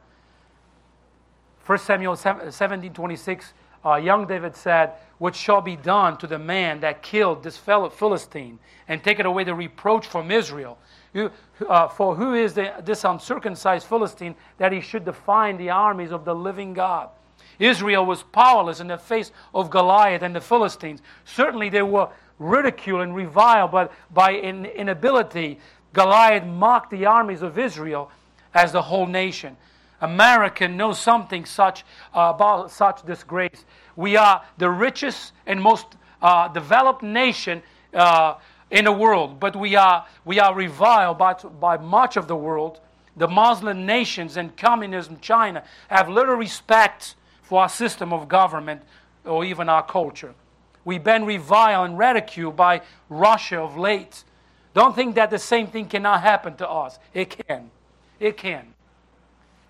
1 1.64 1.78
Samuel 1.78 2.16
17 2.16 2.92
26, 2.92 3.52
uh, 3.84 3.94
young 3.96 4.26
David 4.26 4.56
said, 4.56 4.92
What 5.18 5.34
shall 5.34 5.60
be 5.60 5.76
done 5.76 6.16
to 6.18 6.26
the 6.26 6.38
man 6.38 6.80
that 6.80 7.02
killed 7.02 7.42
this 7.42 7.56
fellow 7.56 7.88
Philistine 7.88 8.58
and 8.88 9.02
taken 9.02 9.26
away 9.26 9.44
the 9.44 9.54
reproach 9.54 10.06
from 10.06 10.30
Israel? 10.30 10.78
You, 11.14 11.30
uh, 11.68 11.88
for 11.88 12.14
who 12.16 12.34
is 12.34 12.54
the, 12.54 12.72
this 12.82 13.04
uncircumcised 13.04 13.86
Philistine 13.86 14.34
that 14.58 14.72
he 14.72 14.80
should 14.80 15.04
define 15.04 15.56
the 15.56 15.70
armies 15.70 16.10
of 16.10 16.24
the 16.24 16.34
living 16.34 16.72
God? 16.72 17.10
Israel 17.58 18.06
was 18.06 18.22
powerless 18.22 18.80
in 18.80 18.88
the 18.88 18.98
face 18.98 19.30
of 19.54 19.70
Goliath 19.70 20.22
and 20.22 20.34
the 20.34 20.40
Philistines. 20.40 21.00
Certainly 21.24 21.70
they 21.70 21.82
were 21.82 22.08
ridiculed 22.43 23.03
and 23.03 23.14
reviled, 23.14 23.70
but 23.70 23.93
by 24.12 24.34
inability, 24.34 25.59
Goliath 25.93 26.45
mocked 26.45 26.90
the 26.90 27.07
armies 27.07 27.43
of 27.43 27.59
Israel 27.59 28.11
as 28.55 28.72
the 28.72 28.82
whole 28.82 29.07
nation. 29.07 29.57
America 30.01 30.66
knows 30.66 30.99
something 30.99 31.45
such 31.45 31.84
uh, 32.14 32.32
about 32.34 32.70
such 32.70 33.05
disgrace. 33.07 33.64
We 33.95 34.16
are 34.16 34.43
the 34.59 34.68
richest 34.68 35.32
and 35.47 35.62
most 35.62 35.86
uh, 36.20 36.49
developed 36.49 37.03
nation 37.03 37.62
uh, 37.95 38.34
in 38.70 38.84
the 38.84 38.93
world, 38.93 39.38
but 39.38 39.55
we 39.55 39.76
are 39.76 40.07
we 40.24 40.40
are 40.40 40.55
reviled 40.55 41.18
by, 41.18 41.34
by 41.34 41.76
much 41.76 42.16
of 42.16 42.26
the 42.26 42.36
world. 42.36 42.80
The 43.16 43.28
Muslim 43.28 43.84
nations 43.84 44.36
and 44.38 44.57
communism, 44.57 45.18
China, 45.20 45.62
have 45.88 46.09
little 46.09 46.34
respect 46.34 47.14
for 47.43 47.61
our 47.61 47.68
system 47.68 48.12
of 48.12 48.28
government 48.28 48.82
or 49.24 49.45
even 49.45 49.68
our 49.68 49.82
culture. 49.82 50.34
We've 50.84 51.02
been 51.02 51.24
reviled 51.24 51.90
and 51.90 51.98
ridiculed 51.98 52.56
by 52.56 52.82
Russia 53.08 53.60
of 53.60 53.76
late. 53.76 54.24
Don't 54.74 54.94
think 54.94 55.14
that 55.14 55.30
the 55.30 55.38
same 55.38 55.66
thing 55.66 55.86
cannot 55.86 56.22
happen 56.22 56.56
to 56.56 56.68
us. 56.68 56.98
It 57.14 57.36
can. 57.46 57.70
It 58.18 58.36
can. 58.36 58.74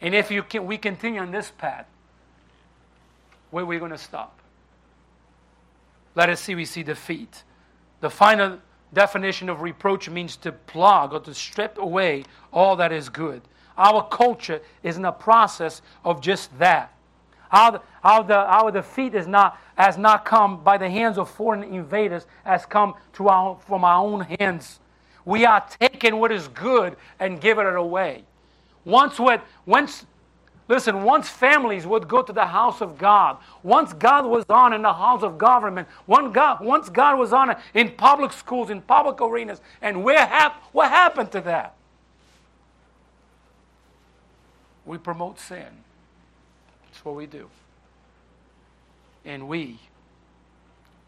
And 0.01 0.15
if 0.15 0.31
you 0.31 0.43
can, 0.43 0.67
we 0.67 0.79
continue 0.79 1.21
on 1.21 1.31
this 1.31 1.51
path, 1.51 1.87
where 3.51 3.65
are 3.65 3.67
we 3.67 3.79
going 3.79 3.91
to 3.91 3.99
stop? 3.99 4.39
Let 6.15 6.29
us 6.29 6.41
see, 6.41 6.55
we 6.55 6.65
see 6.65 6.83
defeat. 6.83 7.43
The 8.01 8.11
final 8.11 8.59
definition 8.93 9.49
of 9.49 9.63
reproach 9.63 10.09
means 10.09 10.37
to 10.39 10.53
plug 10.53 11.13
or 11.13 11.21
to 11.21 11.35
strip 11.35 11.79
away 11.79 12.25
all 12.53 12.77
that 12.77 12.93
is 12.93 13.09
good. 13.09 13.43
Our 13.77 14.07
culture 14.09 14.61
is 14.83 14.97
in 14.97 15.05
a 15.05 15.13
process 15.13 15.83
of 16.05 16.21
just 16.21 16.57
that. 16.59 16.93
How 17.53 17.73
the, 17.73 17.83
how 18.03 18.23
the, 18.23 18.35
our 18.35 18.71
defeat 18.71 19.15
is 19.15 19.27
not, 19.27 19.59
has 19.77 19.99
not 19.99 20.25
come 20.25 20.65
by 20.65 20.79
the 20.79 20.89
hands 20.89 21.19
of 21.19 21.29
foreign 21.29 21.63
invaders, 21.63 22.27
has 22.45 22.65
come 22.65 22.95
to 23.13 23.29
our, 23.29 23.59
from 23.67 23.85
our 23.85 24.03
own 24.03 24.23
hands. 24.23 24.81
We 25.27 25.45
are 25.45 25.63
taking 25.79 26.17
what 26.17 26.33
is 26.33 26.49
good 26.49 26.97
and 27.21 27.39
giving 27.39 27.67
it 27.67 27.77
away. 27.77 28.25
Once, 28.87 29.19
what, 29.19 29.45
once, 29.67 30.07
listen, 30.67 31.03
once 31.03 31.29
families 31.29 31.87
would 31.87 32.09
go 32.09 32.23
to 32.23 32.33
the 32.33 32.47
house 32.47 32.81
of 32.81 32.97
God, 32.97 33.37
once 33.63 33.93
God 33.93 34.25
was 34.25 34.47
on 34.49 34.73
in 34.73 34.81
the 34.81 34.95
house 34.95 35.23
of 35.23 35.37
government, 35.37 35.89
once 36.07 36.35
God, 36.35 36.65
once 36.65 36.89
God 36.89 37.19
was 37.19 37.35
on 37.35 37.55
in 37.75 37.91
public 37.91 38.33
schools, 38.33 38.71
in 38.71 38.81
public 38.81 39.21
arenas, 39.21 39.61
and 39.83 40.03
where 40.03 40.25
hap- 40.25 40.65
what 40.73 40.89
happened 40.89 41.31
to 41.33 41.43
that? 41.43 41.75
We 44.87 44.97
promote 44.97 45.39
sin. 45.39 45.85
What 47.03 47.17
we 47.17 47.27
do. 47.27 47.49
And 49.25 49.49
we 49.49 49.79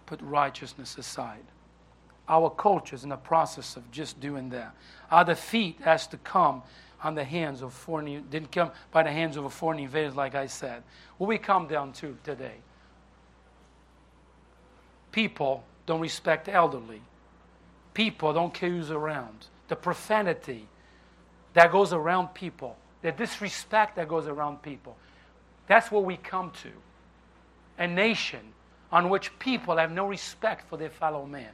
put 0.07 0.21
righteousness 0.23 0.99
aside. 0.99 1.45
Our 2.29 2.51
culture 2.51 2.97
is 2.97 3.05
in 3.05 3.11
the 3.11 3.17
process 3.17 3.77
of 3.77 3.91
just 3.91 4.21
doing 4.21 4.51
that. 4.51 4.75
Our 5.11 5.25
defeat 5.25 5.79
has 5.85 6.07
to 6.09 6.17
come 6.19 6.63
on 7.03 7.15
the 7.15 7.25
hands 7.25 7.61
of 7.61 7.73
foreign, 7.73 8.25
didn't 8.31 8.51
come 8.51 8.71
by 8.91 9.03
the 9.03 9.13
hands 9.13 9.37
of 9.37 9.45
a 9.45 9.51
foreign 9.51 9.79
invaders, 9.79 10.17
like 10.17 10.35
I 10.35 10.47
said. 10.47 10.83
What 11.19 11.29
we 11.29 11.37
come 11.39 11.67
down 11.67 11.93
to 11.95 12.17
today? 12.25 12.57
People 15.13 15.65
don't 15.87 16.01
respect 16.01 16.47
the 16.47 16.53
elderly. 16.53 17.03
People 17.93 18.33
don't 18.33 18.53
care 18.53 18.71
who's 18.71 18.91
around. 18.91 19.47
The 19.69 19.77
profanity 19.77 20.67
that 21.53 21.71
goes 21.71 21.93
around 21.93 22.29
people, 22.29 22.77
the 23.03 23.13
disrespect 23.13 23.97
that 23.97 24.09
goes 24.09 24.27
around 24.27 24.63
people. 24.63 24.97
That's 25.67 25.91
what 25.91 26.05
we 26.05 26.17
come 26.17 26.51
to. 26.63 26.71
A 27.79 27.87
nation 27.87 28.41
on 28.93 29.09
which 29.09 29.37
people 29.39 29.77
have 29.77 29.91
no 29.91 30.07
respect 30.07 30.69
for 30.69 30.77
their 30.77 30.91
fellow 30.91 31.27
man. 31.27 31.51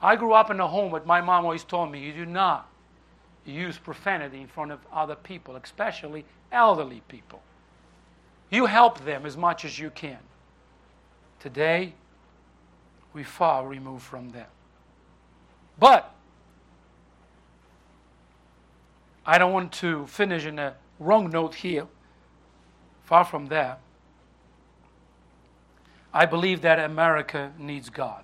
I 0.00 0.16
grew 0.16 0.32
up 0.32 0.50
in 0.50 0.60
a 0.60 0.68
home, 0.68 0.92
but 0.92 1.06
my 1.06 1.20
mom 1.20 1.44
always 1.44 1.64
told 1.64 1.90
me 1.90 2.00
you 2.00 2.12
do 2.12 2.26
not 2.26 2.68
use 3.44 3.78
profanity 3.78 4.40
in 4.40 4.46
front 4.46 4.70
of 4.70 4.80
other 4.92 5.16
people, 5.16 5.56
especially 5.56 6.24
elderly 6.52 7.02
people. 7.08 7.40
You 8.50 8.66
help 8.66 9.04
them 9.04 9.26
as 9.26 9.36
much 9.36 9.64
as 9.64 9.78
you 9.78 9.90
can. 9.90 10.18
Today, 11.40 11.94
we 13.12 13.24
far 13.24 13.66
removed 13.66 14.04
from 14.04 14.30
them. 14.30 14.46
But 15.78 16.14
I 19.26 19.38
don't 19.38 19.52
want 19.52 19.72
to 19.74 20.06
finish 20.06 20.46
in 20.46 20.58
a 20.58 20.74
wrong 20.98 21.30
note 21.30 21.54
here. 21.54 21.86
Far 23.08 23.24
from 23.24 23.46
that. 23.46 23.80
I 26.12 26.26
believe 26.26 26.60
that 26.60 26.78
America 26.78 27.52
needs 27.58 27.88
God. 27.88 28.22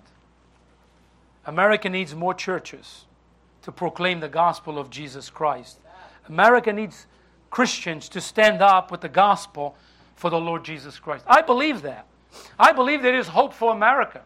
America 1.43 1.89
needs 1.89 2.13
more 2.13 2.35
churches 2.35 3.05
to 3.63 3.71
proclaim 3.71 4.19
the 4.19 4.27
gospel 4.27 4.77
of 4.77 4.91
Jesus 4.91 5.31
Christ. 5.31 5.79
America 6.29 6.71
needs 6.71 7.07
Christians 7.49 8.07
to 8.09 8.21
stand 8.21 8.61
up 8.61 8.91
with 8.91 9.01
the 9.01 9.09
gospel 9.09 9.75
for 10.15 10.29
the 10.29 10.39
Lord 10.39 10.63
Jesus 10.63 10.99
Christ. 10.99 11.25
I 11.25 11.41
believe 11.41 11.81
that. 11.81 12.05
I 12.59 12.71
believe 12.71 13.01
there 13.01 13.17
is 13.17 13.29
hope 13.29 13.55
for 13.55 13.71
America. 13.71 14.21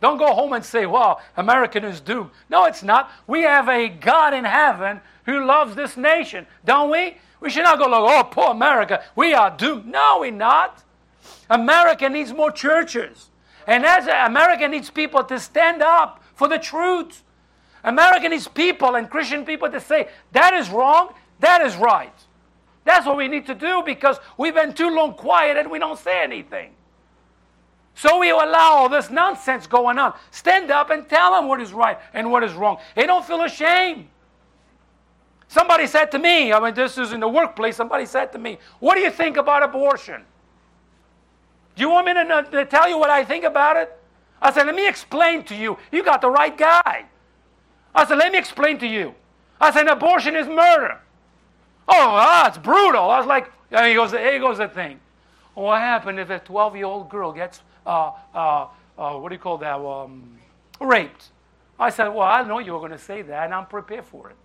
Don't 0.00 0.16
go 0.16 0.32
home 0.32 0.54
and 0.54 0.64
say, 0.64 0.86
well, 0.86 1.20
America 1.36 1.84
is 1.86 2.00
doomed. 2.00 2.30
No, 2.48 2.64
it's 2.64 2.82
not. 2.82 3.10
We 3.26 3.42
have 3.42 3.68
a 3.68 3.90
God 3.90 4.32
in 4.32 4.46
heaven 4.46 5.02
who 5.26 5.44
loves 5.44 5.74
this 5.74 5.98
nation, 5.98 6.46
don't 6.64 6.88
we? 6.88 7.18
We 7.40 7.50
should 7.50 7.62
not 7.62 7.78
go 7.78 7.86
like, 7.86 8.00
oh, 8.00 8.28
poor 8.30 8.50
America, 8.50 9.04
we 9.14 9.32
are 9.34 9.50
doomed. 9.50 9.86
No, 9.86 10.18
we're 10.20 10.32
not. 10.32 10.82
America 11.48 12.08
needs 12.08 12.32
more 12.32 12.50
churches. 12.50 13.30
And 13.66 13.84
as 13.84 14.06
America 14.06 14.66
needs 14.66 14.90
people 14.90 15.22
to 15.24 15.38
stand 15.38 15.82
up 15.82 16.22
for 16.34 16.48
the 16.48 16.58
truth. 16.58 17.22
America 17.84 18.28
needs 18.28 18.48
people 18.48 18.96
and 18.96 19.08
Christian 19.08 19.44
people 19.44 19.70
to 19.70 19.80
say, 19.80 20.08
that 20.32 20.54
is 20.54 20.70
wrong, 20.70 21.14
that 21.40 21.60
is 21.60 21.76
right. 21.76 22.12
That's 22.84 23.06
what 23.06 23.16
we 23.16 23.28
need 23.28 23.46
to 23.46 23.54
do 23.54 23.82
because 23.84 24.18
we've 24.36 24.54
been 24.54 24.72
too 24.72 24.88
long 24.88 25.14
quiet 25.14 25.56
and 25.56 25.70
we 25.70 25.78
don't 25.78 25.98
say 25.98 26.22
anything. 26.22 26.72
So 27.94 28.18
we 28.18 28.30
allow 28.30 28.74
all 28.76 28.88
this 28.88 29.10
nonsense 29.10 29.66
going 29.66 29.98
on. 29.98 30.14
Stand 30.30 30.70
up 30.70 30.90
and 30.90 31.08
tell 31.08 31.32
them 31.32 31.48
what 31.48 31.60
is 31.60 31.72
right 31.72 31.98
and 32.14 32.30
what 32.30 32.44
is 32.44 32.52
wrong. 32.54 32.78
They 32.94 33.06
don't 33.06 33.24
feel 33.24 33.42
ashamed. 33.42 34.08
Somebody 35.48 35.86
said 35.86 36.10
to 36.12 36.18
me, 36.18 36.52
I 36.52 36.60
mean, 36.60 36.74
this 36.74 36.98
is 36.98 37.12
in 37.12 37.20
the 37.20 37.28
workplace, 37.28 37.76
somebody 37.76 38.04
said 38.04 38.32
to 38.32 38.38
me, 38.38 38.58
What 38.80 38.94
do 38.94 39.00
you 39.00 39.10
think 39.10 39.38
about 39.38 39.62
abortion? 39.62 40.22
Do 41.74 41.82
you 41.82 41.90
want 41.90 42.06
me 42.06 42.14
to, 42.14 42.48
to 42.50 42.64
tell 42.66 42.88
you 42.88 42.98
what 42.98 43.08
I 43.08 43.24
think 43.24 43.44
about 43.44 43.76
it? 43.76 43.96
I 44.42 44.52
said, 44.52 44.66
Let 44.66 44.74
me 44.74 44.86
explain 44.86 45.44
to 45.44 45.54
you. 45.54 45.78
You 45.90 46.04
got 46.04 46.20
the 46.20 46.30
right 46.30 46.56
guy. 46.56 47.06
I 47.94 48.04
said, 48.04 48.18
Let 48.18 48.30
me 48.30 48.38
explain 48.38 48.78
to 48.78 48.86
you. 48.86 49.14
I 49.58 49.70
said, 49.70 49.88
Abortion 49.88 50.36
is 50.36 50.46
murder. 50.46 51.00
Oh, 51.88 52.08
ah, 52.10 52.48
it's 52.48 52.58
brutal. 52.58 53.10
I 53.10 53.18
was 53.18 53.26
like, 53.26 53.50
and 53.70 53.86
he 53.86 53.94
goes, 53.94 54.10
Here 54.10 54.38
goes 54.38 54.58
the 54.58 54.68
thing. 54.68 55.00
What 55.54 55.80
happened 55.80 56.20
if 56.20 56.28
a 56.28 56.40
12 56.40 56.76
year 56.76 56.84
old 56.84 57.08
girl 57.08 57.32
gets, 57.32 57.62
uh, 57.86 58.12
uh, 58.34 58.66
uh, 58.98 59.14
what 59.14 59.30
do 59.30 59.34
you 59.34 59.40
call 59.40 59.56
that, 59.58 59.76
um, 59.80 60.38
raped? 60.78 61.30
I 61.78 61.88
said, 61.88 62.08
Well, 62.08 62.28
I 62.28 62.42
know 62.42 62.58
you 62.58 62.74
were 62.74 62.80
going 62.80 62.92
to 62.92 62.98
say 62.98 63.22
that, 63.22 63.44
and 63.46 63.54
I'm 63.54 63.66
prepared 63.66 64.04
for 64.04 64.28
it. 64.28 64.36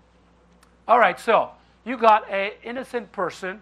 All 0.88 1.00
right, 1.00 1.20
so 1.20 1.52
you 1.86 1.98
got 1.98 2.30
an 2.30 2.52
innocent 2.64 3.12
person 3.12 3.62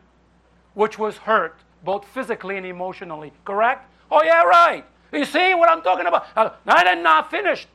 which 0.74 0.98
was 0.98 1.18
hurt 1.18 1.58
both 1.84 2.06
physically 2.06 2.58
and 2.58 2.66
emotionally, 2.66 3.32
correct? 3.46 3.90
Oh, 4.10 4.24
yeah, 4.24 4.44
right. 4.44 4.86
You 5.12 5.26
see 5.26 5.54
what 5.54 5.70
I'm 5.70 5.82
talking 5.82 6.06
about? 6.06 6.28
Uh, 6.36 6.52
I 6.66 6.84
did 6.84 7.04
not 7.04 7.30
finished. 7.30 7.68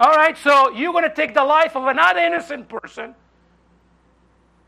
All 0.00 0.14
right, 0.14 0.36
so 0.38 0.70
you're 0.70 0.92
going 0.92 1.08
to 1.08 1.14
take 1.14 1.34
the 1.34 1.44
life 1.44 1.74
of 1.74 1.86
another 1.86 2.20
innocent 2.20 2.68
person 2.68 3.14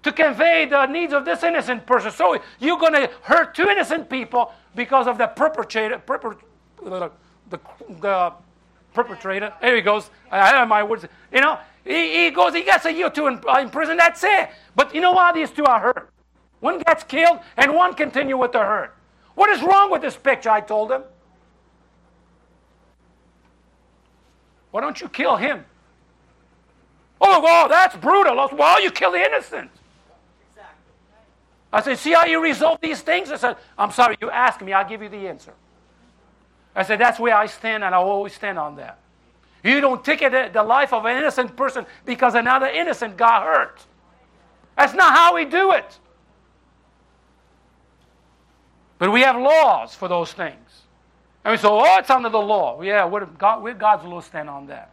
to 0.02 0.12
convey 0.12 0.66
the 0.66 0.86
needs 0.86 1.12
of 1.12 1.24
this 1.24 1.42
innocent 1.42 1.86
person. 1.86 2.10
So 2.10 2.40
you're 2.58 2.78
going 2.78 2.94
to 2.94 3.10
hurt 3.22 3.54
two 3.54 3.68
innocent 3.68 4.08
people 4.08 4.52
because 4.74 5.06
of 5.06 5.18
the 5.18 5.28
perpetrator, 5.28 5.98
perper, 5.98 6.36
the, 6.82 7.10
the, 7.50 7.60
the 8.00 8.32
perpetrator. 8.94 9.52
There 9.60 9.76
he 9.76 9.82
goes. 9.82 10.10
I 10.30 10.48
have 10.48 10.68
my 10.68 10.82
words. 10.82 11.04
You 11.32 11.40
know, 11.42 11.58
he, 11.84 12.24
he 12.24 12.30
goes, 12.30 12.54
he 12.54 12.62
gets 12.62 12.84
a 12.84 12.92
year 12.92 13.06
or 13.06 13.10
two 13.10 13.26
in, 13.26 13.40
uh, 13.48 13.58
in 13.58 13.70
prison. 13.70 13.96
That's 13.96 14.22
it. 14.22 14.50
But 14.74 14.94
you 14.94 15.00
know 15.00 15.12
what? 15.12 15.34
These 15.34 15.50
two 15.50 15.64
are 15.64 15.80
hurt. 15.80 16.10
One 16.60 16.78
gets 16.80 17.04
killed 17.04 17.40
and 17.56 17.74
one 17.74 17.94
continue 17.94 18.36
with 18.36 18.52
the 18.52 18.58
hurt. 18.58 18.94
What 19.34 19.48
is 19.50 19.62
wrong 19.62 19.90
with 19.90 20.02
this 20.02 20.16
picture? 20.16 20.50
I 20.50 20.60
told 20.60 20.92
him. 20.92 21.02
Why 24.70 24.80
don't 24.80 25.00
you 25.00 25.08
kill 25.08 25.36
him? 25.36 25.64
Oh, 27.20 27.40
well, 27.42 27.68
that's 27.68 27.96
brutal. 27.96 28.48
Well, 28.52 28.82
you 28.82 28.90
kill 28.90 29.12
the 29.12 29.22
innocent. 29.22 29.70
I 31.72 31.80
said, 31.82 31.98
see 31.98 32.12
how 32.12 32.24
you 32.24 32.42
resolve 32.42 32.80
these 32.80 33.00
things? 33.00 33.30
I 33.30 33.36
said, 33.36 33.56
I'm 33.78 33.92
sorry, 33.92 34.16
you 34.20 34.30
ask 34.30 34.60
me, 34.60 34.72
I'll 34.72 34.88
give 34.88 35.02
you 35.02 35.08
the 35.08 35.28
answer. 35.28 35.52
I 36.74 36.82
said, 36.82 36.98
that's 36.98 37.20
where 37.20 37.36
I 37.36 37.46
stand, 37.46 37.84
and 37.84 37.94
I'll 37.94 38.08
always 38.08 38.32
stand 38.32 38.58
on 38.58 38.76
that. 38.76 38.98
You 39.62 39.80
don't 39.80 40.04
ticket 40.04 40.52
the 40.52 40.62
life 40.62 40.92
of 40.92 41.04
an 41.04 41.16
innocent 41.16 41.56
person 41.56 41.86
because 42.04 42.34
another 42.34 42.66
innocent 42.66 43.16
got 43.16 43.42
hurt. 43.42 43.84
That's 44.76 44.94
not 44.94 45.12
how 45.12 45.34
we 45.34 45.44
do 45.44 45.72
it. 45.72 45.98
But 48.98 49.12
we 49.12 49.20
have 49.22 49.36
laws 49.36 49.94
for 49.94 50.08
those 50.08 50.32
things. 50.32 50.82
And 51.44 51.52
we 51.52 51.58
say, 51.58 51.68
oh, 51.68 51.98
it's 51.98 52.10
under 52.10 52.28
the 52.28 52.38
law. 52.38 52.80
Yeah, 52.82 53.04
where, 53.04 53.26
God, 53.26 53.78
God's 53.78 54.04
law 54.04 54.20
stand 54.20 54.48
on 54.48 54.66
that? 54.66 54.90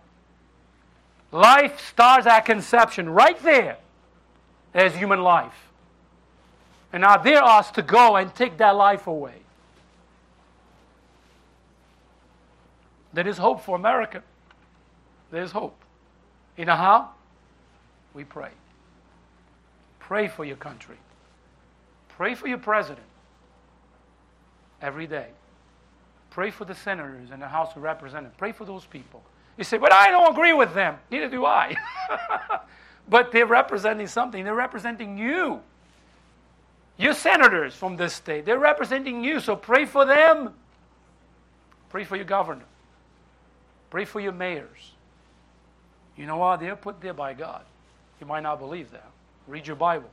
Life 1.32 1.86
starts 1.89 2.26
at 2.26 2.41
conception. 2.41 3.09
Right 3.09 3.38
there, 3.43 3.78
there's 4.72 4.95
human 4.95 5.22
life. 5.22 5.53
And 6.93 7.01
now 7.01 7.18
they're 7.18 7.43
us 7.43 7.70
to 7.72 7.82
go 7.82 8.15
and 8.15 8.34
take 8.34 8.57
that 8.57 8.76
life 8.76 9.07
away. 9.07 9.36
There 13.13 13.28
is 13.28 13.38
hope 13.38 13.61
for 13.61 13.76
America. 13.76 14.24
There's 15.32 15.51
hope. 15.51 15.78
You 16.57 16.65
know 16.65 16.75
how? 16.75 17.09
We 18.13 18.23
pray. 18.23 18.51
Pray 19.99 20.28
for 20.28 20.45
your 20.45 20.55
country. 20.55 20.97
Pray 22.09 22.34
for 22.34 22.47
your 22.47 22.57
president 22.57 23.05
every 24.82 25.07
day. 25.07 25.28
Pray 26.30 26.51
for 26.51 26.65
the 26.65 26.75
senators 26.75 27.30
and 27.32 27.41
the 27.41 27.47
House 27.47 27.75
of 27.75 27.82
Representatives. 27.82 28.36
Pray 28.38 28.51
for 28.51 28.65
those 28.65 28.86
people. 28.86 29.23
You 29.57 29.63
say, 29.63 29.78
but 29.78 29.91
I 29.91 30.11
don't 30.11 30.32
agree 30.32 30.53
with 30.53 30.73
them. 30.73 30.97
Neither 31.09 31.30
do 31.30 31.45
I. 31.45 31.75
but 33.09 33.32
they're 33.32 33.45
representing 33.45 34.07
something. 34.07 34.43
They're 34.43 34.53
representing 34.53 35.17
you. 35.17 35.61
Your 36.97 37.13
senators 37.13 37.75
from 37.75 37.95
this 37.95 38.13
state, 38.13 38.45
they're 38.45 38.59
representing 38.59 39.23
you. 39.23 39.39
So 39.39 39.55
pray 39.55 39.86
for 39.86 40.05
them. 40.05 40.53
Pray 41.89 42.03
for 42.03 42.15
your 42.15 42.25
governor. 42.25 42.65
Pray 43.89 44.05
for 44.05 44.19
your 44.19 44.32
mayors. 44.32 44.93
You 46.18 46.26
know 46.26 46.38
what? 46.38 46.59
They're 46.59 46.76
put 46.76 46.99
there 46.99 47.13
by 47.13 47.34
God. 47.34 47.63
You 48.20 48.28
might 48.28 48.41
not 48.43 48.59
believe 48.59 48.91
that. 48.91 49.09
Read 49.47 49.68
your 49.68 49.76
Bible. 49.76 50.09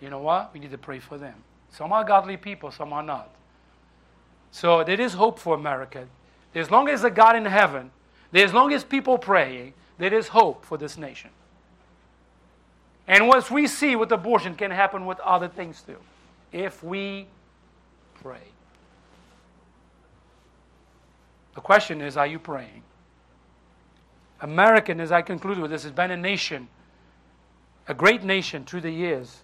You 0.00 0.10
know 0.10 0.20
what? 0.20 0.52
We 0.52 0.60
need 0.60 0.70
to 0.70 0.78
pray 0.78 1.00
for 1.00 1.18
them. 1.18 1.34
Some 1.70 1.92
are 1.92 2.04
godly 2.04 2.36
people, 2.36 2.70
some 2.70 2.92
are 2.92 3.02
not. 3.02 3.30
So 4.50 4.84
there 4.84 5.00
is 5.00 5.14
hope 5.14 5.38
for 5.38 5.54
America. 5.54 6.06
As 6.54 6.70
long 6.70 6.88
as 6.88 7.02
the 7.02 7.10
God 7.10 7.36
in 7.36 7.44
heaven, 7.44 7.90
as 8.32 8.52
long 8.52 8.72
as 8.72 8.84
people 8.84 9.18
praying, 9.18 9.74
there 9.98 10.12
is 10.14 10.28
hope 10.28 10.64
for 10.64 10.78
this 10.78 10.96
nation. 10.96 11.30
And 13.06 13.26
what 13.26 13.50
we 13.50 13.66
see 13.66 13.96
with 13.96 14.12
abortion 14.12 14.54
can 14.54 14.70
happen 14.70 15.06
with 15.06 15.18
other 15.20 15.48
things 15.48 15.82
too, 15.82 15.96
if 16.52 16.82
we 16.84 17.26
pray. 18.22 18.42
The 21.54 21.60
question 21.60 22.00
is, 22.00 22.16
are 22.16 22.26
you 22.26 22.38
praying? 22.38 22.82
American, 24.40 25.00
as 25.00 25.10
I 25.10 25.22
conclude 25.22 25.58
with 25.58 25.70
this, 25.70 25.82
has 25.82 25.92
been 25.92 26.10
a 26.10 26.16
nation, 26.16 26.68
a 27.86 27.94
great 27.94 28.22
nation 28.22 28.64
through 28.64 28.82
the 28.82 28.90
years 28.90 29.42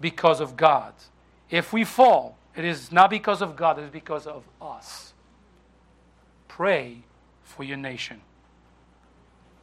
because 0.00 0.40
of 0.40 0.56
God. 0.56 0.92
If 1.50 1.72
we 1.72 1.84
fall, 1.84 2.36
it 2.56 2.64
is 2.64 2.92
not 2.92 3.10
because 3.10 3.42
of 3.42 3.56
God, 3.56 3.78
it 3.78 3.84
is 3.84 3.90
because 3.90 4.26
of 4.26 4.44
us. 4.60 5.14
Pray 6.48 6.98
for 7.42 7.64
your 7.64 7.76
nation. 7.76 8.20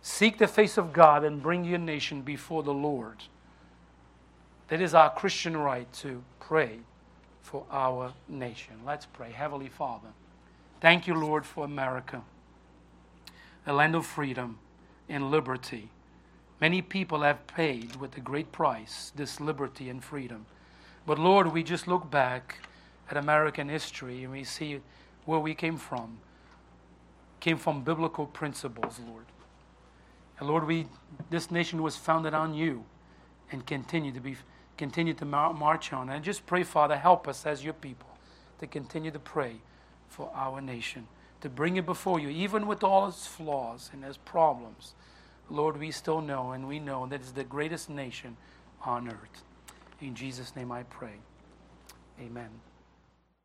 Seek 0.02 0.38
the 0.38 0.48
face 0.48 0.78
of 0.78 0.94
God 0.94 1.24
and 1.24 1.42
bring 1.42 1.64
your 1.64 1.78
nation 1.78 2.22
before 2.22 2.64
the 2.64 2.74
Lord. 2.74 3.24
That 4.70 4.82
is 4.82 4.94
our 4.94 5.10
Christian 5.10 5.56
right 5.56 5.92
to 5.94 6.24
pray 6.40 6.80
for 7.42 7.66
our 7.70 8.14
nation. 8.28 8.74
Let's 8.86 9.06
pray. 9.06 9.32
Heavenly 9.32 9.70
Father, 9.70 10.08
thank 10.80 11.08
you, 11.08 11.14
Lord, 11.14 11.46
for 11.46 11.66
America, 11.66 12.24
a 13.66 13.74
land 13.74 13.96
of 13.96 14.06
freedom 14.06 14.60
and 15.08 15.32
liberty. 15.32 15.90
Many 16.60 16.82
people 16.82 17.22
have 17.22 17.48
paid 17.48 17.96
with 17.96 18.16
a 18.18 18.20
great 18.20 18.52
price 18.52 19.12
this 19.16 19.40
liberty 19.40 19.90
and 19.90 20.04
freedom. 20.04 20.46
But 21.06 21.20
Lord, 21.20 21.52
we 21.52 21.64
just 21.64 21.88
look 21.88 22.10
back 22.10 22.60
at 23.10 23.18
American 23.18 23.70
history 23.70 24.24
and 24.24 24.32
we 24.32 24.44
see 24.44 24.80
where 25.26 25.40
we 25.40 25.54
came 25.54 25.78
from. 25.78 26.20
Came 27.40 27.58
from 27.58 27.84
biblical 27.84 28.28
principles, 28.28 29.00
Lord. 29.08 29.26
And 30.40 30.48
Lord, 30.48 30.66
we 30.66 30.88
this 31.30 31.52
nation 31.52 31.82
was 31.82 31.98
founded 31.98 32.34
on 32.34 32.54
you 32.54 32.86
and 33.52 33.66
continue 33.66 34.12
to 34.12 34.20
be 34.20 34.36
continue 34.78 35.14
to 35.14 35.26
march 35.26 35.94
on. 35.94 36.10
And 36.10 36.24
just 36.24 36.46
pray, 36.46 36.64
Father, 36.64 36.98
help 36.98 37.28
us 37.28 37.46
as 37.46 37.64
your 37.64 37.74
people 37.74 38.10
to 38.60 38.68
continue 38.68 39.12
to 39.12 39.20
pray 39.20 39.56
for 40.08 40.32
our 40.36 40.62
nation, 40.62 41.08
to 41.42 41.50
bring 41.50 41.78
it 41.78 41.86
before 41.86 42.20
you, 42.20 42.30
even 42.30 42.68
with 42.68 42.84
all 42.84 43.08
its 43.08 43.28
flaws 43.28 43.90
and 43.94 44.04
its 44.04 44.18
problems. 44.18 44.94
Lord, 45.50 45.78
we 45.78 45.92
still 45.92 46.22
know 46.22 46.52
and 46.52 46.68
we 46.68 46.80
know 46.80 47.06
that 47.08 47.20
it's 47.20 47.32
the 47.32 47.44
greatest 47.44 47.90
nation 47.90 48.38
on 48.86 49.10
earth. 49.10 49.44
In 50.00 50.16
Jesus' 50.16 50.56
name 50.56 50.72
I 50.72 50.84
pray. 50.84 51.16
Amen. 52.20 52.50